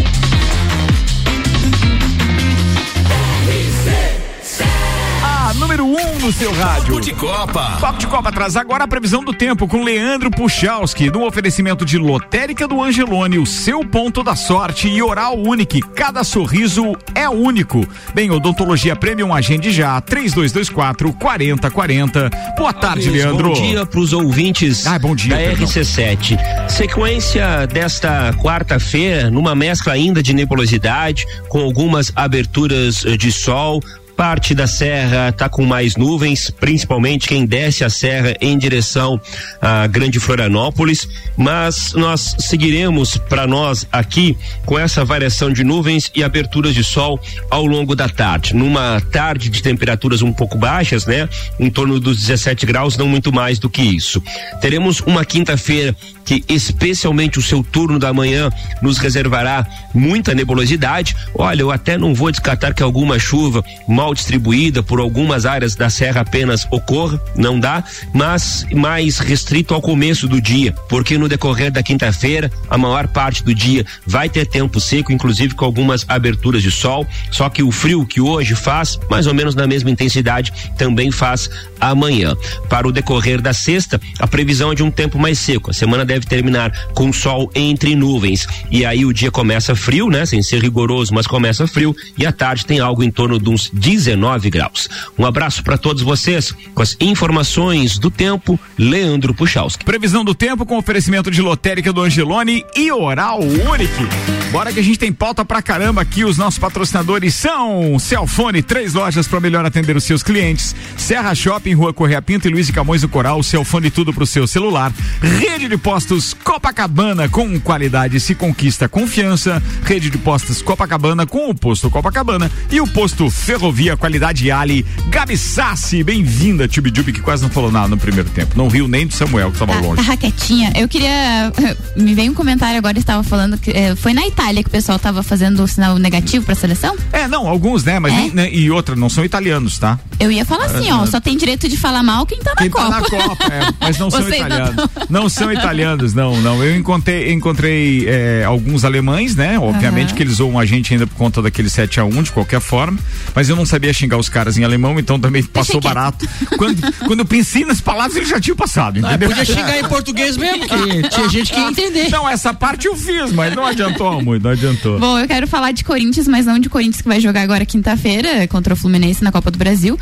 número 5.77 5.85
1 5.85 6.17
um 6.17 6.19
no 6.21 6.33
seu 6.33 6.53
rádio. 6.53 6.95
Papo 6.95 7.01
de 7.01 7.13
Copa. 7.13 7.77
Papo 7.81 7.99
de 7.99 8.07
Copa 8.07 8.33
traz 8.33 8.57
agora 8.57 8.85
a 8.85 8.89
previsão 8.89 9.23
do 9.23 9.33
tempo 9.33 9.69
com 9.69 9.83
Leandro 9.83 10.31
Puchalski, 10.31 11.11
no 11.11 11.27
oferecimento 11.27 11.85
de 11.85 11.99
Lotérica 11.99 12.67
do 12.67 12.83
Angelone, 12.83 13.39
o 13.39 13.45
seu 13.45 13.85
ponto 13.85 14.23
da 14.23 14.35
sorte 14.35 14.89
e 14.89 15.03
Oral 15.03 15.37
Unique. 15.37 15.83
Cada 15.95 16.25
sorriso 16.25 16.97
é 17.15 17.29
único. 17.29 17.87
Bem, 18.15 18.31
Odontologia 18.31 18.97
Premium 18.97 19.35
agende 19.35 19.71
já, 19.71 20.01
3224 20.01 21.13
4040. 21.13 22.31
Boa 22.57 22.73
tarde, 22.73 23.09
Amigos, 23.09 23.25
Leandro. 23.25 23.49
Bom 23.51 23.55
dia 23.55 23.85
para 23.85 24.01
os 24.01 24.13
ouvintes 24.13 24.87
Ah, 24.87 24.99
bom 24.99 25.15
dia, 25.15 25.37
da 25.37 25.43
perdão. 25.43 25.67
RC7. 25.67 26.39
Sequência 26.71 27.67
desta 27.67 28.33
quarta-feira, 28.35 29.31
numa 29.31 29.55
mescla 29.55 29.93
ainda 29.93 30.23
de 30.23 30.33
nebulosidade, 30.33 31.27
com 31.49 31.61
algumas 31.61 32.13
aberturas 32.15 33.05
eh, 33.05 33.17
de 33.17 33.31
sol. 33.31 33.83
Parte 34.17 34.55
da 34.55 34.67
serra 34.67 35.29
está 35.29 35.47
com 35.47 35.65
mais 35.65 35.95
nuvens, 35.95 36.49
principalmente 36.51 37.29
quem 37.29 37.45
desce 37.45 37.85
a 37.85 37.91
serra 37.91 38.35
em 38.41 38.57
direção 38.57 39.21
a 39.61 39.87
Grande 39.87 40.19
Florianópolis, 40.19 41.07
mas 41.37 41.93
nós 41.93 42.35
seguiremos 42.39 43.19
para 43.19 43.47
nós 43.47 43.87
aqui 43.93 44.37
com 44.65 44.79
essa 44.79 45.05
variação 45.05 45.53
de 45.53 45.63
nuvens 45.63 46.11
e 46.15 46.25
aberturas 46.25 46.75
de 46.75 46.83
sol 46.83 47.21
ao 47.51 47.67
longo 47.67 47.95
da 47.95 48.09
tarde. 48.09 48.55
Numa 48.55 49.01
tarde 49.13 49.51
de 49.51 49.63
temperaturas 49.63 50.23
um 50.23 50.33
pouco 50.33 50.57
baixas, 50.57 51.05
né? 51.05 51.29
Em 51.61 51.69
torno 51.69 52.01
dos 52.01 52.19
17 52.19 52.65
graus, 52.65 52.97
não 52.97 53.07
muito 53.07 53.31
mais 53.31 53.59
do 53.59 53.69
que 53.69 53.83
isso. 53.83 54.23
Teremos 54.63 55.01
uma 55.01 55.25
quinta-feira 55.25 55.95
que 56.27 56.45
especialmente 56.49 57.39
o 57.39 57.43
seu 57.43 57.63
turno 57.63 57.99
da 57.99 58.13
manhã 58.13 58.51
nos 58.83 58.99
reservará 58.99 59.67
muita 59.95 60.35
nebulosidade. 60.35 61.17
Olha, 61.35 61.63
eu 61.63 61.71
até 61.71 61.97
não 61.97 62.15
vou 62.15 62.31
descartar 62.31 62.75
que 62.75 62.83
alguma 62.83 63.19
chuva 63.19 63.65
mal 63.89 64.13
distribuída 64.13 64.83
por 64.83 65.01
algumas 65.01 65.47
áreas 65.47 65.75
da 65.75 65.89
serra 65.89 66.23
apenas 66.23 66.67
ocorra, 66.71 67.23
não 67.37 67.59
dá, 67.59 67.83
mas 68.13 68.67
mais 68.75 69.19
restrito 69.19 69.73
ao 69.73 69.81
começo 69.81 70.27
do 70.27 70.41
dia, 70.41 70.73
porque 70.89 71.17
no 71.17 71.29
decorrer 71.29 71.71
da 71.71 71.83
quinta-feira, 71.83 72.51
a 72.69 72.77
maior 72.77 73.07
parte 73.07 73.45
do 73.45 73.55
dia 73.55 73.87
vai 74.05 74.29
ter 74.29 74.47
tempo 74.47 74.81
seco, 74.81 75.13
inclusive 75.13 75.55
com 75.55 75.65
algumas 75.65 76.05
aberturas 76.09 76.63
de 76.63 76.71
sol, 76.71 77.07
só 77.31 77.49
que 77.49 77.63
o 77.63 77.71
frio 77.71 78.05
que 78.05 78.21
hoje 78.21 78.55
faz, 78.55 78.99
mais 79.09 79.27
ou 79.27 79.35
menos 79.35 79.55
na 79.55 79.67
mesma 79.67 79.91
intensidade, 79.91 80.53
também 80.77 81.11
faz 81.13 81.49
amanhã. 81.81 82.35
Para 82.69 82.89
o 82.89 82.93
decorrer 82.93 83.41
da 83.41 83.53
sexta, 83.53 84.01
a 84.19 84.27
previsão 84.27 84.73
é 84.73 84.75
de 84.75 84.83
um 84.83 84.91
tempo 84.91 85.19
mais 85.19 85.39
seco. 85.39 85.71
A 85.71 85.75
semana 85.75 86.05
deve 86.05 86.16
terminar 86.25 86.73
com 86.95 87.13
sol 87.13 87.51
entre 87.55 87.95
nuvens. 87.95 88.47
E 88.71 88.85
aí 88.85 89.05
o 89.05 89.13
dia 89.13 89.31
começa 89.31 89.75
frio, 89.75 90.09
né? 90.09 90.25
Sem 90.25 90.43
ser 90.43 90.63
rigoroso, 90.63 91.13
mas 91.13 91.27
começa 91.27 91.67
frio. 91.67 91.95
E 92.17 92.25
à 92.25 92.33
tarde 92.33 92.65
tem 92.65 92.81
algo 92.81 93.03
em 93.03 93.11
torno 93.11 93.39
de 93.39 93.51
uns 93.51 93.71
19 93.71 94.49
graus. 94.51 94.89
Um 95.19 95.27
abraço 95.27 95.63
para 95.63 95.77
todos 95.77 96.03
vocês. 96.03 96.55
Com 96.75 96.83
as 96.83 96.97
informações 97.01 97.99
do 97.99 98.11
tempo, 98.11 98.59
Leandro 98.79 99.35
Puchalski. 99.35 99.85
Previsão 99.85 100.25
do 100.25 100.35
tempo 100.35 100.65
com 100.65 100.79
oferecimento 100.79 101.31
de 101.31 101.43
lotérica 101.43 101.93
do 101.93 102.01
Angelone 102.01 102.65
e 102.75 102.91
Oral 102.93 103.41
Unique. 103.41 104.07
Bora 104.53 104.73
que 104.73 104.81
a 104.81 104.83
gente 104.83 104.99
tem 104.99 105.13
pauta 105.13 105.45
pra 105.45 105.61
caramba 105.61 106.01
aqui. 106.03 106.25
Os 106.25 106.39
nossos 106.39 106.59
patrocinadores 106.59 107.35
são 107.35 107.99
Celfone, 107.99 108.63
três 108.63 108.95
lojas 108.95 109.27
para 109.27 109.41
melhor 109.41 109.65
atender 109.65 109.97
os 109.97 110.05
seus 110.05 110.23
clientes. 110.23 110.75
Serra 110.97 111.35
Shopping, 111.35 111.75
Rua 111.75 111.93
Correia 111.93 112.23
Pinto 112.23 112.49
e 112.49 112.51
Luiz 112.51 112.67
de 112.67 112.73
Camões 112.73 113.03
do 113.03 113.09
Coral. 113.09 113.43
Celfone 113.43 113.91
tudo 113.91 114.13
pro 114.13 114.27
seu 114.27 114.47
celular. 114.47 114.93
Rede 115.21 115.69
de 115.69 115.77
postos 115.77 116.06
Copacabana 116.45 117.29
com 117.29 117.59
qualidade 117.59 118.21
se 118.21 118.33
conquista 118.35 118.89
confiança. 118.89 119.61
Rede 119.83 120.09
de 120.09 120.17
postos 120.19 120.63
Copacabana 120.63 121.27
com 121.27 121.51
o 121.51 121.55
posto 121.55 121.91
Copacabana 121.91 122.51
e 122.71 122.81
o 122.81 122.87
posto 122.87 123.29
Ferrovia 123.29 123.97
Qualidade 123.97 124.49
Ali. 124.51 124.87
Gabi 125.09 125.37
Sassi, 125.37 126.05
bem-vinda, 126.05 126.69
Tibidubi, 126.69 127.13
que 127.13 127.21
quase 127.21 127.43
não 127.43 127.51
falou 127.51 127.73
nada 127.73 127.89
no 127.89 127.97
primeiro 127.99 128.29
tempo. 128.31 128.57
Não 128.57 128.69
riu 128.69 128.87
nem 128.87 129.07
do 129.07 129.15
Samuel, 129.15 129.51
que 129.51 129.59
tava 129.59 129.73
Tá, 129.73 129.81
longe. 129.81 129.97
tá 130.03 130.03
raquetinha. 130.03 130.73
Eu 130.77 130.89
queria. 130.89 131.53
Me 131.97 132.15
veio 132.15 132.31
um 132.31 132.35
comentário 132.35 132.79
agora, 132.79 132.97
estava 132.99 133.25
falando 133.25 133.59
que 133.59 133.71
eh, 133.73 133.97
foi 133.97 134.13
na 134.15 134.25
Itália 134.27 134.63
que 134.63 134.69
o 134.69 134.73
pessoal 134.73 134.97
estava 134.97 135.23
fazendo 135.25 135.63
o 135.63 135.67
sinal 135.69 135.99
negativo 135.99 136.45
pra 136.47 136.55
seleção? 136.55 136.95
É, 137.13 137.27
não, 137.27 137.49
alguns, 137.49 137.83
né? 137.83 137.99
Mas 137.99 138.13
É? 138.13 138.17
nem- 138.17 138.31
né, 138.31 138.49
e 138.53 138.71
outra, 138.71 138.95
não 138.95 139.09
são 139.09 139.25
italianos, 139.25 139.77
tá? 139.79 139.99
Eu 140.21 140.31
ia 140.31 140.45
falar 140.45 140.67
assim, 140.67 140.91
ó, 140.93 141.03
Ah, 141.03 141.07
só 141.07 141.21
tem 141.21 141.37
direito 141.37 141.69
de 141.69 141.77
falar 141.77 142.03
mal 142.03 142.25
quem 142.27 142.39
tá 142.39 142.51
na 142.51 142.57
Quem 142.63 142.71
tá 142.71 142.79
Copa. 142.83 142.91
na 142.91 143.01
Copa, 143.27 143.45
é, 143.53 143.61
mas 143.81 143.99
não 143.99 144.09
são 144.11 144.21
não 144.21 144.29
italianos. 144.29 144.77
tão- 144.77 145.07
Não, 145.11 145.29
são 145.29 145.53
italianos, 145.53 145.96
não, 146.15 146.41
não. 146.41 146.63
Eu 146.65 146.77
encontrei, 146.77 147.33
encontrei 147.33 148.05
é, 148.09 148.45
alguns 148.45 148.85
alemães, 148.85 149.35
né? 149.37 149.59
Obviamente 149.59 150.15
que 150.15 150.23
eles 150.23 150.35
zoam 150.35 150.59
a 150.59 150.65
gente 150.65 150.93
ainda 150.93 151.07
por 151.07 151.17
conta 151.17 151.41
daquele 151.43 151.69
7 151.71 152.01
a 152.01 152.05
1 152.05 152.23
de 152.25 152.33
qualquer 152.33 152.61
forma, 152.61 152.99
mas 153.35 153.49
eu 153.49 153.57
não 153.57 153.65
sabia 153.67 153.93
xingar 153.93 154.17
os 154.19 154.29
caras 154.29 154.57
em 154.59 154.65
alemão, 154.65 154.99
então 154.99 155.19
também 155.19 155.43
passou 155.43 155.81
barato. 155.81 156.27
Quando, 156.57 156.93
quando 157.07 157.21
eu 157.21 157.25
pensei 157.27 157.65
nas 157.65 157.81
palavras, 157.81 158.17
eles 158.17 158.29
já 158.29 158.41
tinham 158.41 158.57
passado, 158.57 158.97
Ah, 159.05 159.11
entendeu? 159.11 159.29
podia 159.29 159.45
xingar 159.45 159.79
em 159.79 159.85
português 159.85 160.37
mesmo, 160.37 160.67
que 160.67 161.09
tinha 161.09 161.29
gente 161.29 161.53
que 161.53 161.59
ia 161.61 161.69
entender. 161.69 162.09
Não, 162.11 162.29
essa 162.29 162.53
parte 162.55 162.87
eu 162.87 162.97
fiz, 162.97 163.33
mas 163.33 163.55
não 163.55 163.65
adiantou 163.67 164.23
muito, 164.23 164.43
não 164.43 164.51
adiantou. 164.51 164.99
Bom, 164.99 165.19
eu 165.19 165.27
quero 165.27 165.47
falar 165.47 165.73
de 165.73 165.85
Corinthians, 165.85 166.27
mas 166.29 166.47
não 166.47 166.59
de 166.59 166.69
Corinthians 166.69 167.03
que 167.03 167.09
vai 167.09 167.21
jogar 167.21 167.43
agora 167.43 167.65
quinta-feira 167.67 168.47
contra 168.49 168.75
o 168.75 168.77
Fluminense 168.77 169.23
na 169.23 169.31
Copa 169.33 169.51
do 169.51 169.59
Brasil. 169.59 169.99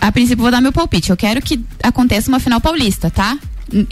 A 0.00 0.12
princípio, 0.12 0.42
vou 0.42 0.50
dar 0.50 0.60
meu 0.60 0.72
palpite. 0.72 1.10
Eu 1.10 1.16
quero 1.16 1.40
que 1.40 1.58
aconteça 1.82 2.28
uma 2.28 2.38
final 2.40 2.60
paulista, 2.60 3.10
tá? 3.10 3.38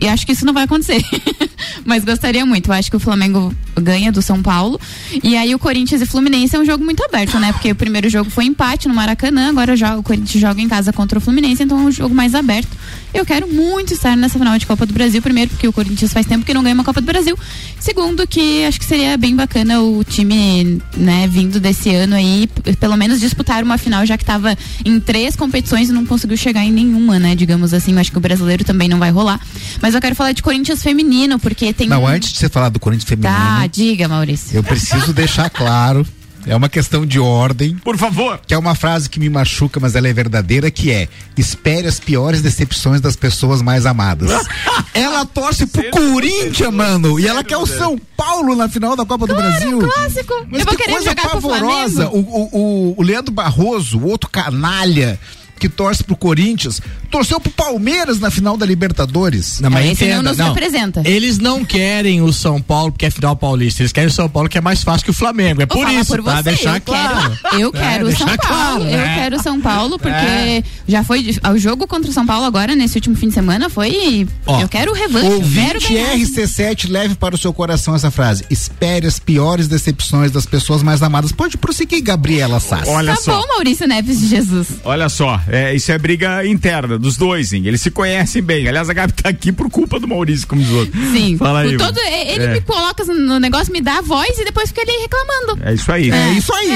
E 0.01 0.09
acho 0.09 0.25
que 0.27 0.33
isso 0.33 0.47
não 0.47 0.55
vai 0.55 0.65
acontecer. 0.65 1.03
Mas 1.85 2.05
gostaria 2.05 2.47
muito. 2.47 2.69
Eu 2.69 2.75
acho 2.75 2.91
que 2.91 2.97
o 2.97 3.01
Flamengo 3.01 3.55
ganha 3.81 4.11
do 4.13 4.21
São 4.23 4.43
Paulo. 4.43 4.81
E 5.23 5.37
aí 5.37 5.55
o 5.55 5.59
Corinthians 5.59 6.01
e 6.03 6.07
Fluminense 6.07 6.55
é 6.57 6.59
um 6.59 6.65
jogo 6.65 6.85
muito 6.85 7.03
aberto, 7.05 7.39
né? 7.39 7.53
Porque 7.53 7.71
o 7.71 7.75
primeiro 7.75 8.09
jogo 8.09 8.31
foi 8.31 8.45
empate 8.45 8.89
no 8.89 8.95
Maracanã, 8.95 9.49
agora 9.51 9.75
o 9.99 10.03
Corinthians 10.03 10.41
joga 10.41 10.61
em 10.61 10.69
casa 10.69 10.93
contra 10.93 11.19
o 11.19 11.21
Fluminense, 11.21 11.63
então 11.63 11.79
é 11.79 11.83
um 11.83 11.91
jogo 11.91 12.15
mais 12.15 12.35
aberto. 12.35 12.69
Eu 13.13 13.25
quero 13.25 13.47
muito 13.49 13.93
estar 13.95 14.17
nessa 14.17 14.39
final 14.39 14.59
de 14.59 14.67
Copa 14.67 14.85
do 14.87 14.93
Brasil, 14.93 15.23
primeiro 15.23 15.51
porque 15.51 15.69
o 15.69 15.73
Corinthians 15.73 16.13
faz 16.13 16.27
tempo 16.27 16.45
que 16.45 16.53
não 16.53 16.63
ganha 16.63 16.75
uma 16.75 16.85
Copa 16.85 17.01
do 17.01 17.07
Brasil. 17.07 17.39
Segundo 17.79 18.27
que 18.27 18.65
acho 18.65 18.79
que 18.79 18.85
seria 18.85 19.17
bem 19.17 19.37
bacana 19.37 19.81
o 19.81 20.03
time, 20.03 20.81
né, 20.97 21.27
vindo 21.29 21.61
desse 21.61 21.95
ano 21.95 22.15
aí, 22.17 22.49
pelo 22.81 22.97
menos 22.97 23.21
disputar 23.21 23.63
uma 23.63 23.79
final, 23.79 24.05
já 24.07 24.17
que 24.17 24.23
estava 24.23 24.57
em 24.85 24.99
três 24.99 25.37
competições 25.37 25.89
e 25.89 25.93
não 25.93 26.05
conseguiu 26.05 26.37
chegar 26.37 26.65
em 26.65 26.73
nenhuma, 26.73 27.19
né? 27.19 27.35
Digamos 27.35 27.73
assim, 27.75 27.97
acho 27.99 28.11
que 28.11 28.19
o 28.19 28.21
brasileiro 28.21 28.65
também 28.65 28.89
não 28.89 28.99
vai 28.99 29.11
rolar. 29.11 29.41
Mas 29.81 29.95
eu 29.95 30.01
quero 30.01 30.15
falar 30.15 30.33
de 30.33 30.43
Corinthians 30.43 30.83
feminino, 30.83 31.39
porque 31.39 31.73
tem 31.73 31.89
Não, 31.89 32.03
um- 32.03 32.07
antes 32.07 32.33
de 32.33 32.39
você 32.39 32.49
falar 32.49 32.69
do 32.69 32.81
Corinthians 32.81 33.09
feminino, 33.09 33.35
Tá, 33.35 33.64
diga, 33.67 34.09
Maurício. 34.09 34.57
eu 34.57 34.63
preciso 34.63 35.13
deixar 35.13 35.51
claro, 35.51 36.07
é 36.47 36.55
uma 36.55 36.69
questão 36.69 37.07
de 37.07 37.19
ordem. 37.19 37.77
Por 37.77 37.97
favor. 37.97 38.41
Que 38.47 38.55
é 38.55 38.59
uma 38.59 38.75
frase 38.75 39.09
que 39.09 39.19
me 39.19 39.29
machuca, 39.29 39.81
mas 39.81 39.95
ela 39.95 40.09
é 40.09 40.13
verdadeira, 40.13 40.71
que 40.71 40.91
é: 40.91 41.09
espere 41.37 41.87
as 41.89 41.99
piores 41.99 42.43
decepções 42.43 43.01
das 43.01 43.17
pessoas 43.17 43.63
mais 43.63 43.87
amadas. 43.87 44.31
ela 44.93 45.25
torce 45.25 45.67
pro 45.67 45.91
Corinthians, 45.91 46.73
mano, 46.73 47.19
e 47.19 47.27
ela 47.27 47.43
quer 47.43 47.57
o 47.57 47.67
São 47.67 47.99
Paulo 48.17 48.55
na 48.55 48.69
final 48.69 48.95
da 48.95 49.05
Copa 49.05 49.27
do 49.27 49.35
Brasil. 49.35 49.79
clássico. 49.79 50.35
Mas 50.51 50.61
eu 50.61 50.67
vou 50.67 50.77
que 50.77 50.83
querer 50.83 50.93
coisa 50.93 51.11
jogar 51.11 51.29
pavorosa. 51.31 52.09
O, 52.09 52.19
o, 52.19 52.95
o 52.99 53.03
Leandro 53.03 53.33
Barroso, 53.33 53.99
o 53.99 54.07
outro 54.07 54.29
canalha 54.31 55.19
que 55.59 55.69
torce 55.69 56.03
pro 56.05 56.17
Corinthians, 56.17 56.81
torceu 57.11 57.41
pro 57.41 57.51
Palmeiras 57.53 58.19
na 58.21 58.31
final 58.31 58.57
da 58.57 58.67
Libertadores. 58.67 59.61
Não, 59.61 59.71
mas 59.71 59.87
Esse 59.87 60.05
não 60.05 60.11
entenda, 60.11 60.29
nos 60.31 60.39
não. 60.39 60.53
representa. 60.53 61.03
Eles 61.05 61.39
não 61.39 61.65
querem 61.65 62.21
o 62.23 62.33
São 62.33 62.61
Paulo 62.61 62.93
porque 62.93 63.07
é 63.07 63.11
final 63.11 63.35
paulista. 63.37 63.83
Eles 63.83 63.93
querem 63.93 64.09
o 64.09 64.13
São 64.13 64.29
Paulo 64.29 64.49
que 64.49 64.59
é 64.59 64.61
mais 64.61 64.83
fácil 64.83 65.05
que 65.05 65.11
o 65.11 65.15
Flamengo. 65.15 65.63
É 65.63 65.67
por 65.67 65.79
falar 65.79 65.93
isso, 66.01 66.11
por 66.11 66.23
pra 66.23 66.37
você, 66.37 66.43
deixar 66.43 66.77
eu 66.77 66.81
claro. 66.83 67.39
Quero, 67.51 67.61
eu 67.61 67.69
É, 67.69 67.73
quero 67.81 68.05
o 68.05 68.09
deixar 68.09 68.29
São 68.29 68.37
Paulo. 68.37 68.47
claro, 68.47 68.83
eu 68.85 68.99
né? 68.99 69.15
quero 69.15 69.37
o 69.37 69.43
São 69.43 69.61
Paulo, 69.61 69.99
porque 69.99 70.15
É. 70.17 70.63
já 70.89 71.03
foi. 71.05 71.25
O 71.55 71.59
jogo 71.59 71.87
contra 71.87 72.11
o 72.11 72.13
São 72.13 72.27
Paulo 72.27 72.45
agora, 72.45 72.75
nesse 72.75 72.97
último 72.99 73.17
fim 73.17 73.29
de 73.29 73.35
semana, 73.35 73.71
foi. 73.71 74.27
Ó, 74.47 74.61
eu 74.61 74.69
quero 74.69 74.93
revanche. 74.93 75.27
quero 75.27 75.35
Ouvinte 75.37 75.93
ganhar. 75.95 76.17
RC7, 76.17 76.91
leve 76.91 77.15
para 77.15 77.35
o 77.35 77.39
seu 77.39 77.53
coração 77.53 77.95
essa 77.95 78.11
frase. 78.11 78.45
Espere 78.51 79.07
as 79.07 79.19
piores 79.19 79.69
decepções 79.69 80.31
das 80.31 80.47
pessoas 80.47 80.83
mais 80.83 81.03
amadas. 81.03 81.33
Pode 81.33 81.57
prosseguir, 81.57 82.03
Gabriela 82.03 82.61
Sassi. 82.61 82.89
Olha 82.91 83.15
Tá 83.15 83.21
só. 83.23 83.41
bom, 83.41 83.47
Maurício 83.49 83.87
Neves 83.87 84.21
de 84.21 84.27
Jesus. 84.29 84.69
Olha 84.85 85.09
só, 85.09 85.41
é, 85.49 85.75
isso 85.75 85.91
é 85.93 85.99
briga 85.99 86.47
interna 86.47 86.99
dos 86.99 87.17
dois, 87.17 87.53
hein? 87.53 87.63
Eles 87.67 87.81
se 87.81 87.91
conhecem 87.91 88.43
bem. 88.43 88.67
Aliás, 88.69 88.89
a 88.91 88.93
Gabi 88.93 89.13
tá 89.13 89.29
aqui 89.29 89.53
por 89.53 89.71
culpa 89.71 89.99
do 90.01 90.07
Maurício, 90.09 90.47
como 90.47 90.63
diz 90.63 90.71
o 90.71 90.77
outro. 90.79 91.01
Sim. 91.13 91.37
Fala 91.37 91.61
aí. 91.61 91.77
todo, 91.77 91.99
ele 91.99 92.45
é, 92.45 92.53
me 92.55 92.61
coloca 92.61 93.05
no 93.05 93.39
negócio, 93.39 93.73
me 93.73 93.81
dá 93.81 93.99
a 93.99 94.03
voz 94.03 94.39
e 94.39 94.45
depois 94.45 94.69
fica 94.71 94.83
ali 94.83 94.93
reclamando. 95.03 95.59
é 95.65 95.75
isso 95.75 95.91
aí. 95.93 96.11
É 96.11 96.33
isso 96.33 96.53
aí. 96.55 96.71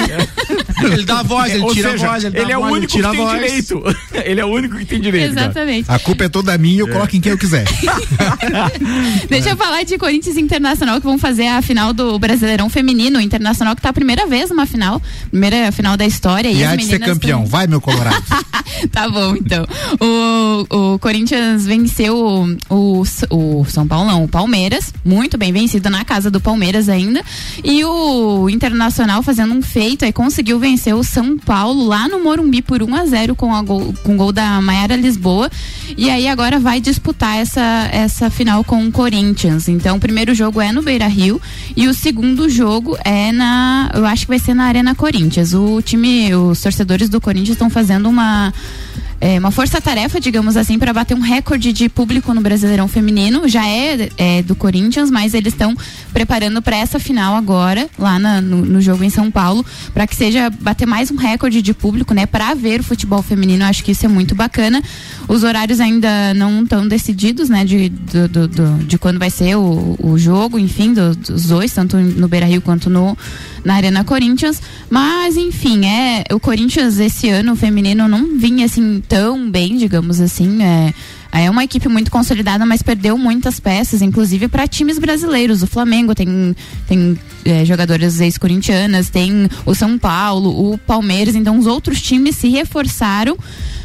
Ele 0.92 1.04
dá 1.04 1.18
a 1.18 1.22
voz, 1.24 1.52
ele 1.52 1.64
Ou 1.64 1.74
tira 1.74 1.90
seja, 1.90 2.06
a 2.06 2.10
voz, 2.12 2.24
ele, 2.24 2.36
dá 2.36 2.42
ele 2.42 2.52
é 2.52 2.56
o 2.56 2.60
voz, 2.60 2.70
ele 2.70 2.78
único 2.78 2.92
que 2.92 2.96
tira 2.98 3.08
a 3.08 3.10
tem 3.10 3.20
voz. 3.20 3.32
direito. 3.42 3.82
ele 4.24 4.40
é 4.40 4.44
o 4.44 4.48
único 4.48 4.76
que 4.78 4.84
tem 4.84 5.00
direito. 5.00 5.34
cara. 5.34 5.46
Exatamente. 5.46 5.90
A 5.90 5.98
culpa 5.98 6.24
é 6.24 6.28
toda 6.28 6.56
minha, 6.56 6.80
eu 6.82 6.88
coloco 6.88 7.16
em 7.16 7.20
quem 7.20 7.32
eu 7.32 7.38
quiser. 7.38 7.64
Deixa 9.28 9.50
eu 9.50 9.56
falar 9.56 9.82
de 9.82 9.98
Corinthians 9.98 10.36
e 10.36 10.40
Internacional 10.40 11.00
que 11.00 11.06
vão 11.06 11.18
fazer 11.18 11.48
a 11.48 11.60
final 11.62 11.92
do 11.92 12.16
Brasileirão 12.18 12.68
Feminino. 12.70 13.20
Internacional 13.20 13.74
que 13.74 13.82
tá 13.82 13.88
a 13.88 13.92
primeira 13.92 14.26
vez 14.26 14.50
numa 14.50 14.66
final, 14.66 15.02
primeira 15.30 15.72
final 15.72 15.96
da 15.96 16.06
história. 16.06 16.48
E 16.48 16.62
as 16.64 16.72
há 16.72 16.76
de 16.76 16.84
ser 16.86 16.98
campeão. 17.00 17.40
tão- 17.40 17.46
Vai, 17.48 17.66
meu 17.66 17.80
Colorado. 17.80 18.22
tá 18.90 19.08
bom, 19.08 19.36
então. 19.36 19.66
O, 20.00 20.94
o 20.94 20.98
Corinthians 20.98 21.66
venceu 21.66 22.16
o, 22.16 22.56
o, 22.70 23.02
o 23.30 23.64
São 23.66 23.86
Paulo, 23.86 24.10
não, 24.10 24.24
o 24.24 24.28
Palmeiras. 24.28 24.92
Muito 25.04 25.36
bem 25.36 25.52
vencido 25.52 25.90
na 25.90 26.04
casa 26.04 26.30
do 26.30 26.40
Palmeiras 26.40 26.88
ainda. 26.88 27.22
E 27.64 27.84
o 27.84 28.48
Internacional 28.48 29.22
fazendo 29.22 29.54
um 29.54 29.62
feito 29.62 30.04
aí 30.04 30.12
conseguiu 30.12 30.58
vencer 30.58 30.94
o 30.94 31.02
São 31.02 31.38
Paulo 31.38 31.86
lá 31.86 32.08
no 32.08 32.22
Morumbi 32.22 32.62
por 32.62 32.82
1 32.82 32.94
a 32.94 33.06
0 33.06 33.34
com, 33.34 33.54
a 33.54 33.62
gol, 33.62 33.94
com 34.02 34.16
gol 34.16 34.32
da 34.32 34.60
Maiara 34.60 34.96
Lisboa. 34.96 35.50
E 35.96 36.10
aí 36.10 36.28
agora 36.28 36.58
vai 36.58 36.80
disputar 36.80 37.36
essa, 37.36 37.88
essa 37.92 38.30
final 38.30 38.62
com 38.64 38.86
o 38.86 38.92
Corinthians. 38.92 39.68
Então 39.68 39.96
o 39.96 40.00
primeiro 40.00 40.34
jogo 40.34 40.60
é 40.60 40.72
no 40.72 40.82
Beira 40.82 41.06
Rio 41.06 41.40
e 41.76 41.88
o 41.88 41.94
segundo 41.94 42.48
jogo 42.48 42.96
é 43.04 43.32
na. 43.32 43.90
Eu 43.94 44.04
acho 44.06 44.22
que 44.22 44.28
vai 44.28 44.38
ser 44.38 44.54
na 44.54 44.64
Arena 44.64 44.94
Corinthians. 44.94 45.54
O 45.54 45.80
time, 45.82 46.34
os 46.34 46.60
torcedores 46.60 47.08
do 47.08 47.20
Corinthians 47.20 47.54
estão 47.54 47.70
fazendo 47.70 48.08
uma 48.08 48.47
Yeah. 48.48 49.07
É, 49.20 49.38
uma 49.38 49.50
força-tarefa, 49.50 50.20
digamos 50.20 50.56
assim, 50.56 50.78
para 50.78 50.92
bater 50.92 51.14
um 51.16 51.20
recorde 51.20 51.72
de 51.72 51.88
público 51.88 52.32
no 52.32 52.40
Brasileirão 52.40 52.86
Feminino. 52.86 53.48
Já 53.48 53.66
é, 53.66 54.08
é 54.16 54.42
do 54.42 54.54
Corinthians, 54.54 55.10
mas 55.10 55.34
eles 55.34 55.52
estão 55.52 55.74
preparando 56.12 56.62
para 56.62 56.76
essa 56.76 56.98
final 57.00 57.34
agora, 57.34 57.88
lá 57.98 58.18
na- 58.18 58.40
no, 58.40 58.64
no 58.64 58.80
jogo 58.80 59.02
em 59.02 59.10
São 59.10 59.30
Paulo, 59.30 59.64
para 59.92 60.06
que 60.06 60.14
seja 60.14 60.50
bater 60.50 60.86
mais 60.86 61.10
um 61.10 61.16
recorde 61.16 61.60
de 61.60 61.74
público, 61.74 62.14
né? 62.14 62.26
Para 62.26 62.54
ver 62.54 62.80
o 62.80 62.84
futebol 62.84 63.22
feminino. 63.22 63.64
Acho 63.64 63.82
que 63.82 63.90
isso 63.92 64.04
é 64.06 64.08
muito 64.08 64.34
bacana. 64.34 64.82
Os 65.26 65.42
horários 65.42 65.80
ainda 65.80 66.32
não 66.34 66.62
estão 66.62 66.86
decididos, 66.86 67.48
né? 67.48 67.64
De, 67.64 67.88
do, 67.88 68.28
do- 68.28 68.48
do- 68.48 68.84
de 68.84 68.98
quando 68.98 69.18
vai 69.18 69.30
ser 69.30 69.56
o, 69.56 69.96
o 70.00 70.16
jogo, 70.18 70.58
enfim, 70.58 70.92
do- 70.94 71.14
dos 71.16 71.46
dois, 71.46 71.72
tanto 71.72 71.96
no 71.96 72.28
Beira 72.28 72.46
Rio 72.46 72.62
quanto 72.62 72.88
no, 72.88 73.18
na 73.64 73.74
Arena 73.74 74.04
Corinthians. 74.04 74.62
Mas, 74.88 75.36
enfim, 75.36 75.86
é 75.86 76.24
o 76.32 76.38
Corinthians 76.38 76.98
esse 76.98 77.28
ano, 77.28 77.52
o 77.52 77.56
feminino, 77.56 78.06
não 78.08 78.38
vinha 78.38 78.64
assim 78.66 79.02
tão 79.08 79.50
bem, 79.50 79.76
digamos 79.76 80.20
assim. 80.20 80.62
É, 80.62 80.92
É 81.32 81.50
uma 81.50 81.64
equipe 81.64 81.88
muito 81.88 82.10
consolidada, 82.10 82.64
mas 82.64 82.82
perdeu 82.82 83.16
muitas 83.18 83.60
peças, 83.60 84.02
inclusive 84.02 84.48
para 84.48 84.66
times 84.66 84.98
brasileiros. 84.98 85.62
O 85.62 85.66
Flamengo 85.66 86.14
tem, 86.14 86.54
tem 86.86 87.18
é, 87.44 87.64
jogadoras 87.64 88.20
ex-corintianas, 88.20 89.10
tem 89.10 89.48
o 89.66 89.74
São 89.74 89.98
Paulo, 89.98 90.72
o 90.72 90.78
Palmeiras, 90.78 91.34
então 91.34 91.58
os 91.58 91.66
outros 91.66 92.00
times 92.00 92.36
se 92.36 92.48
reforçaram, 92.48 93.36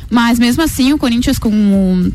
mas 0.09 0.39
mesmo 0.39 0.63
assim 0.63 0.93
o 0.93 0.97
Corinthians 0.97 1.38
com 1.38 1.49
o 1.49 2.11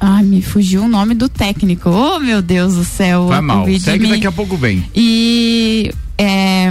Ai, 0.00 0.22
me 0.22 0.40
fugiu 0.40 0.82
o 0.84 0.88
nome 0.88 1.14
do 1.14 1.28
técnico. 1.28 1.90
Oh, 1.90 2.20
meu 2.20 2.40
Deus 2.40 2.74
do 2.74 2.84
céu. 2.84 3.26
Vai 3.26 3.40
mal. 3.40 3.66
Segue 3.80 4.06
daqui 4.06 4.26
a 4.26 4.32
pouco 4.32 4.56
vem. 4.56 4.84
E. 4.94 5.90
É, 6.16 6.70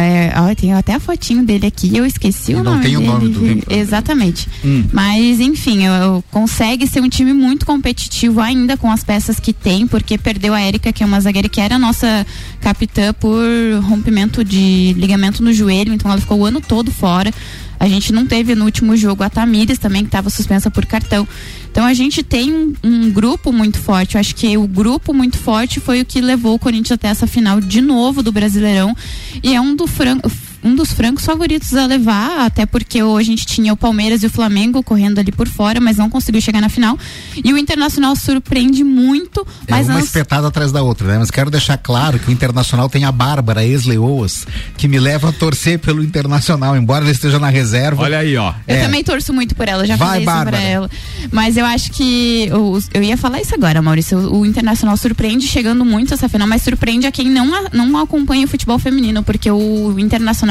é, 0.00 0.32
ó, 0.36 0.54
tem 0.54 0.72
até 0.72 0.94
a 0.94 1.00
fotinho 1.00 1.44
dele 1.44 1.66
aqui, 1.66 1.96
eu 1.96 2.06
esqueci 2.06 2.54
o 2.54 2.62
não 2.62 2.72
nome 2.72 2.82
tem 2.84 2.96
o 2.96 3.00
dele. 3.00 3.12
nome 3.12 3.28
do- 3.30 3.72
Exatamente. 3.74 4.48
Hum. 4.64 4.84
Mas, 4.92 5.40
enfim, 5.40 5.84
eu, 5.84 5.92
eu- 5.92 6.24
consegue 6.30 6.86
ser 6.86 7.00
um 7.00 7.08
time 7.08 7.32
muito 7.32 7.66
competitivo 7.66 8.40
ainda 8.40 8.76
com 8.76 8.90
as 8.90 9.02
peças 9.02 9.40
que 9.40 9.52
tem, 9.52 9.86
porque 9.86 10.16
perdeu 10.16 10.54
a 10.54 10.60
Érica, 10.60 10.92
que 10.92 11.02
é 11.02 11.06
uma 11.06 11.20
zagueira 11.20 11.48
que 11.48 11.60
era 11.60 11.74
a 11.76 11.78
nossa 11.78 12.26
capitã 12.60 13.12
por 13.12 13.42
rompimento 13.82 14.44
de 14.44 14.94
ligamento 14.96 15.42
no 15.42 15.52
joelho, 15.52 15.92
então 15.92 16.10
ela 16.10 16.20
ficou 16.20 16.38
o 16.40 16.44
ano 16.46 16.60
todo 16.60 16.90
fora. 16.90 17.32
A 17.80 17.88
gente 17.88 18.12
não 18.12 18.26
teve 18.26 18.54
no 18.54 18.64
último 18.64 18.96
jogo 18.96 19.22
a 19.22 19.30
Tamires 19.30 19.78
também, 19.78 20.02
que 20.02 20.08
estava 20.08 20.30
suspensa 20.30 20.70
por 20.70 20.84
cartão. 20.84 21.26
Então 21.70 21.84
a 21.86 21.94
gente 21.94 22.22
tem 22.22 22.52
um, 22.52 22.74
um 22.82 23.10
grupo 23.10 23.52
muito 23.52 23.78
forte. 23.78 24.14
Eu 24.16 24.20
acho 24.20 24.34
que 24.34 24.56
o 24.56 24.66
grupo 24.66 25.14
muito 25.14 25.38
forte 25.38 25.78
foi 25.78 26.00
o 26.00 26.04
que 26.04 26.20
levou 26.20 26.54
o 26.54 26.58
Corinthians 26.58 26.92
até 26.92 27.08
essa 27.08 27.26
final 27.26 27.60
de 27.60 27.80
novo 27.80 28.22
do 28.22 28.32
Brasileirão. 28.32 28.96
E 29.42 29.54
é 29.54 29.60
um, 29.60 29.76
do 29.76 29.86
fran- 29.86 30.20
um 30.62 30.74
dos 30.74 30.92
francos 30.92 31.24
favoritos 31.24 31.74
a 31.74 31.86
levar, 31.86 32.40
até 32.46 32.66
porque 32.66 33.02
hoje 33.02 33.28
a 33.28 33.36
gente 33.36 33.46
tinha 33.46 33.72
o 33.72 33.76
Palmeiras 33.76 34.22
e 34.22 34.26
o 34.26 34.30
Flamengo 34.30 34.82
correndo 34.82 35.18
ali 35.18 35.30
por 35.30 35.48
fora, 35.48 35.80
mas 35.80 35.96
não 35.96 36.10
conseguiu 36.10 36.40
chegar 36.40 36.60
na 36.60 36.68
final. 36.68 36.98
E 37.44 37.52
o 37.52 37.58
Internacional 37.58 38.14
surpreende 38.16 38.82
muito, 38.82 39.46
É 39.66 39.70
mas 39.72 39.86
uma 39.86 39.94
não 39.94 40.00
espetada 40.04 40.48
atrás 40.48 40.72
da 40.72 40.82
outra, 40.82 41.06
né? 41.06 41.18
Mas 41.18 41.30
quero 41.30 41.50
deixar 41.50 41.76
claro 41.78 42.18
que 42.18 42.28
o 42.28 42.32
Internacional 42.32 42.88
tem 42.88 43.04
a 43.04 43.12
Bárbara, 43.12 43.64
ex-Leoas, 43.64 44.46
que 44.76 44.88
me 44.88 44.98
leva 44.98 45.28
a 45.28 45.32
torcer 45.32 45.78
pelo 45.78 46.02
Internacional, 46.02 46.76
embora 46.76 47.04
ela 47.04 47.12
esteja 47.12 47.38
na 47.38 47.48
reserva. 47.48 48.02
Olha 48.02 48.18
aí, 48.18 48.36
ó. 48.36 48.52
Eu 48.66 48.76
É. 48.76 48.82
também 48.82 49.04
torço 49.04 49.32
muito 49.32 49.54
por 49.54 49.68
ela, 49.68 49.86
já 49.86 49.96
Vai, 49.96 50.08
falei 50.08 50.22
isso 50.22 50.26
Bárbara. 50.26 50.56
pra 50.56 50.66
ela. 50.66 50.90
Mas 51.30 51.56
eu 51.56 51.64
acho 51.66 51.92
que. 51.92 52.48
eu 52.92 53.02
ia 53.02 53.16
falar 53.16 53.40
isso 53.40 53.54
agora, 53.54 53.80
Maurício. 53.80 54.18
O, 54.18 54.40
o 54.40 54.46
Internacional 54.46 54.96
surpreende 54.96 55.46
chegando 55.46 55.84
muito 55.84 56.12
essa 56.14 56.28
final, 56.28 56.48
mas 56.48 56.62
surpreende 56.62 57.06
a 57.06 57.12
quem 57.12 57.28
não, 57.30 57.54
a- 57.54 57.68
não 57.72 57.96
acompanha 57.98 58.44
o 58.44 58.48
futebol 58.48 58.78
feminino, 58.78 59.22
porque 59.22 59.50
o 59.50 59.98
Internacional 59.98 60.47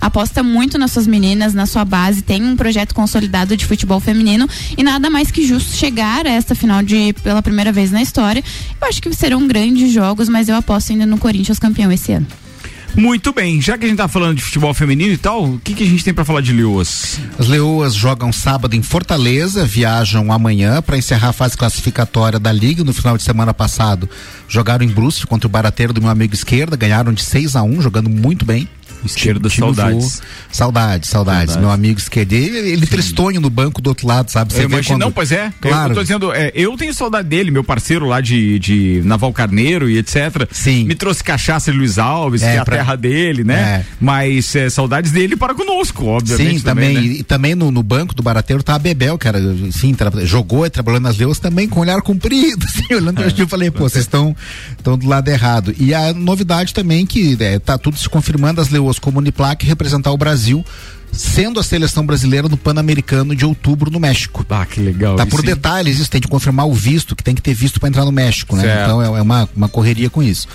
aposta 0.00 0.42
muito 0.42 0.78
nas 0.78 0.92
suas 0.92 1.06
meninas, 1.06 1.54
na 1.54 1.66
sua 1.66 1.84
base, 1.84 2.22
tem 2.22 2.42
um 2.42 2.56
projeto 2.56 2.94
consolidado 2.94 3.56
de 3.56 3.64
futebol 3.64 4.00
feminino 4.00 4.48
e 4.76 4.82
nada 4.82 5.08
mais 5.10 5.30
que 5.30 5.46
justo 5.46 5.76
chegar 5.76 6.26
a 6.26 6.30
esta 6.30 6.54
final 6.54 6.82
de 6.82 7.12
pela 7.22 7.42
primeira 7.42 7.72
vez 7.72 7.90
na 7.90 8.02
história. 8.02 8.42
Eu 8.80 8.88
acho 8.88 9.00
que 9.00 9.12
serão 9.14 9.46
grandes 9.46 9.92
jogos, 9.92 10.28
mas 10.28 10.48
eu 10.48 10.56
aposto 10.56 10.92
ainda 10.92 11.06
no 11.06 11.18
Corinthians 11.18 11.58
campeão 11.58 11.92
esse 11.92 12.12
ano. 12.12 12.26
Muito 12.96 13.30
bem, 13.30 13.60
já 13.60 13.76
que 13.76 13.84
a 13.84 13.88
gente 13.88 13.98
tá 13.98 14.08
falando 14.08 14.36
de 14.36 14.42
futebol 14.42 14.72
feminino 14.72 15.12
e 15.12 15.18
tal, 15.18 15.44
o 15.44 15.60
que, 15.60 15.74
que 15.74 15.82
a 15.82 15.86
gente 15.86 16.02
tem 16.02 16.14
pra 16.14 16.24
falar 16.24 16.40
de 16.40 16.50
Leoas? 16.50 17.20
As 17.38 17.46
Leoas 17.46 17.94
jogam 17.94 18.32
sábado 18.32 18.74
em 18.74 18.80
Fortaleza, 18.80 19.66
viajam 19.66 20.32
amanhã 20.32 20.80
para 20.80 20.96
encerrar 20.96 21.28
a 21.28 21.32
fase 21.32 21.58
classificatória 21.58 22.38
da 22.38 22.50
Liga. 22.50 22.82
No 22.82 22.94
final 22.94 23.14
de 23.18 23.22
semana 23.22 23.52
passado, 23.52 24.08
jogaram 24.48 24.82
em 24.82 24.88
Brusque 24.88 25.26
contra 25.26 25.46
o 25.46 25.50
Barateiro 25.50 25.92
do 25.92 26.00
meu 26.00 26.08
amigo 26.08 26.32
esquerda, 26.32 26.74
ganharam 26.74 27.12
de 27.12 27.22
6 27.22 27.54
a 27.54 27.62
1 27.62 27.82
jogando 27.82 28.08
muito 28.08 28.46
bem. 28.46 28.66
Esquerda, 29.06 29.48
Time 29.48 29.66
saudades. 29.66 29.96
voou. 29.98 30.12
Saudades, 30.52 31.10
saudades. 31.10 31.56
Meu 31.56 31.70
amigo 31.70 31.98
esquerdo. 31.98 32.32
Ele, 32.32 32.58
ele 32.70 32.86
tristonho 32.86 33.40
no 33.40 33.50
banco 33.50 33.80
do 33.80 33.88
outro 33.88 34.06
lado, 34.06 34.30
sabe? 34.30 34.52
Eu 34.54 34.58
vê 34.58 34.64
imagino, 34.64 34.94
quando- 34.96 35.00
não, 35.02 35.12
pois 35.12 35.32
é. 35.32 35.52
Claro. 35.60 35.90
Eu 35.92 35.94
tô 35.96 36.02
dizendo, 36.02 36.32
é, 36.32 36.50
eu 36.54 36.76
tenho 36.76 36.92
saudade 36.94 37.28
dele, 37.28 37.50
meu 37.50 37.64
parceiro 37.64 38.06
lá 38.06 38.20
de, 38.20 38.58
de 38.58 39.02
Naval 39.04 39.32
Carneiro 39.32 39.88
e 39.88 39.98
etc. 39.98 40.48
Sim. 40.50 40.84
Me 40.84 40.94
trouxe 40.94 41.22
cachaça 41.22 41.70
de 41.72 41.78
Luiz 41.78 41.98
Alves, 41.98 42.42
É, 42.42 42.52
que 42.52 42.56
é 42.56 42.60
a 42.60 42.64
pra- 42.64 42.76
terra 42.76 42.96
dele, 42.96 43.44
né? 43.44 43.54
É. 43.54 43.84
Mas 44.00 44.54
é, 44.56 44.68
saudades 44.70 45.10
dele 45.12 45.36
para 45.36 45.54
conosco, 45.54 46.06
obviamente. 46.06 46.58
Sim, 46.58 46.64
também. 46.64 46.94
né? 46.94 47.00
E, 47.02 47.22
também 47.22 47.54
no, 47.54 47.70
no 47.70 47.82
banco 47.82 48.14
do 48.14 48.22
Barateiro 48.22 48.62
tá 48.62 48.74
a 48.74 48.78
Bebel, 48.78 49.18
que 49.18 49.28
era, 49.28 49.38
sim, 49.72 49.94
tra- 49.94 50.10
jogou 50.24 50.64
e 50.66 50.70
trabalhou 50.70 51.00
nas 51.00 51.16
Leoas 51.16 51.38
também 51.38 51.68
com 51.68 51.80
olhar 51.80 52.00
comprido, 52.02 52.64
assim, 52.66 52.94
olhando 52.94 53.22
gente, 53.24 53.40
eu 53.40 53.48
falei, 53.48 53.70
pô, 53.70 53.88
vocês 53.88 54.04
estão 54.04 54.34
do 54.82 55.06
lado 55.06 55.28
errado. 55.28 55.74
E 55.78 55.92
a 55.94 56.12
novidade 56.12 56.72
também 56.72 57.04
que 57.06 57.36
é, 57.40 57.58
tá 57.58 57.76
tudo 57.76 57.98
se 57.98 58.08
confirmando 58.08 58.60
as 58.60 58.68
Leoas 58.96 58.98
como 58.98 59.18
Uniplac 59.18 59.64
representar 59.64 60.10
o 60.10 60.16
Brasil 60.16 60.64
sendo 61.12 61.60
a 61.60 61.62
seleção 61.62 62.04
brasileira 62.04 62.48
no 62.48 62.56
Pan-Americano 62.56 63.34
de 63.34 63.46
outubro 63.46 63.90
no 63.90 63.98
México. 63.98 64.44
Ah, 64.50 64.66
que 64.66 64.80
legal. 64.80 65.16
Tá 65.16 65.24
por 65.24 65.40
detalhes, 65.40 65.98
isso 65.98 66.10
tem 66.10 66.20
que 66.20 66.28
confirmar 66.28 66.66
o 66.66 66.74
visto, 66.74 67.14
que 67.14 67.22
tem 67.22 67.34
que 67.34 67.40
ter 67.40 67.54
visto 67.54 67.80
para 67.80 67.88
entrar 67.88 68.04
no 68.04 68.12
México, 68.12 68.54
né? 68.56 68.62
Certo. 68.62 68.82
Então 68.82 69.02
é, 69.02 69.06
é 69.18 69.22
uma, 69.22 69.48
uma 69.56 69.68
correria 69.68 70.10
com 70.10 70.22
isso. 70.22 70.46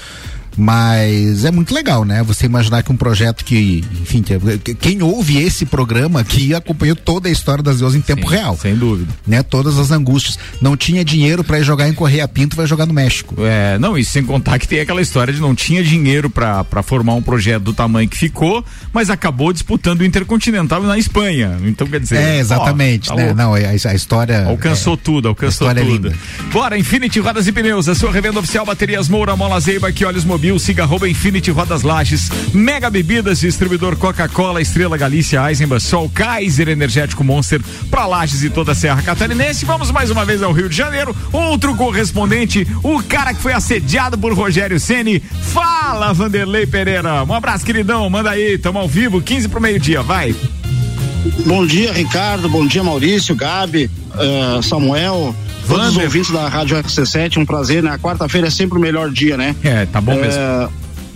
Mas 0.58 1.46
é 1.46 1.52
muito 1.52 1.74
legal, 1.74 2.04
né? 2.06 2.24
Você 2.24 2.46
imaginar 2.46 2.84
que 2.84 2.92
um 2.92 2.98
projeto 2.98 3.44
que, 3.44 3.84
enfim, 4.02 4.22
que- 4.22 4.58
que- 4.60 4.76
quem 4.76 5.02
ouve 5.02 5.42
esse 5.42 5.66
programa 5.66 6.20
aqui 6.22 6.54
acompanhou 6.54 6.96
toda 6.96 7.30
a 7.30 7.32
história 7.32 7.64
das 7.64 7.80
Deus 7.80 7.96
em 7.96 8.02
tempo 8.02 8.28
real. 8.28 8.58
Sem 8.62 8.76
dúvida. 8.76 9.12
Né? 9.26 9.42
Todas 9.44 9.78
as 9.78 9.92
angústias. 9.92 10.38
Não 10.62 10.76
tinha 10.78 11.04
dinheiro 11.04 11.44
para 11.44 11.60
ir 11.60 11.64
jogar 11.64 11.88
em 11.90 11.94
Correia 11.94 12.28
Pinto, 12.28 12.56
vai 12.56 12.66
jogar 12.68 12.86
no 12.86 12.94
México. 12.94 13.36
É, 13.40 13.78
não, 13.80 13.98
e 13.98 14.04
sem 14.06 14.24
contar 14.24 14.60
que 14.60 14.68
tem 14.68 14.80
aquela 14.80 15.02
história 15.02 15.34
de 15.34 15.40
não 15.40 15.56
tinha 15.56 15.84
dinheiro 15.84 16.30
pra 16.30 16.64
pra 16.64 16.84
formar 16.84 17.14
um 17.16 17.22
projeto 17.22 17.64
do 17.64 17.74
tamanho 17.74 18.08
que 18.08 18.18
ficou, 18.18 18.64
mas 18.94 19.10
acabou 19.10 19.52
disputando 19.52 20.02
o 20.02 20.06
Intercontinental 20.06 20.82
na 20.84 20.98
Espanha. 20.98 21.58
Então 21.66 21.88
quer 21.88 22.00
dizer. 22.00 22.18
É, 22.18 22.40
exatamente, 22.40 23.12
ó, 23.12 23.16
tá 23.16 23.22
né? 23.24 23.34
Não, 23.34 23.56
é- 23.58 23.66
a, 23.66 23.70
a 23.72 23.96
história. 23.96 24.46
Alcançou 24.46 24.94
é, 24.94 24.98
tudo, 24.98 25.28
alcançou 25.28 25.68
a 25.68 25.72
história 25.72 25.82
é 25.82 25.84
tudo. 25.96 26.08
linda. 26.10 26.20
Bora, 26.52 26.78
Infinity 26.78 27.20
Rodas 27.20 27.48
e 27.48 27.52
Pneus, 27.52 27.88
a 27.90 27.96
sua 27.96 28.12
revenda 28.12 28.40
oficial 28.40 28.66
Baterias 28.66 29.08
Moura, 29.10 29.36
Mola 29.36 29.60
Zeiba, 29.60 29.92
que 29.92 30.06
olhos 30.06 30.24
mobil, 30.42 30.58
siga 30.58 30.82
arroba 30.82 31.08
Infinity 31.08 31.52
Rodas 31.52 31.84
Lages, 31.84 32.32
Mega 32.52 32.90
Bebidas, 32.90 33.40
distribuidor 33.40 33.96
Coca-Cola, 33.96 34.60
Estrela 34.60 34.98
Galícia, 34.98 35.48
Eisenbach, 35.48 35.84
Sol, 35.84 36.10
Kaiser 36.10 36.68
Energético 36.68 37.24
Monster, 37.24 37.62
pra 37.92 38.08
Lages 38.08 38.42
e 38.42 38.50
toda 38.50 38.72
a 38.72 38.76
Serra 38.76 39.04
Catarinense. 39.04 39.66
Vamos 39.66 39.92
mais 39.92 40.10
uma 40.10 40.26
vez 40.26 40.42
ao 40.42 40.52
Rio 40.52 40.68
de 40.68 40.76
Janeiro, 40.76 41.16
outro 41.32 41.76
correspondente, 41.76 42.68
o 42.82 43.04
cara 43.04 43.36
que 43.36 43.42
foi 43.42 43.54
assediado 43.54 44.18
por 44.18 44.34
Rogério 44.34 44.80
Ceni. 44.80 45.20
Fala, 45.20 46.12
Vanderlei 46.12 46.66
Pereira. 46.66 47.24
Um 47.24 47.36
abraço, 47.36 47.64
queridão, 47.64 48.10
manda 48.10 48.32
aí, 48.32 48.58
tamo 48.58 48.80
ao 48.80 48.88
vivo, 48.88 49.22
15 49.22 49.48
pro 49.48 49.62
meio-dia, 49.62 50.02
vai. 50.02 50.36
Bom 51.46 51.66
dia, 51.66 51.92
Ricardo. 51.94 52.50
Bom 52.50 52.66
dia, 52.66 52.84
Maurício, 52.84 53.36
Gabi, 53.36 53.90
eh, 54.18 54.62
Samuel, 54.64 55.36
todos 55.68 55.90
os 55.90 55.98
ouvintes 55.98 56.32
da 56.32 56.48
Rádio 56.48 56.78
RC7. 56.78 57.38
Um 57.38 57.46
prazer, 57.46 57.84
né? 57.84 57.92
A 57.92 58.00
quarta-feira 58.00 58.48
é 58.48 58.50
sempre 58.50 58.78
o 58.78 58.82
melhor 58.82 59.10
dia, 59.12 59.38
né? 59.38 59.56
É, 59.64 59.86
tá 59.86 60.02
bom 60.02 60.16
mesmo. 60.16 60.34
Eh, 60.42 60.70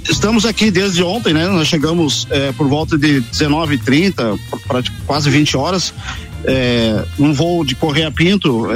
Estamos 0.08 0.45
aqui 0.45 0.70
desde 0.70 1.01
ontem, 1.01 1.34
né? 1.34 1.47
Nós 1.47 1.68
chegamos 1.68 2.28
eh, 2.30 2.53
por 2.56 2.68
volta 2.68 2.95
de 2.95 3.22
19h30, 3.22 4.38
pra- 4.68 4.84
quase 5.08 5.30
20 5.32 5.58
horas. 5.58 5.93
um 7.18 7.34
voo 7.34 7.66
de 7.66 7.74
Correia 7.74 8.12
Pinto 8.12 8.68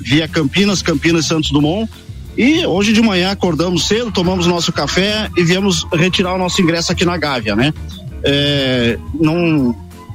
via 0.00 0.26
Campinas, 0.26 0.82
Campinas 0.82 1.24
e 1.26 1.28
Santos 1.28 1.52
Dumont. 1.52 1.88
E 2.36 2.66
hoje 2.66 2.92
de 2.92 3.00
manhã 3.00 3.30
acordamos 3.30 3.86
cedo, 3.86 4.10
tomamos 4.10 4.44
nosso 4.48 4.72
café 4.72 5.30
e 5.36 5.44
viemos 5.44 5.86
retirar 5.94 6.34
o 6.34 6.38
nosso 6.38 6.60
ingresso 6.60 6.90
aqui 6.90 7.04
na 7.04 7.16
Gávea, 7.16 7.54
né? 7.54 7.72
É, 8.24 8.98
não, 9.20 9.72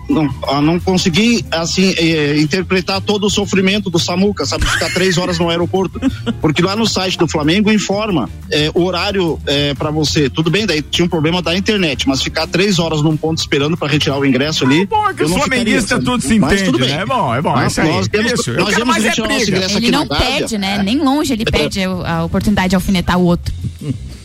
não, 0.10 0.30
ah, 0.48 0.62
não 0.62 0.80
consegui 0.80 1.46
assim 1.52 1.94
eh, 1.98 2.40
interpretar 2.40 3.02
todo 3.02 3.26
o 3.28 3.30
sofrimento 3.30 3.90
do 3.90 4.00
Samuca, 4.00 4.46
sabe? 4.46 4.66
Ficar 4.66 4.94
três 4.94 5.18
horas 5.18 5.38
no 5.40 5.50
aeroporto. 5.50 6.00
Porque 6.42 6.62
lá 6.62 6.76
no 6.76 6.86
site 6.88 7.18
do 7.18 7.28
Flamengo 7.28 7.72
informa 7.72 8.30
eh, 8.52 8.72
o 8.74 8.84
horário 8.84 9.40
para 9.78 9.92
você. 9.92 10.30
Tudo 10.30 10.50
bem, 10.50 10.66
daí 10.66 10.82
tinha 10.82 11.06
um 11.06 11.10
problema 11.10 11.42
da 11.42 11.56
internet, 11.56 12.08
mas 12.08 12.22
ficar 12.22 12.48
três 12.48 12.80
horas 12.80 13.02
num 13.02 13.16
ponto 13.18 13.38
esperando 13.40 13.76
para 13.78 13.88
retirar 13.88 14.18
o 14.18 14.26
ingresso 14.26 14.64
ali. 14.66 14.86
Bom, 14.86 15.10
é 15.10 15.14
que 15.14 15.22
eu 15.22 15.26
os 15.26 15.32
não 15.32 15.40
sabe? 15.88 16.06
tudo 16.06 16.22
se 16.22 16.40
Mas 16.40 16.54
entende, 16.54 16.66
tudo 16.72 16.80
bem. 16.80 16.90
né? 16.90 17.02
É 17.02 17.06
bom, 17.06 17.36
é 17.36 17.42
bom, 17.42 17.58
é 17.58 17.64
Nós- 17.64 17.72
isso 17.72 17.82
aí. 17.82 17.88
Nós 17.90 18.08
temos, 18.08 18.32
Isso, 18.32 18.54
nós 18.54 18.74
temos 18.74 18.88
mais 18.88 19.06
é 19.06 19.10
retirar 19.10 19.28
nosso 19.30 19.50
ingresso 19.50 19.78
Ele 19.78 19.86
aqui 19.88 19.92
não 19.92 20.06
na 20.06 20.20
Gávea. 20.20 20.40
pede, 20.40 20.58
né? 20.58 20.84
Nem 20.84 21.00
longe 21.00 21.34
ele 21.34 21.46
pede 21.50 21.82
a 21.84 22.24
oportunidade 22.24 22.70
de 22.70 22.76
alfinetar 22.76 23.18
o 23.18 23.24
outro. 23.26 23.54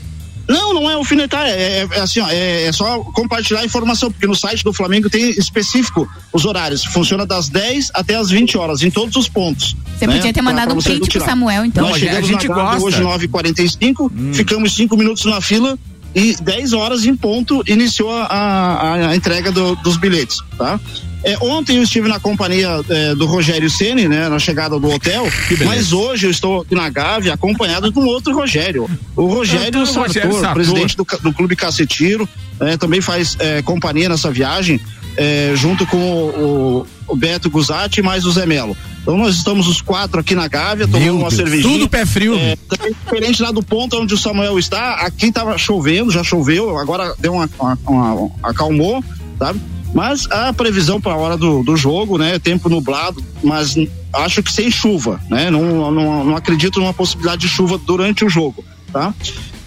Não, 0.48 0.74
não 0.74 0.90
é 0.90 0.94
alfinetar, 0.94 1.46
é, 1.46 1.50
é- 1.82 1.88
é 1.92 2.00
assim, 2.00 2.20
ó, 2.20 2.28
é, 2.28 2.64
é 2.64 2.72
só 2.72 2.98
compartilhar 3.00 3.60
a 3.60 3.64
informação, 3.64 4.10
porque 4.10 4.26
no 4.26 4.34
site 4.34 4.64
do 4.64 4.72
Flamengo 4.72 5.08
tem 5.08 5.30
específico 5.30 6.08
os 6.32 6.44
horários. 6.44 6.84
Funciona 6.84 7.24
das 7.24 7.48
10 7.48 7.90
até 7.94 8.16
as 8.16 8.30
20 8.30 8.58
horas, 8.58 8.82
em 8.82 8.90
todos 8.90 9.14
os 9.16 9.28
pontos. 9.28 9.76
Você 9.98 10.06
né? 10.06 10.14
podia 10.16 10.32
ter 10.32 10.42
Pra- 10.42 10.50
mandado 10.50 10.68
pra 10.68 10.74
um 10.78 10.80
você 10.80 10.90
print 10.96 11.10
pro. 11.18 11.24
Samuel, 11.24 11.64
então. 11.64 11.82
Nós 11.84 11.90
Não, 11.92 11.96
a 11.96 12.00
chegamos 12.00 12.28
gente 12.28 12.48
na 12.48 12.54
gosta. 12.54 12.82
hoje 12.84 13.00
9h45, 13.02 14.10
ficamos 14.34 14.74
5 14.74 14.96
minutos 14.96 15.24
na 15.24 15.40
fila 15.40 15.78
e 16.14 16.34
10 16.42 16.72
horas 16.72 17.04
em 17.06 17.14
ponto 17.16 17.62
iniciou 17.66 18.10
a, 18.12 18.24
a- 18.26 19.08
a 19.10 19.16
entrega 19.16 19.50
do- 19.52 19.76
dos 19.76 19.96
bilhetes, 19.96 20.38
tá? 20.58 20.78
É, 21.24 21.36
ontem 21.40 21.76
eu 21.76 21.82
estive 21.84 22.08
na 22.08 22.18
companhia 22.18 22.80
é, 22.88 23.14
do 23.14 23.26
Rogério 23.26 23.70
Ceni, 23.70 24.08
né, 24.08 24.28
na 24.28 24.38
chegada 24.38 24.78
do 24.78 24.90
hotel, 24.90 25.26
mas 25.64 25.92
hoje 25.92 26.26
eu 26.26 26.30
estou 26.30 26.62
aqui 26.62 26.74
na 26.74 26.88
Gávea 26.90 27.34
acompanhado 27.34 27.92
de 27.92 27.98
um 27.98 28.04
outro 28.06 28.34
Rogério, 28.34 28.90
o 29.16 29.26
Rogério 29.26 29.80
Ah, 29.80 29.82
o 29.82 29.86
Sartor, 29.86 30.06
Rogério 30.08 30.32
Sartor. 30.32 30.54
presidente 30.54 30.96
do, 30.96 31.06
do 31.22 31.32
Clube 31.32 31.54
Cacetiro, 31.54 32.28
é, 32.60 32.76
também 32.76 33.00
faz 33.00 33.36
é, 33.38 33.62
companhia 33.62 34.08
nessa 34.08 34.30
viagem, 34.32 34.80
é, 35.16 35.52
junto 35.54 35.86
com 35.86 35.96
o, 35.98 36.80
o- 36.80 36.86
o 37.12 37.16
Beto 37.16 37.50
Guzatti 37.50 38.00
e 38.00 38.02
mais 38.02 38.24
o 38.24 38.32
Zé 38.32 38.46
Melo. 38.46 38.76
Então 39.02 39.16
nós 39.18 39.34
estamos 39.36 39.66
os 39.68 39.80
quatro 39.82 40.18
aqui 40.20 40.34
na 40.34 40.48
Gávea, 40.48 40.88
tomando 40.88 41.18
uma 41.18 41.30
cervejinha. 41.30 41.70
tudo 41.72 41.88
pé 41.88 42.06
frio. 42.06 42.34
É, 42.36 42.56
também 42.68 42.94
diferente 43.04 43.42
lá 43.42 43.50
do 43.52 43.62
ponto 43.62 44.00
onde 44.00 44.14
o 44.14 44.18
Samuel 44.18 44.58
está, 44.58 44.94
aqui 44.94 45.26
estava 45.26 45.58
chovendo, 45.58 46.10
já 46.10 46.24
choveu, 46.24 46.78
agora 46.78 47.14
deu 47.18 47.34
uma, 47.34 47.48
uma- 47.58 47.78
uma- 47.86 48.30
acalmou, 48.42 49.04
sabe? 49.38 49.60
Mas 49.94 50.26
a 50.30 50.52
previsão 50.52 51.00
para 51.00 51.12
a 51.12 51.16
hora 51.16 51.36
do, 51.36 51.62
do 51.62 51.76
jogo, 51.76 52.16
né? 52.18 52.38
Tempo 52.38 52.68
nublado, 52.68 53.22
mas 53.42 53.76
acho 54.12 54.42
que 54.42 54.52
sem 54.52 54.70
chuva, 54.70 55.20
né? 55.28 55.50
Não, 55.50 55.90
não, 55.90 56.24
não 56.24 56.36
acredito 56.36 56.80
numa 56.80 56.94
possibilidade 56.94 57.42
de 57.42 57.48
chuva 57.48 57.78
durante 57.78 58.24
o 58.24 58.28
jogo, 58.28 58.64
tá? 58.92 59.14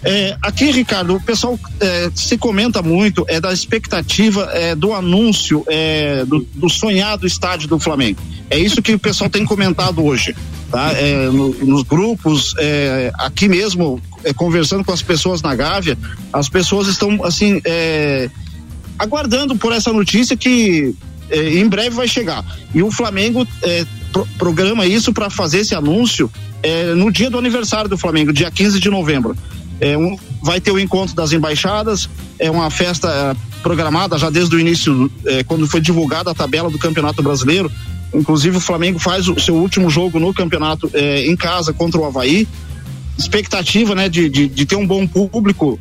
É, 0.04 0.38
aqui, 0.42 0.70
Ricardo, 0.70 1.16
o 1.16 1.20
pessoal 1.22 1.60
é, 1.80 2.12
se 2.14 2.38
comenta 2.38 2.80
muito 2.84 3.26
é 3.28 3.40
da 3.42 3.52
expectativa 3.52 4.48
é, 4.54 4.76
do 4.76 4.94
anúncio 4.94 5.64
é, 5.68 6.24
do, 6.26 6.46
do 6.54 6.70
sonhado 6.70 7.26
estádio 7.26 7.68
do 7.68 7.80
Flamengo. 7.80 8.20
É 8.52 8.58
isso 8.60 8.84
que 8.84 8.94
o 8.94 9.00
pessoal 9.00 9.32
tem 9.32 9.44
comentado 9.44 10.04
hoje, 10.06 10.36
tá? 10.72 10.92
É, 10.94 11.26
no- 11.32 11.50
nos 11.66 11.82
grupos, 11.82 12.54
é, 12.60 13.12
aqui 13.18 13.48
mesmo, 13.48 14.00
conversando 14.36 14.84
com 14.84 14.92
as 14.92 15.02
pessoas 15.02 15.42
na 15.42 15.56
Gávea, 15.56 15.98
as 16.32 16.50
pessoas 16.50 16.88
estão 16.88 17.24
assim 17.26 17.60
aguardando 18.98 19.56
por 19.56 19.72
essa 19.74 19.92
notícia 19.92 20.36
que 20.38 20.94
eh, 21.30 21.60
em 21.60 21.68
breve 21.68 21.96
vai 21.96 22.08
chegar. 22.08 22.44
E 22.74 22.82
o 22.84 22.92
Flamengo 22.92 23.48
eh, 23.64 23.86
pro- 24.12 24.28
programa 24.38 24.86
isso 24.86 25.12
para 25.14 25.30
fazer 25.30 25.60
esse 25.60 25.74
anúncio 25.76 26.32
eh, 26.64 26.94
no 26.96 27.12
dia 27.12 27.30
do 27.30 27.38
aniversário 27.38 27.90
do 27.90 27.98
Flamengo, 27.98 28.32
dia 28.34 28.50
15 28.52 28.80
de 28.80 28.90
novembro. 28.90 29.36
É 29.80 29.98
um- 29.98 30.18
vai 30.42 30.62
ter 30.62 30.72
o 30.72 30.80
encontro 30.80 31.16
das 31.16 31.32
embaixadas, 31.34 32.08
é 32.40 32.50
uma 32.52 32.70
festa 32.70 33.36
programada 33.64 34.18
já 34.18 34.30
desde 34.30 34.56
o 34.56 34.60
início, 34.60 35.12
quando 35.48 35.68
foi 35.68 35.82
divulgada 35.82 36.30
a 36.30 36.36
tabela 36.36 36.70
do 36.70 36.78
Campeonato 36.78 37.24
Brasileiro. 37.24 37.72
Inclusive, 38.14 38.58
o 38.58 38.60
Flamengo 38.60 39.00
faz 39.00 39.28
o 39.28 39.40
seu 39.40 39.56
último 39.56 39.90
jogo 39.90 40.20
no 40.20 40.32
campeonato 40.34 40.90
em 40.94 41.36
casa 41.36 41.74
contra 41.74 42.00
o 42.00 42.06
Havaí 42.06 42.48
expectativa 43.18 43.96
né, 43.96 44.08
de, 44.10 44.30
de, 44.30 44.48
de 44.48 44.66
ter 44.66 44.76
um 44.76 44.86
bom 44.86 45.08
público 45.08 45.80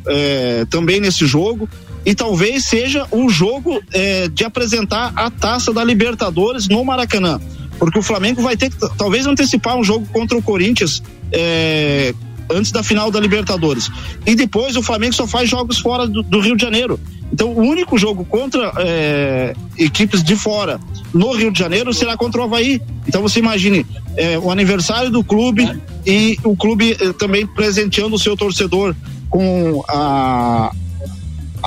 também 0.69 0.99
nesse 0.99 1.25
jogo 1.27 1.69
e 2.05 2.13
talvez 2.13 2.65
seja 2.65 3.07
o 3.11 3.27
jogo 3.29 3.81
eh, 3.91 4.27
de 4.27 4.45
apresentar 4.45 5.11
a 5.15 5.31
taça 5.31 5.73
da 5.73 5.83
Libertadores 5.83 6.67
no 6.67 6.83
Maracanã. 6.85 7.41
Porque 7.79 7.99
o 7.99 8.01
Flamengo 8.01 8.41
vai 8.41 8.55
ter 8.55 8.69
que 8.69 8.77
talvez 8.97 9.25
antecipar 9.25 9.75
um 9.75 9.83
jogo 9.83 10.05
contra 10.13 10.37
o 10.37 10.41
Corinthians 10.41 11.01
eh, 11.31 12.13
antes 12.49 12.71
da 12.71 12.83
final 12.83 13.09
da 13.09 13.19
Libertadores. 13.19 13.89
E 14.25 14.35
depois 14.35 14.75
o 14.75 14.83
Flamengo 14.83 15.13
só 15.13 15.27
faz 15.27 15.49
jogos 15.49 15.79
fora 15.79 16.07
do, 16.07 16.21
do 16.21 16.39
Rio 16.39 16.55
de 16.55 16.61
Janeiro. 16.61 16.99
Então 17.33 17.49
o 17.49 17.59
único 17.59 17.97
jogo 17.97 18.23
contra 18.23 18.71
eh, 18.77 19.53
equipes 19.77 20.23
de 20.23 20.35
fora 20.35 20.79
no 21.13 21.31
Rio 21.33 21.51
de 21.51 21.59
Janeiro 21.59 21.93
será 21.93 22.15
contra 22.15 22.41
o 22.41 22.43
Havaí. 22.43 22.81
Então 23.07 23.21
você 23.21 23.39
imagine 23.39 23.85
eh, 24.15 24.37
o 24.37 24.51
aniversário 24.51 25.09
do 25.09 25.23
clube 25.23 25.67
e 26.05 26.37
o 26.43 26.55
clube 26.55 26.95
eh, 26.99 27.13
também 27.13 27.47
presenteando 27.47 28.15
o 28.15 28.19
seu 28.19 28.37
torcedor 28.37 28.95
com 29.29 29.83
a, 29.89 30.71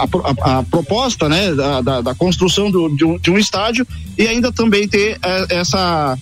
a, 0.05 0.55
a- 0.55 0.59
a 0.59 0.63
proposta 0.63 1.29
né, 1.29 1.55
da, 1.55 1.81
da- 1.81 2.01
da 2.01 2.15
construção 2.15 2.71
do- 2.71 2.89
de, 2.97 3.05
um, 3.05 3.19
de 3.19 3.31
um 3.31 3.39
estádio 3.39 3.87
e 4.17 4.27
ainda 4.27 4.53
também 4.53 4.87
ter 4.89 5.19
eh, 5.23 5.47
essa 5.51 6.19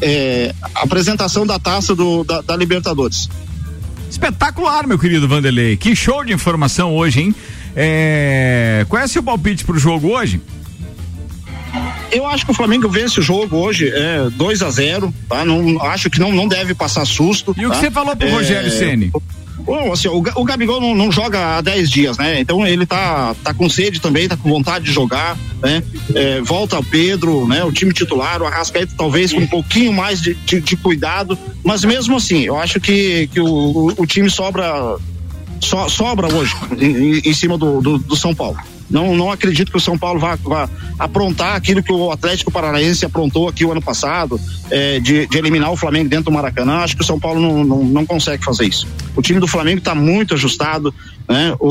eh, 0.00 0.54
apresentação 0.74 1.46
da 1.46 1.58
taça 1.58 1.94
do, 1.94 2.24
da, 2.24 2.40
da 2.40 2.56
Libertadores. 2.56 3.28
Espetacular, 4.10 4.86
meu 4.86 4.98
querido 4.98 5.26
Vanderlei. 5.26 5.76
Que 5.76 5.94
show 5.96 6.24
de 6.24 6.32
informação 6.32 6.94
hoje, 6.94 7.20
hein? 7.20 7.34
É... 7.74 8.86
Qual 8.88 9.02
é 9.02 9.04
o 9.06 9.08
seu 9.08 9.22
palpite 9.22 9.64
pro 9.64 9.76
jogo 9.78 10.08
hoje? 10.16 10.40
Eu 12.12 12.24
acho 12.28 12.44
que 12.44 12.52
o 12.52 12.54
Flamengo 12.54 12.88
vence 12.88 13.18
o 13.18 13.22
jogo 13.22 13.56
hoje, 13.56 13.88
é 13.92 14.28
2 14.30 14.62
a 14.62 14.70
0 14.70 15.12
tá? 15.28 15.44
Não, 15.44 15.82
acho 15.82 16.08
que 16.08 16.20
não, 16.20 16.30
não 16.32 16.46
deve 16.46 16.72
passar 16.74 17.04
susto. 17.04 17.52
E 17.58 17.66
o 17.66 17.70
que 17.70 17.74
tá? 17.76 17.80
você 17.82 17.90
falou 17.90 18.14
pro 18.14 18.28
É, 18.28 18.30
Rogério 18.30 18.70
Ceni? 18.70 19.10
Bom, 19.58 19.92
assim, 19.92 20.08
o, 20.08 20.16
o 20.18 20.44
Gabigol 20.44 20.80
não, 20.80 20.94
não 20.94 21.10
joga 21.12 21.56
há 21.56 21.60
10 21.60 21.90
dias, 21.90 22.18
né? 22.18 22.40
Então 22.40 22.66
ele 22.66 22.84
tá, 22.84 23.34
tá 23.42 23.54
com 23.54 23.68
sede 23.68 24.00
também, 24.00 24.28
tá 24.28 24.36
com 24.36 24.48
vontade 24.48 24.84
de 24.86 24.92
jogar, 24.92 25.36
né? 25.62 25.82
É, 26.14 26.40
volta 26.40 26.78
o 26.78 26.84
Pedro, 26.84 27.46
né? 27.46 27.64
O 27.64 27.72
time 27.72 27.92
titular, 27.92 28.42
o 28.42 28.46
Arrascaeta 28.46 28.92
talvez 28.96 29.32
com 29.32 29.40
um 29.40 29.46
pouquinho 29.46 29.92
mais 29.92 30.20
de, 30.20 30.34
de, 30.34 30.60
de 30.60 30.76
cuidado, 30.76 31.38
mas 31.64 31.84
mesmo 31.84 32.16
assim, 32.16 32.40
eu 32.42 32.58
acho 32.58 32.80
que, 32.80 33.28
que 33.32 33.40
o, 33.40 33.46
o, 33.46 33.86
o 34.02 34.06
time 34.06 34.28
sobra 34.28 34.96
so- 35.60 35.88
sobra 35.88 36.26
hoje 36.34 36.54
em, 36.78 36.86
em- 37.18 37.22
em 37.24 37.32
cima 37.34 37.56
do, 37.56 37.80
do, 37.80 37.98
do 37.98 38.16
São 38.16 38.34
Paulo. 38.34 38.58
Não, 38.90 39.16
não 39.16 39.30
acredito 39.30 39.70
que 39.70 39.76
o 39.76 39.80
São 39.80 39.98
Paulo 39.98 40.20
vá, 40.20 40.36
vá 40.36 40.68
aprontar 40.98 41.56
aquilo 41.56 41.82
que 41.82 41.92
o 41.92 42.10
Atlético 42.10 42.50
Paranaense 42.50 43.04
aprontou 43.04 43.48
aqui 43.48 43.64
o 43.64 43.72
ano 43.72 43.82
passado, 43.82 44.40
é, 44.70 45.00
de, 45.00 45.26
de 45.26 45.38
eliminar 45.38 45.72
o 45.72 45.76
Flamengo 45.76 46.08
dentro 46.08 46.26
do 46.26 46.32
Maracanã. 46.32 46.78
Acho 46.78 46.96
que 46.96 47.02
o 47.02 47.06
São 47.06 47.18
Paulo 47.18 47.40
não, 47.40 47.64
não, 47.64 47.84
não 47.84 48.06
consegue 48.06 48.44
fazer 48.44 48.66
isso. 48.66 48.86
O 49.16 49.22
time 49.22 49.40
do 49.40 49.46
Flamengo 49.46 49.78
está 49.78 49.94
muito 49.94 50.34
ajustado, 50.34 50.94
né? 51.28 51.54
O, 51.58 51.68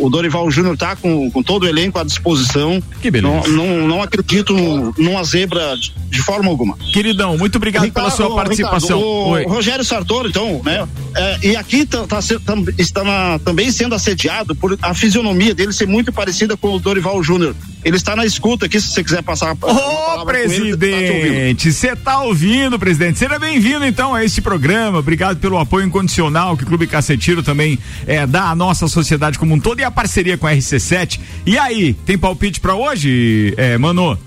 o, 0.00 0.06
o 0.06 0.10
Dorival 0.10 0.50
Júnior 0.50 0.74
está 0.74 0.94
com, 0.96 1.30
com 1.30 1.42
todo 1.42 1.64
o 1.64 1.68
elenco 1.68 1.98
à 1.98 2.04
disposição. 2.04 2.82
Que 3.00 3.10
beleza. 3.10 3.48
Não, 3.48 3.66
não, 3.66 3.88
não 3.88 4.02
acredito 4.02 4.54
numa 4.98 5.22
zebra 5.24 5.76
de, 5.76 5.92
de 6.10 6.18
forma 6.22 6.48
alguma. 6.50 6.76
Queridão, 6.92 7.36
muito 7.38 7.56
obrigado 7.56 7.90
pela 7.90 8.10
sua 8.10 8.34
participação. 8.34 8.98
Ricardo, 8.98 9.48
o. 9.50 9.54
Rogério 9.54 9.84
Sartori, 9.84 10.28
então, 10.28 10.60
né? 10.64 10.86
é, 11.16 11.38
e 11.48 11.56
aqui 11.56 11.86
tá, 11.86 12.06
tá 12.06 12.18
tam- 12.44 12.64
está 12.78 13.02
na- 13.04 13.38
também 13.38 13.70
sendo 13.70 13.94
assediado 13.94 14.54
por 14.54 14.76
a 14.82 14.94
fisionomia 14.94 15.54
dele 15.54 15.72
ser 15.72 15.86
muito 15.86 16.12
parecida 16.12 16.56
com 16.56 16.74
o 16.74 16.78
Dorival 16.78 17.22
Júnior. 17.22 17.54
Ele 17.84 17.96
está 17.96 18.16
na 18.16 18.24
escuta 18.24 18.64
aqui, 18.66 18.80
se 18.80 18.88
você 18.88 19.04
quiser 19.04 19.22
passar. 19.22 19.52
Ô, 19.52 19.56
tá 19.66 20.24
presidente, 20.24 21.70
você 21.72 21.94
tá 21.94 22.22
ouvindo, 22.22 22.78
presidente? 22.78 23.18
Seja 23.18 23.38
bem-vindo, 23.38 23.84
então, 23.84 24.14
a 24.14 24.24
este 24.24 24.40
programa. 24.40 24.98
Obrigado 24.98 25.38
pelo 25.38 25.58
apoio 25.58 25.86
incondicional 25.86 26.56
que 26.56 26.64
o 26.64 26.66
Clube 26.66 26.86
Cacetiro 26.86 27.42
também 27.42 27.78
é, 28.06 28.26
à 28.42 28.54
nossa 28.54 28.88
sociedade 28.88 29.38
como 29.38 29.54
um 29.54 29.60
todo 29.60 29.80
e 29.80 29.84
a 29.84 29.90
parceria 29.90 30.36
com 30.36 30.46
a 30.46 30.52
RC7. 30.52 31.20
E 31.46 31.58
aí, 31.58 31.94
tem 31.94 32.18
palpite 32.18 32.60
pra 32.60 32.74
hoje, 32.74 33.54
é, 33.56 33.76
Mano? 33.78 34.18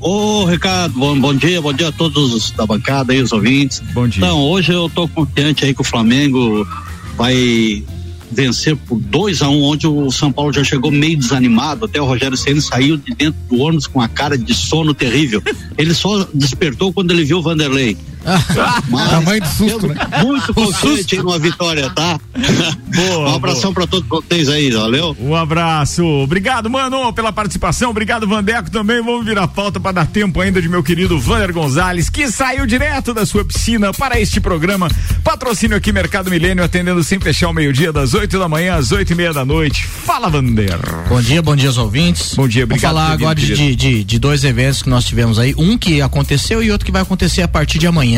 Ô, 0.00 0.44
Ricardo, 0.44 0.98
bom, 0.98 1.18
bom 1.18 1.32
dia, 1.32 1.62
bom 1.62 1.72
dia 1.72 1.88
a 1.88 1.92
todos 1.92 2.34
os 2.34 2.50
da 2.50 2.66
bancada 2.66 3.12
aí, 3.12 3.22
os 3.22 3.32
ouvintes. 3.32 3.80
Bom 3.94 4.08
dia. 4.08 4.18
Então, 4.24 4.40
hoje 4.40 4.72
eu 4.72 4.88
tô 4.88 5.06
confiante 5.06 5.64
aí 5.64 5.72
que 5.72 5.80
o 5.80 5.84
Flamengo 5.84 6.66
vai 7.16 7.84
vencer 8.32 8.74
por 8.76 8.98
2 8.98 9.42
a 9.42 9.48
1 9.48 9.52
um, 9.52 9.62
onde 9.62 9.86
o 9.86 10.10
São 10.10 10.32
Paulo 10.32 10.52
já 10.52 10.64
chegou 10.64 10.90
meio 10.90 11.16
desanimado, 11.16 11.84
até 11.84 12.00
o 12.00 12.04
Rogério 12.04 12.36
Ceni 12.36 12.60
saiu 12.60 12.96
de 12.96 13.14
dentro 13.14 13.38
do 13.48 13.60
ônibus 13.60 13.86
com 13.86 14.00
a 14.00 14.08
cara 14.08 14.36
de 14.36 14.54
sono 14.54 14.94
terrível. 14.94 15.42
Ele 15.78 15.94
só 15.94 16.26
despertou 16.34 16.92
quando 16.92 17.10
ele 17.10 17.24
viu 17.24 17.38
o 17.38 17.42
Vanderlei. 17.42 17.96
Tamanho 19.10 19.40
de 19.40 19.48
susto, 19.48 19.86
né? 19.88 19.94
Muito 20.22 20.54
confiante 20.54 21.16
aí 21.16 21.22
numa 21.22 21.38
vitória, 21.38 21.90
tá? 21.90 22.18
Boa, 22.94 23.30
um 23.30 23.34
abração 23.36 23.72
pra 23.72 23.86
todos 23.86 24.08
vocês 24.08 24.48
aí, 24.48 24.70
valeu? 24.70 25.16
Um 25.20 25.34
abraço. 25.34 26.04
Obrigado, 26.04 26.68
mano, 26.70 27.12
pela 27.12 27.32
participação. 27.32 27.90
Obrigado, 27.90 28.26
Vandeco, 28.28 28.70
também. 28.70 29.02
Vamos 29.02 29.24
virar 29.24 29.48
pauta 29.48 29.80
para 29.80 29.92
dar 29.92 30.06
tempo 30.06 30.40
ainda 30.40 30.60
de 30.60 30.68
meu 30.68 30.82
querido 30.82 31.18
Vander 31.18 31.52
Gonzalez, 31.52 32.08
que 32.10 32.30
saiu 32.30 32.66
direto 32.66 33.14
da 33.14 33.24
sua 33.26 33.44
piscina 33.44 33.92
para 33.92 34.20
este 34.20 34.40
programa. 34.40 34.88
Patrocínio 35.24 35.76
aqui, 35.76 35.92
Mercado 35.92 36.30
Milênio, 36.30 36.62
atendendo 36.64 37.02
sem 37.02 37.18
fechar 37.18 37.48
o 37.48 37.52
meio-dia, 37.52 37.92
das 37.92 38.14
8 38.14 38.38
da 38.38 38.48
manhã 38.48 38.76
às 38.76 38.92
8 38.92 39.12
e 39.12 39.14
meia 39.14 39.32
da 39.32 39.44
noite. 39.44 39.86
Fala, 39.86 40.28
Vander. 40.28 40.78
Bom 41.08 41.20
dia, 41.20 41.42
bom 41.42 41.56
dia 41.56 41.68
aos 41.68 41.78
ouvintes. 41.78 42.34
Bom 42.34 42.46
dia, 42.48 42.64
obrigado 42.64 42.92
Vou 42.92 43.00
falar 43.02 43.12
agora 43.12 43.34
de, 43.34 43.74
de- 43.76 44.04
de 44.04 44.18
dois 44.18 44.44
eventos 44.44 44.82
que 44.82 44.88
nós 44.90 45.04
tivemos 45.04 45.38
aí. 45.38 45.54
Um 45.56 45.78
que 45.78 46.02
aconteceu 46.02 46.62
e 46.62 46.70
outro 46.70 46.84
que 46.84 46.92
vai 46.92 47.02
acontecer 47.02 47.42
a 47.42 47.48
partir 47.48 47.78
de 47.78 47.86
amanhã. 47.86 48.11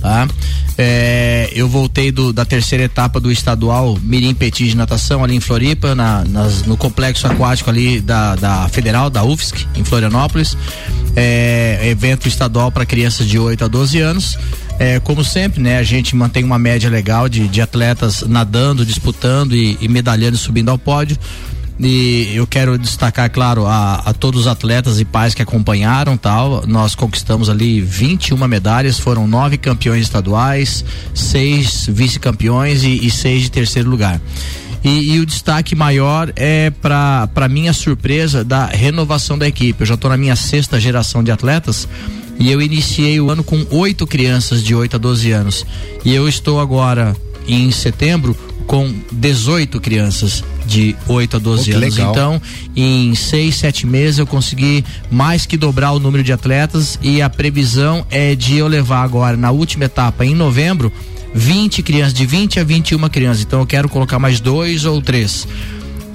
Tá? 0.00 0.28
É, 0.76 1.50
eu 1.52 1.68
voltei 1.68 2.12
do- 2.12 2.32
da 2.32 2.44
terceira 2.44 2.84
etapa 2.84 3.18
do 3.18 3.32
estadual 3.32 3.98
Mirim 4.00 4.32
Petit 4.32 4.68
de 4.68 4.76
natação 4.76 5.24
ali 5.24 5.34
em 5.34 5.40
Floripa, 5.40 5.92
na- 5.92 6.22
nas- 6.24 6.62
no 6.62 6.76
complexo 6.76 7.26
aquático 7.26 7.68
ali 7.68 8.00
da, 8.00 8.36
da 8.36 8.68
Federal, 8.68 9.10
da 9.10 9.24
UFSC, 9.24 9.66
em 9.74 9.82
Florianópolis. 9.82 10.56
É, 11.16 11.80
evento 11.90 12.28
estadual 12.28 12.70
para 12.70 12.86
crianças 12.86 13.26
de 13.26 13.38
8 13.40 13.64
a 13.64 13.68
12 13.68 13.98
anos. 13.98 14.38
É, 14.78 15.00
como 15.00 15.24
sempre, 15.24 15.60
né, 15.60 15.78
a 15.78 15.82
gente 15.82 16.14
mantém 16.14 16.44
uma 16.44 16.60
média 16.60 16.88
legal 16.88 17.28
de, 17.28 17.48
de 17.48 17.60
atletas 17.60 18.22
nadando, 18.22 18.86
disputando 18.86 19.56
e, 19.56 19.76
e 19.80 19.88
medalhando 19.88 20.36
e 20.36 20.38
subindo 20.38 20.68
ao 20.70 20.78
pódio. 20.78 21.18
E 21.80 22.32
eu 22.34 22.44
quero 22.46 22.76
destacar, 22.76 23.30
claro, 23.30 23.64
a, 23.64 23.96
a 23.96 24.12
todos 24.12 24.42
os 24.42 24.46
atletas 24.48 24.98
e 24.98 25.04
pais 25.04 25.32
que 25.32 25.42
acompanharam 25.42 26.16
tal. 26.16 26.64
Nós 26.66 26.94
conquistamos 26.94 27.48
ali 27.48 27.80
21 27.80 28.36
medalhas, 28.48 28.98
foram 28.98 29.28
nove 29.28 29.56
campeões 29.56 30.02
estaduais, 30.02 30.84
seis 31.14 31.86
vice-campeões 31.88 32.82
e, 32.82 33.06
e 33.06 33.10
seis 33.10 33.42
de 33.42 33.50
terceiro 33.50 33.88
lugar. 33.88 34.20
E, 34.82 35.14
e 35.14 35.20
o 35.20 35.26
destaque 35.26 35.74
maior 35.74 36.32
é 36.34 36.70
para 36.70 37.48
minha 37.48 37.72
surpresa 37.72 38.42
da 38.42 38.66
renovação 38.66 39.38
da 39.38 39.46
equipe. 39.46 39.82
Eu 39.82 39.86
já 39.86 39.94
estou 39.94 40.10
na 40.10 40.16
minha 40.16 40.34
sexta 40.34 40.80
geração 40.80 41.22
de 41.22 41.30
atletas 41.30 41.88
e 42.40 42.50
eu 42.50 42.60
iniciei 42.60 43.20
o 43.20 43.30
ano 43.30 43.44
com 43.44 43.64
oito 43.70 44.06
crianças 44.06 44.62
de 44.64 44.74
8 44.74 44.96
a 44.96 44.98
12 44.98 45.30
anos. 45.30 45.66
E 46.04 46.12
eu 46.12 46.28
estou 46.28 46.60
agora 46.60 47.16
em 47.46 47.70
setembro 47.70 48.36
com 48.68 48.94
18 49.10 49.80
crianças 49.80 50.44
de 50.66 50.94
8 51.08 51.38
a 51.38 51.40
12 51.40 51.58
Pô, 51.58 51.64
que 51.64 51.84
anos. 51.84 51.96
legal. 51.96 52.10
Então, 52.12 52.42
em 52.76 53.14
seis, 53.14 53.56
sete 53.56 53.86
meses 53.86 54.18
eu 54.18 54.26
consegui 54.26 54.84
mais 55.10 55.46
que 55.46 55.56
dobrar 55.56 55.92
o 55.92 55.98
número 55.98 56.22
de 56.22 56.34
atletas 56.34 56.98
e 57.02 57.22
a 57.22 57.30
previsão 57.30 58.06
é 58.10 58.34
de 58.34 58.58
eu 58.58 58.68
levar 58.68 59.02
agora 59.02 59.38
na 59.38 59.50
última 59.50 59.86
etapa 59.86 60.24
em 60.24 60.34
novembro 60.34 60.92
20 61.34 61.82
crianças, 61.82 62.12
de 62.12 62.26
20 62.26 62.60
a 62.60 62.64
21 62.64 63.08
crianças. 63.08 63.42
Então 63.42 63.60
eu 63.60 63.66
quero 63.66 63.88
colocar 63.88 64.18
mais 64.18 64.38
dois 64.38 64.84
ou 64.84 65.00
três. 65.00 65.48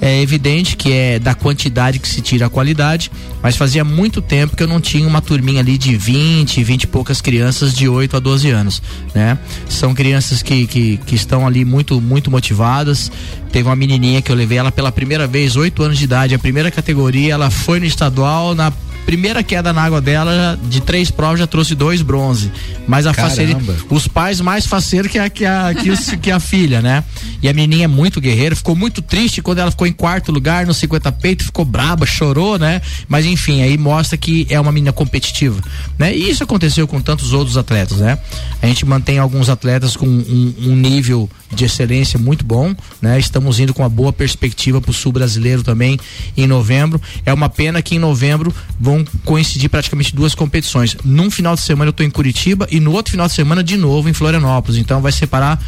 É 0.04 0.20
evidente 0.20 0.76
que 0.76 0.92
é 0.92 1.18
da 1.18 1.34
quantidade 1.34 1.98
que 1.98 2.06
se 2.06 2.20
tira 2.20 2.44
a 2.44 2.50
qualidade, 2.50 3.10
mas 3.42 3.56
fazia 3.56 3.82
muito 3.82 4.20
tempo 4.20 4.54
que 4.54 4.62
eu 4.62 4.66
não 4.66 4.78
tinha 4.78 5.08
uma 5.08 5.22
turminha 5.22 5.60
ali 5.60 5.78
de 5.78 5.96
20, 5.96 6.62
20 6.62 6.82
e 6.82 6.86
poucas 6.86 7.22
crianças 7.22 7.72
de 7.72 7.88
8 7.88 8.18
a 8.18 8.20
12 8.20 8.50
anos, 8.50 8.82
né? 9.14 9.38
São 9.66 9.94
crianças 9.94 10.42
que, 10.42 10.66
que, 10.66 10.98
que 10.98 11.14
estão 11.14 11.46
ali 11.46 11.64
muito, 11.64 12.02
muito 12.02 12.30
motivadas. 12.30 13.10
Teve 13.50 13.66
uma 13.66 13.74
menininha 13.74 14.20
que 14.20 14.30
eu 14.30 14.36
levei 14.36 14.58
ela 14.58 14.70
pela 14.70 14.92
primeira 14.92 15.26
vez, 15.26 15.56
8 15.56 15.82
anos 15.82 15.96
de 15.96 16.04
idade, 16.04 16.34
a 16.34 16.38
primeira 16.38 16.70
categoria, 16.70 17.32
ela 17.32 17.48
foi 17.48 17.80
no 17.80 17.86
estadual, 17.86 18.54
na 18.54 18.70
primeira 19.06 19.42
queda 19.42 19.72
na 19.72 19.82
água 19.82 20.00
dela, 20.00 20.58
de 20.68 20.80
três 20.80 21.10
provas, 21.10 21.38
já 21.40 21.46
trouxe 21.46 21.74
dois 21.74 22.02
bronze. 22.02 22.50
Mas 22.86 23.06
a 23.06 23.12
facilidade. 23.28 23.64
Os 23.90 24.08
pais 24.08 24.40
mais 24.40 24.66
faceiros 24.66 25.10
que 25.10 25.18
a, 25.18 25.28
que, 25.30 25.44
a, 25.44 25.74
que, 25.74 25.90
os- 25.90 26.10
que 26.20 26.30
a 26.30 26.40
filha, 26.40 26.80
né? 26.82 27.04
E 27.42 27.48
a 27.48 27.52
menininha 27.52 27.84
é 27.84 27.88
muito 27.88 28.20
guerreira, 28.20 28.54
ficou 28.56 28.74
muito 28.76 29.02
triste 29.02 29.42
quando 29.42 29.58
ela 29.58 29.70
ficou 29.70 29.86
em 29.86 29.92
quarto 29.92 30.32
lugar 30.32 30.66
no 30.66 30.74
50 30.74 31.12
peito, 31.12 31.44
ficou 31.44 31.64
braba, 31.64 32.06
chorou, 32.06 32.58
né? 32.58 32.80
Mas 33.08 33.24
enfim, 33.26 33.62
aí 33.62 33.76
mostra 33.78 34.16
que 34.16 34.46
é 34.50 34.58
uma 34.60 34.72
menina 34.72 34.92
competitiva, 34.92 35.60
né? 35.98 36.14
E 36.14 36.30
isso 36.30 36.42
aconteceu 36.44 36.86
com 36.86 37.00
tantos 37.00 37.32
outros 37.32 37.56
atletas, 37.56 37.98
né? 37.98 38.18
A 38.62 38.66
gente 38.66 38.84
mantém 38.86 39.18
alguns 39.18 39.48
atletas 39.48 39.96
com 39.96 40.06
um, 40.06 40.54
um 40.58 40.76
nível 40.76 41.28
de 41.54 41.64
excelência 41.64 42.18
muito 42.18 42.44
bom, 42.44 42.74
né? 43.00 43.18
Estamos 43.18 43.60
indo 43.60 43.72
com 43.72 43.82
uma 43.82 43.88
boa 43.88 44.12
perspectiva 44.12 44.80
para 44.80 44.90
o 44.90 44.94
sul 44.94 45.12
brasileiro 45.12 45.62
também 45.62 45.98
em 46.36 46.46
novembro. 46.46 47.00
É 47.24 47.32
uma 47.32 47.48
pena 47.48 47.80
que 47.82 47.94
em 47.94 47.98
novembro 47.98 48.52
vão 48.80 48.93
coincidir 49.24 49.70
praticamente 49.70 50.14
duas 50.14 50.34
competições. 50.34 50.96
Num 51.02 51.30
final 51.30 51.54
de 51.54 51.62
semana 51.62 51.88
eu 51.88 51.90
estou 51.90 52.04
em 52.04 52.10
Curitiba 52.10 52.68
e 52.70 52.78
no 52.78 52.92
outro 52.92 53.12
final 53.12 53.26
de 53.26 53.32
semana 53.32 53.64
de 53.64 53.76
novo 53.76 54.08
em 54.08 54.12
Florianópolis. 54.12 54.78
Então 54.78 55.00
vai 55.00 55.10
separar 55.10 55.58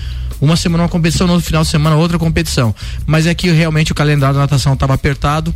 uma 0.40 0.54
semana 0.54 0.82
uma 0.82 0.88
competição, 0.88 1.26
no 1.26 1.32
outro 1.32 1.46
final 1.46 1.62
de 1.62 1.68
semana 1.68 1.96
outra 1.96 2.18
competição. 2.18 2.74
Mas 3.06 3.26
é 3.26 3.34
que 3.34 3.50
realmente 3.50 3.92
o 3.92 3.94
calendário 3.94 4.34
da 4.34 4.42
natação 4.42 4.74
estava 4.74 4.92
apertado. 4.92 5.54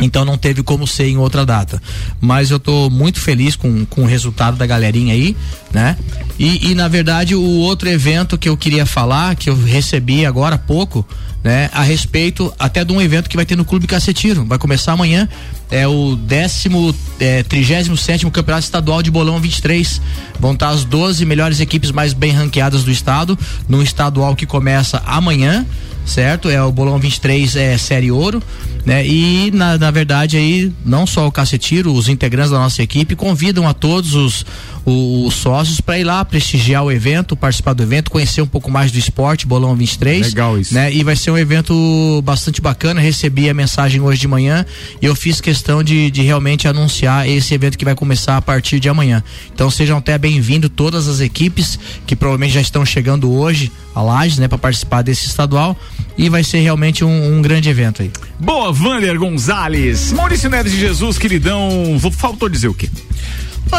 Então 0.00 0.24
não 0.24 0.36
teve 0.36 0.62
como 0.62 0.86
ser 0.86 1.06
em 1.06 1.16
outra 1.16 1.46
data. 1.46 1.80
Mas 2.20 2.50
eu 2.50 2.58
tô 2.58 2.90
muito 2.90 3.20
feliz 3.20 3.56
com, 3.56 3.84
com 3.86 4.02
o 4.02 4.06
resultado 4.06 4.56
da 4.56 4.66
galerinha 4.66 5.14
aí, 5.14 5.36
né? 5.74 5.96
E, 6.38 6.70
e, 6.70 6.74
na 6.74 6.88
verdade 6.88 7.34
o 7.34 7.42
outro 7.42 7.88
evento 7.88 8.38
que 8.38 8.48
eu 8.48 8.56
queria 8.56 8.86
falar, 8.86 9.34
que 9.34 9.50
eu 9.50 9.60
recebi 9.60 10.24
agora 10.24 10.54
há 10.54 10.58
pouco, 10.58 11.06
né? 11.42 11.68
A 11.72 11.82
respeito 11.82 12.52
até 12.58 12.84
de 12.84 12.92
um 12.92 13.00
evento 13.00 13.28
que 13.28 13.36
vai 13.36 13.44
ter 13.44 13.56
no 13.56 13.64
Clube 13.64 13.86
Cacetiro. 13.86 14.44
Vai 14.44 14.58
começar 14.58 14.92
amanhã. 14.92 15.28
É 15.70 15.86
o 15.86 16.14
décimo, 16.14 16.94
é, 17.18 17.42
37 17.42 18.30
Campeonato 18.30 18.64
Estadual 18.64 19.02
de 19.02 19.10
Bolão 19.10 19.40
23. 19.40 20.00
Vão 20.38 20.52
estar 20.52 20.70
as 20.70 20.84
12 20.84 21.24
melhores 21.26 21.60
equipes 21.60 21.90
mais 21.90 22.12
bem 22.12 22.32
ranqueadas 22.32 22.84
do 22.84 22.90
estado, 22.90 23.38
num 23.68 23.82
estadual 23.82 24.34
que 24.36 24.46
começa 24.46 25.02
amanhã 25.04 25.66
certo? 26.04 26.48
É 26.48 26.62
o 26.62 26.70
Bolão 26.70 26.98
23 26.98 27.56
é 27.56 27.78
série 27.78 28.10
ouro, 28.10 28.42
né? 28.84 29.06
E 29.06 29.50
na, 29.52 29.78
na 29.78 29.90
verdade 29.90 30.36
aí 30.36 30.72
não 30.84 31.06
só 31.06 31.26
o 31.26 31.32
Cacetiro, 31.32 31.92
os 31.92 32.08
integrantes 32.08 32.50
da 32.50 32.58
nossa 32.58 32.82
equipe 32.82 33.16
convidam 33.16 33.66
a 33.66 33.72
todos 33.72 34.14
os, 34.14 34.44
os, 34.84 35.34
sócios 35.34 35.63
para 35.80 35.98
ir 35.98 36.04
lá 36.04 36.24
prestigiar 36.24 36.82
o 36.84 36.90
evento, 36.92 37.36
participar 37.36 37.72
do 37.72 37.82
evento, 37.82 38.10
conhecer 38.10 38.40
um 38.42 38.46
pouco 38.46 38.70
mais 38.70 38.90
do 38.92 38.98
esporte, 38.98 39.46
Bolão 39.46 39.74
23. 39.76 40.28
Legal 40.28 40.58
isso. 40.58 40.72
Né? 40.74 40.92
E 40.92 41.02
vai 41.04 41.16
ser 41.16 41.30
um 41.30 41.38
evento 41.38 42.22
bastante 42.24 42.60
bacana. 42.60 43.00
Recebi 43.00 43.48
a 43.48 43.54
mensagem 43.54 44.00
hoje 44.00 44.20
de 44.20 44.28
manhã 44.28 44.64
e 45.00 45.06
eu 45.06 45.14
fiz 45.14 45.40
questão 45.40 45.82
de, 45.82 46.10
de 46.10 46.22
realmente 46.22 46.66
anunciar 46.68 47.28
esse 47.28 47.54
evento 47.54 47.76
que 47.78 47.84
vai 47.84 47.94
começar 47.94 48.36
a 48.36 48.42
partir 48.42 48.78
de 48.80 48.88
amanhã. 48.88 49.22
Então 49.54 49.70
sejam 49.70 49.98
até 49.98 50.16
bem-vindos 50.18 50.70
todas 50.74 51.08
as 51.08 51.20
equipes 51.20 51.78
que 52.06 52.14
provavelmente 52.16 52.54
já 52.54 52.60
estão 52.60 52.84
chegando 52.84 53.32
hoje 53.32 53.70
a 53.94 54.02
Lages, 54.02 54.38
né, 54.38 54.48
para 54.48 54.58
participar 54.58 55.02
desse 55.02 55.26
estadual 55.26 55.76
e 56.18 56.28
vai 56.28 56.42
ser 56.42 56.58
realmente 56.58 57.04
um, 57.04 57.36
um 57.38 57.40
grande 57.42 57.68
evento 57.68 58.02
aí. 58.02 58.10
Boa, 58.40 58.72
Vander 58.72 59.16
Gonzalez. 59.18 60.12
Maurício 60.12 60.50
Neves 60.50 60.72
de 60.72 60.80
Jesus, 60.80 61.16
queridão. 61.18 61.96
Vou- 61.98 62.10
Faltou 62.10 62.48
dizer 62.48 62.68
o 62.68 62.74
quê? 62.74 62.88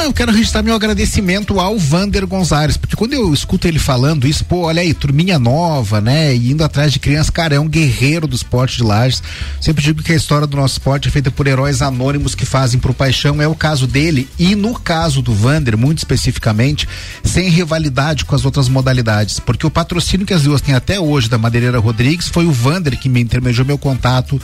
Eu 0.03 0.13
quero 0.13 0.31
registrar 0.31 0.61
meu 0.61 0.75
agradecimento 0.75 1.59
ao 1.59 1.79
Vander 1.79 2.27
Gonzalez, 2.27 2.77
porque 2.77 2.95
quando 2.95 3.13
eu 3.13 3.33
escuto 3.33 3.67
ele 3.67 3.79
falando 3.79 4.27
isso, 4.27 4.45
pô, 4.45 4.65
olha 4.65 4.81
aí, 4.81 4.93
turminha 4.93 5.39
nova, 5.39 5.99
né? 5.99 6.35
E 6.35 6.51
indo 6.51 6.63
atrás 6.63 6.93
de 6.93 6.99
crianças, 6.99 7.31
cara, 7.31 7.55
é 7.55 7.59
um 7.59 7.67
guerreiro 7.67 8.27
do 8.27 8.35
esporte 8.35 8.77
de 8.77 8.83
Lages. 8.83 9.23
Sempre 9.59 9.83
digo 9.83 10.03
que 10.03 10.11
a 10.11 10.15
história 10.15 10.45
do 10.45 10.57
nosso 10.57 10.73
esporte 10.73 11.07
é 11.07 11.11
feita 11.11 11.31
por 11.31 11.47
heróis 11.47 11.81
anônimos 11.81 12.35
que 12.35 12.45
fazem 12.45 12.79
pro 12.79 12.93
paixão, 12.93 13.41
é 13.41 13.47
o 13.47 13.55
caso 13.55 13.87
dele. 13.87 14.29
E 14.37 14.53
no 14.53 14.79
caso 14.79 15.23
do 15.23 15.33
Vander, 15.33 15.75
muito 15.75 15.97
especificamente, 15.97 16.87
sem 17.23 17.49
rivalidade 17.49 18.25
com 18.25 18.35
as 18.35 18.45
outras 18.45 18.69
modalidades. 18.69 19.39
Porque 19.39 19.65
o 19.65 19.71
patrocínio 19.71 20.27
que 20.27 20.33
as 20.33 20.43
duas 20.43 20.61
têm 20.61 20.75
até 20.75 20.99
hoje 20.99 21.27
da 21.27 21.39
Madeireira 21.39 21.79
Rodrigues 21.79 22.27
foi 22.27 22.45
o 22.45 22.51
Vander 22.51 22.97
que 22.99 23.09
me 23.09 23.21
intermediou 23.21 23.65
meu 23.65 23.77
contato 23.77 24.39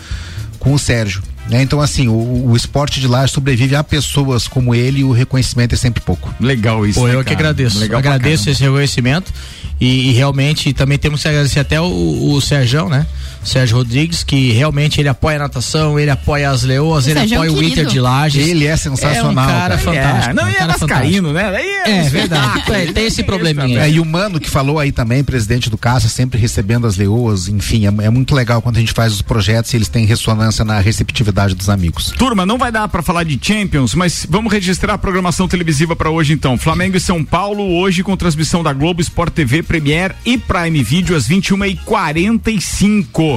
com 0.58 0.74
o 0.74 0.80
Sérgio. 0.80 1.31
Né? 1.50 1.62
Então, 1.62 1.82
assim, 1.82 2.08
o, 2.08 2.50
o 2.50 2.56
esporte 2.56 3.00
de 3.00 3.08
lá 3.08 3.26
sobrevive 3.28 3.76
a 3.76 3.84
pessoas 3.84 4.48
como 4.48 4.76
ele 4.76 5.00
e 5.00 5.04
o 5.04 5.12
reconhecimento 5.12 5.74
é 5.74 5.78
sempre 5.78 6.02
pouco. 6.02 6.34
Legal 6.40 6.86
isso. 6.86 7.00
Pô, 7.00 7.08
né, 7.08 7.16
eu 7.16 7.20
que 7.20 7.26
cara? 7.26 7.40
agradeço. 7.40 7.80
Legal 7.80 8.00
agradeço 8.00 8.50
esse 8.50 8.62
reconhecimento. 8.62 9.34
E, 9.80 10.10
e 10.10 10.14
realmente 10.14 10.72
também 10.74 10.98
temos 10.98 11.22
que 11.22 11.28
agradecer 11.28 11.60
até 11.60 11.82
o, 11.82 12.34
o 12.34 12.40
Sérgio, 12.42 12.88
né? 12.88 13.08
Sérgio 13.44 13.78
Rodrigues, 13.78 14.24
que 14.24 14.52
realmente 14.52 15.00
ele 15.02 15.10
apoia 15.10 15.38
a 15.38 15.40
natação, 15.40 16.00
ele 16.00 16.12
apoia 16.12 16.50
as 16.50 16.64
leoas, 16.64 17.06
O 17.06 17.10
ele 17.10 17.20
Sérgio 17.20 17.36
é 17.36 17.40
um 17.40 17.44
apoia 17.44 17.58
o. 17.60 17.64
Inter 17.64 17.86
de 17.86 18.00
Lages. 18.00 18.48
Ele 18.48 18.66
é 18.68 18.78
sensacional, 18.78 19.26
É 19.28 19.32
um 19.32 19.36
cara 19.36 19.60
cara. 19.60 19.78
fantástico. 19.78 20.30
É, 20.30 20.34
não, 20.34 20.44
um 20.44 20.50
e 20.50 20.56
é 20.56 20.68
vascaíno, 20.68 21.28
fantástico. 21.30 21.34
né? 21.34 21.62
É, 21.86 22.02
um 22.04 22.10
verdade. 22.10 22.46
espetáculo. 22.46 22.78
É, 22.78 22.86
tem 22.94 23.06
esse 23.06 23.24
probleminha. 23.24 23.80
É, 23.82 23.90
e 23.90 24.00
o 24.00 24.06
Mano 24.06 24.40
que 24.40 24.50
falou 24.50 24.80
aí 24.80 24.92
também, 24.92 25.24
presidente 25.24 25.70
do 25.70 25.78
Caça, 25.78 26.08
sempre 26.10 26.40
recebendo 26.40 26.86
as 26.88 26.98
leoas, 26.98 27.48
enfim, 27.48 27.86
é, 27.86 28.06
é 28.06 28.10
muito 28.10 28.34
legal 28.36 28.62
quando 28.62 28.78
a 28.78 28.80
gente 28.80 28.94
faz 28.94 29.14
os 29.14 29.22
projetos 29.22 29.74
e 29.74 29.78
eles 29.78 29.88
têm 29.90 30.06
ressonância 30.06 30.64
na 30.66 30.80
receptividade 30.80 31.56
dos 31.56 31.70
amigos. 31.70 32.12
Turma, 32.18 32.46
não 32.46 32.58
vai 32.58 32.72
dar 32.72 32.88
pra 32.88 33.02
falar 33.02 33.24
de 33.24 33.40
Champions, 33.42 33.94
mas 33.96 34.26
vamos 34.30 34.52
registrar 34.52 34.94
a 34.94 34.98
programação 34.98 35.48
televisiva 35.48 35.96
pra 35.96 36.10
hoje 36.10 36.34
então. 36.34 36.58
Flamengo 36.58 36.98
e 36.98 37.00
São 37.00 37.24
Paulo 37.24 37.64
hoje 37.78 38.04
com 38.04 38.16
transmissão 38.18 38.62
da 38.64 38.74
Globo, 38.74 39.02
Sport 39.02 39.34
TV, 39.34 39.64
Premier 39.64 40.16
e 40.26 40.38
Prime 40.38 40.84
Video 40.84 41.16
às 41.16 41.28
21h45. 41.28 43.31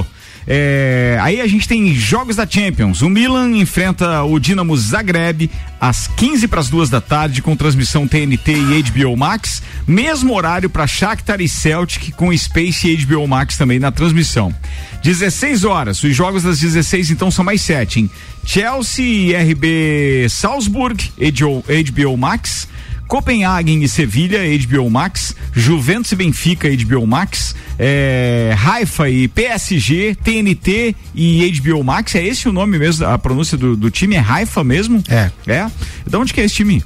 É, 0.47 1.17
aí 1.21 1.41
a 1.41 1.47
gente 1.47 1.67
tem 1.67 1.93
jogos 1.93 2.35
da 2.35 2.47
Champions. 2.47 3.01
O 3.01 3.09
Milan 3.09 3.57
enfrenta 3.57 4.23
o 4.23 4.39
Dinamo 4.39 4.75
Zagreb 4.77 5.49
às 5.81 6.07
15 6.07 6.47
para 6.47 6.59
as 6.59 6.69
duas 6.69 6.89
da 6.89 7.01
tarde 7.01 7.41
com 7.41 7.55
transmissão 7.55 8.07
TNT 8.07 8.51
e 8.51 8.83
HBO 8.83 9.17
Max. 9.17 9.63
Mesmo 9.87 10.33
horário 10.33 10.69
para 10.69 10.85
Shakhtar 10.85 11.41
e 11.41 11.47
Celtic 11.47 12.11
com 12.15 12.35
Space 12.35 12.87
e 12.87 13.05
HBO 13.05 13.27
Max 13.27 13.57
também 13.57 13.79
na 13.79 13.91
transmissão. 13.91 14.53
16 15.03 15.63
horas. 15.63 16.03
Os 16.03 16.15
jogos 16.15 16.43
das 16.43 16.59
16 16.59 17.11
então 17.11 17.31
são 17.31 17.43
mais 17.43 17.61
sete. 17.61 17.99
Hein? 17.99 18.09
Chelsea 18.45 19.05
e 19.05 19.35
RB 19.35 20.27
Salzburg, 20.29 21.11
HBO, 21.17 21.63
HBO 21.63 22.17
Max. 22.17 22.67
Copenhagen 23.07 23.81
e 23.83 23.87
Sevilha, 23.87 24.39
HBO 24.67 24.89
Max, 24.89 25.35
Juventus 25.53 26.11
e 26.11 26.15
Benfica, 26.15 26.67
HBO 26.69 27.05
Max, 27.05 27.55
é, 27.77 28.55
Haifa 28.57 29.09
e 29.09 29.27
PSG, 29.27 30.15
TNT 30.23 30.95
e 31.13 31.59
HBO 31.61 31.83
Max, 31.83 32.15
é 32.15 32.25
esse 32.25 32.49
o 32.49 32.53
nome 32.53 32.77
mesmo, 32.79 33.05
a 33.05 33.17
pronúncia 33.17 33.57
do, 33.57 33.75
do 33.75 33.91
time 33.91 34.15
é 34.15 34.19
Haifa 34.19 34.63
mesmo? 34.63 35.03
É. 35.07 35.31
É? 35.47 35.69
De 36.07 36.15
onde 36.17 36.33
que 36.33 36.41
é 36.41 36.45
esse 36.45 36.55
time? 36.55 36.83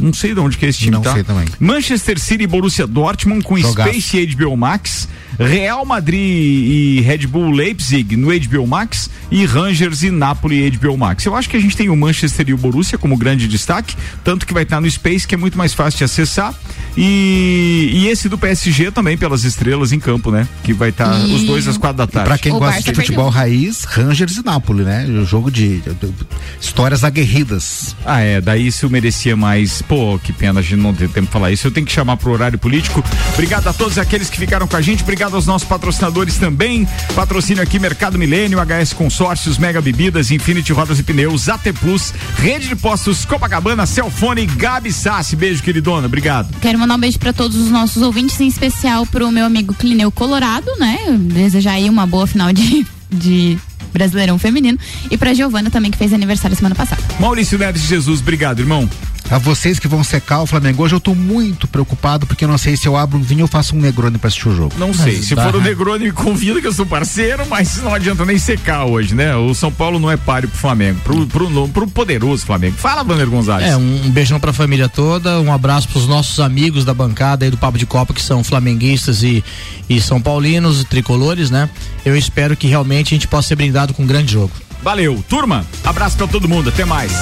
Não 0.00 0.12
sei 0.12 0.34
de 0.34 0.40
onde 0.40 0.56
que 0.56 0.66
é 0.66 0.68
esse 0.68 0.78
time, 0.78 0.92
Não 0.92 1.02
tá? 1.02 1.12
sei 1.12 1.22
também. 1.22 1.46
Manchester 1.60 2.18
City 2.18 2.44
e 2.44 2.46
Borussia 2.46 2.86
Dortmund 2.86 3.44
com 3.44 3.58
Jogaço. 3.58 3.90
Space 3.90 4.16
e 4.18 4.26
HBO 4.34 4.56
Max, 4.56 5.08
Real 5.38 5.84
Madrid 5.84 6.20
e 6.20 7.00
Red 7.04 7.26
Bull 7.26 7.50
Leipzig 7.50 8.16
no 8.16 8.28
HBO 8.28 8.66
Max 8.66 9.10
e 9.30 9.44
Rangers 9.46 10.02
e 10.02 10.10
Napoli 10.10 10.66
e 10.66 10.70
HBO 10.70 10.96
Max. 10.96 11.24
Eu 11.24 11.34
acho 11.34 11.48
que 11.48 11.56
a 11.56 11.60
gente 11.60 11.76
tem 11.76 11.88
o 11.88 11.96
Manchester 11.96 12.48
e 12.48 12.54
o 12.54 12.56
Borussia 12.58 12.98
como 12.98 13.16
grande 13.16 13.48
destaque, 13.48 13.96
tanto 14.22 14.46
que 14.46 14.52
vai 14.54 14.62
estar 14.64 14.80
no 14.80 14.90
Space, 14.90 15.26
que 15.26 15.34
é 15.34 15.38
muito 15.38 15.56
mais 15.56 15.72
fácil 15.74 15.98
de 15.98 16.04
acessar, 16.04 16.54
e, 16.96 17.90
e 17.92 18.08
esse 18.08 18.28
do 18.28 18.36
PSG 18.36 18.90
também 18.90 19.16
pelas 19.16 19.44
estrelas 19.44 19.92
em 19.92 19.98
campo, 19.98 20.30
né? 20.30 20.46
Que 20.62 20.72
vai 20.72 20.90
estar 20.90 21.18
E- 21.26 21.34
os 21.34 21.42
dois 21.44 21.66
às 21.66 21.76
quatro 21.76 21.96
da 21.98 22.06
tarde. 22.06 22.28
Pra 22.28 22.38
quem 22.38 22.52
gosta 22.52 22.82
de 22.82 22.94
futebol 22.94 23.28
raiz, 23.28 23.84
Rangers 23.84 24.36
e 24.36 24.44
Nápoles, 24.44 24.84
né? 24.86 25.06
O 25.06 25.24
jogo 25.24 25.50
de, 25.50 25.80
de- 25.80 25.94
de 25.94 26.12
histórias 26.60 27.02
aguerridas. 27.04 27.96
Ah, 28.04 28.20
é, 28.20 28.40
daí 28.40 28.66
isso 28.66 28.88
merecia 28.90 29.34
mais. 29.36 29.82
Pô, 29.82 30.18
que 30.22 30.32
pena 30.32 30.60
a 30.60 30.62
gente 30.62 30.76
não 30.80 30.92
ter 30.94 31.08
tempo 31.08 31.26
de 31.26 31.32
falar 31.32 31.50
isso. 31.50 31.66
Eu 31.66 31.70
tenho 31.70 31.86
que 31.86 31.92
chamar 31.92 32.16
pro 32.16 32.30
horário 32.30 32.58
político. 32.58 33.02
Obrigado 33.34 33.66
a 33.68 33.72
todos 33.72 33.98
aqueles 33.98 34.28
que 34.28 34.38
ficaram 34.38 34.66
com 34.66 34.76
a 34.76 34.80
gente. 34.82 35.02
Obrigado 35.02 35.31
aos 35.36 35.46
nossos 35.46 35.66
patrocinadores 35.66 36.36
também. 36.36 36.86
Patrocínio 37.14 37.62
aqui 37.62 37.78
Mercado 37.78 38.18
Milênio, 38.18 38.58
HS 38.58 38.92
Consórcios, 38.92 39.58
Mega 39.58 39.80
Bebidas, 39.80 40.30
Infinity 40.30 40.72
Rodas 40.72 40.98
e 40.98 41.02
Pneus, 41.02 41.48
AT 41.48 41.72
Plus, 41.80 42.12
Rede 42.38 42.68
de 42.68 42.76
Postos 42.76 43.24
Copacabana, 43.24 43.86
Celfone, 43.86 44.46
Gabi 44.46 44.92
Sassi. 44.92 45.36
Beijo, 45.36 45.62
queridona. 45.62 46.06
Obrigado. 46.06 46.54
Quero 46.60 46.78
mandar 46.78 46.94
um 46.94 47.00
beijo 47.00 47.18
para 47.18 47.32
todos 47.32 47.56
os 47.56 47.70
nossos 47.70 48.02
ouvintes, 48.02 48.40
em 48.40 48.48
especial 48.48 49.06
pro 49.06 49.30
meu 49.30 49.44
amigo 49.44 49.74
Clineu 49.74 50.10
Colorado, 50.10 50.70
né? 50.78 50.98
Desejar 51.18 51.72
aí 51.72 51.88
uma 51.88 52.06
boa 52.06 52.26
final 52.26 52.52
de 52.52 52.86
de 53.12 53.58
Brasileirão 53.92 54.38
Feminino. 54.38 54.78
E 55.10 55.18
pra 55.18 55.34
Giovana 55.34 55.70
também, 55.70 55.90
que 55.90 55.98
fez 55.98 56.12
aniversário 56.12 56.56
semana 56.56 56.74
passada. 56.74 57.02
Maurício 57.20 57.58
Neves 57.58 57.82
Jesus, 57.82 58.20
obrigado, 58.20 58.60
irmão. 58.60 58.88
A 59.32 59.38
vocês 59.38 59.78
que 59.78 59.88
vão 59.88 60.04
secar 60.04 60.42
o 60.42 60.46
Flamengo, 60.46 60.82
hoje 60.82 60.94
eu 60.94 61.00
tô 61.00 61.14
muito 61.14 61.66
preocupado 61.66 62.26
porque 62.26 62.44
eu 62.44 62.48
não 62.48 62.58
sei 62.58 62.76
se 62.76 62.86
eu 62.86 62.94
abro 62.94 63.16
um 63.16 63.22
vinho 63.22 63.40
ou 63.40 63.48
faço 63.48 63.74
um 63.74 63.80
Negroni 63.80 64.18
pra 64.18 64.28
assistir 64.28 64.50
o 64.50 64.54
jogo. 64.54 64.74
Não 64.76 64.92
sei. 64.92 65.16
Mas 65.16 65.24
Se 65.24 65.34
dá, 65.34 65.44
for 65.44 65.54
o 65.54 65.58
né? 65.58 65.70
Negroni, 65.70 66.04
me 66.04 66.12
convida 66.12 66.60
que 66.60 66.66
eu 66.66 66.72
sou 66.72 66.84
parceiro, 66.84 67.46
mas 67.48 67.78
não 67.78 67.94
adianta 67.94 68.26
nem 68.26 68.38
secar 68.38 68.84
hoje, 68.84 69.14
né? 69.14 69.34
O 69.34 69.54
São 69.54 69.72
Paulo 69.72 69.98
não 69.98 70.10
é 70.10 70.18
páreo 70.18 70.50
pro 70.50 70.58
Flamengo, 70.58 71.00
pro, 71.02 71.26
pro, 71.26 71.68
pro 71.70 71.86
poderoso 71.88 72.44
Flamengo. 72.44 72.76
Fala, 72.76 73.02
Vander 73.02 73.26
Gonzalez. 73.26 73.70
É, 73.70 73.74
um 73.74 74.10
beijão 74.10 74.38
pra 74.38 74.52
família 74.52 74.86
toda, 74.86 75.40
um 75.40 75.50
abraço 75.50 75.88
pros 75.88 76.06
nossos 76.06 76.38
amigos 76.38 76.84
da 76.84 76.92
bancada 76.92 77.46
aí 77.46 77.50
do 77.50 77.56
Papo 77.56 77.78
de 77.78 77.86
Copa, 77.86 78.12
que 78.12 78.20
são 78.20 78.44
flamenguistas 78.44 79.22
e, 79.22 79.42
e 79.88 79.98
são 79.98 80.20
paulinos, 80.20 80.84
tricolores, 80.84 81.50
né? 81.50 81.70
Eu 82.04 82.14
espero 82.14 82.54
que 82.54 82.66
realmente 82.66 83.14
a 83.14 83.16
gente 83.16 83.26
possa 83.26 83.48
ser 83.48 83.56
brindado 83.56 83.94
com 83.94 84.02
um 84.02 84.06
grande 84.06 84.30
jogo. 84.30 84.52
Valeu. 84.82 85.24
Turma, 85.26 85.64
abraço 85.82 86.18
pra 86.18 86.26
todo 86.26 86.46
mundo. 86.46 86.68
Até 86.68 86.84
mais. 86.84 87.12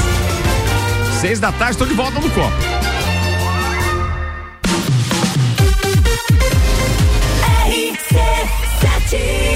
Seis 1.21 1.39
da 1.39 1.53
tarde, 1.53 1.73
estou 1.73 1.87
de 1.87 1.93
volta 1.93 2.19
no 2.19 2.31
copo. 2.31 2.57
RC7 7.69 9.50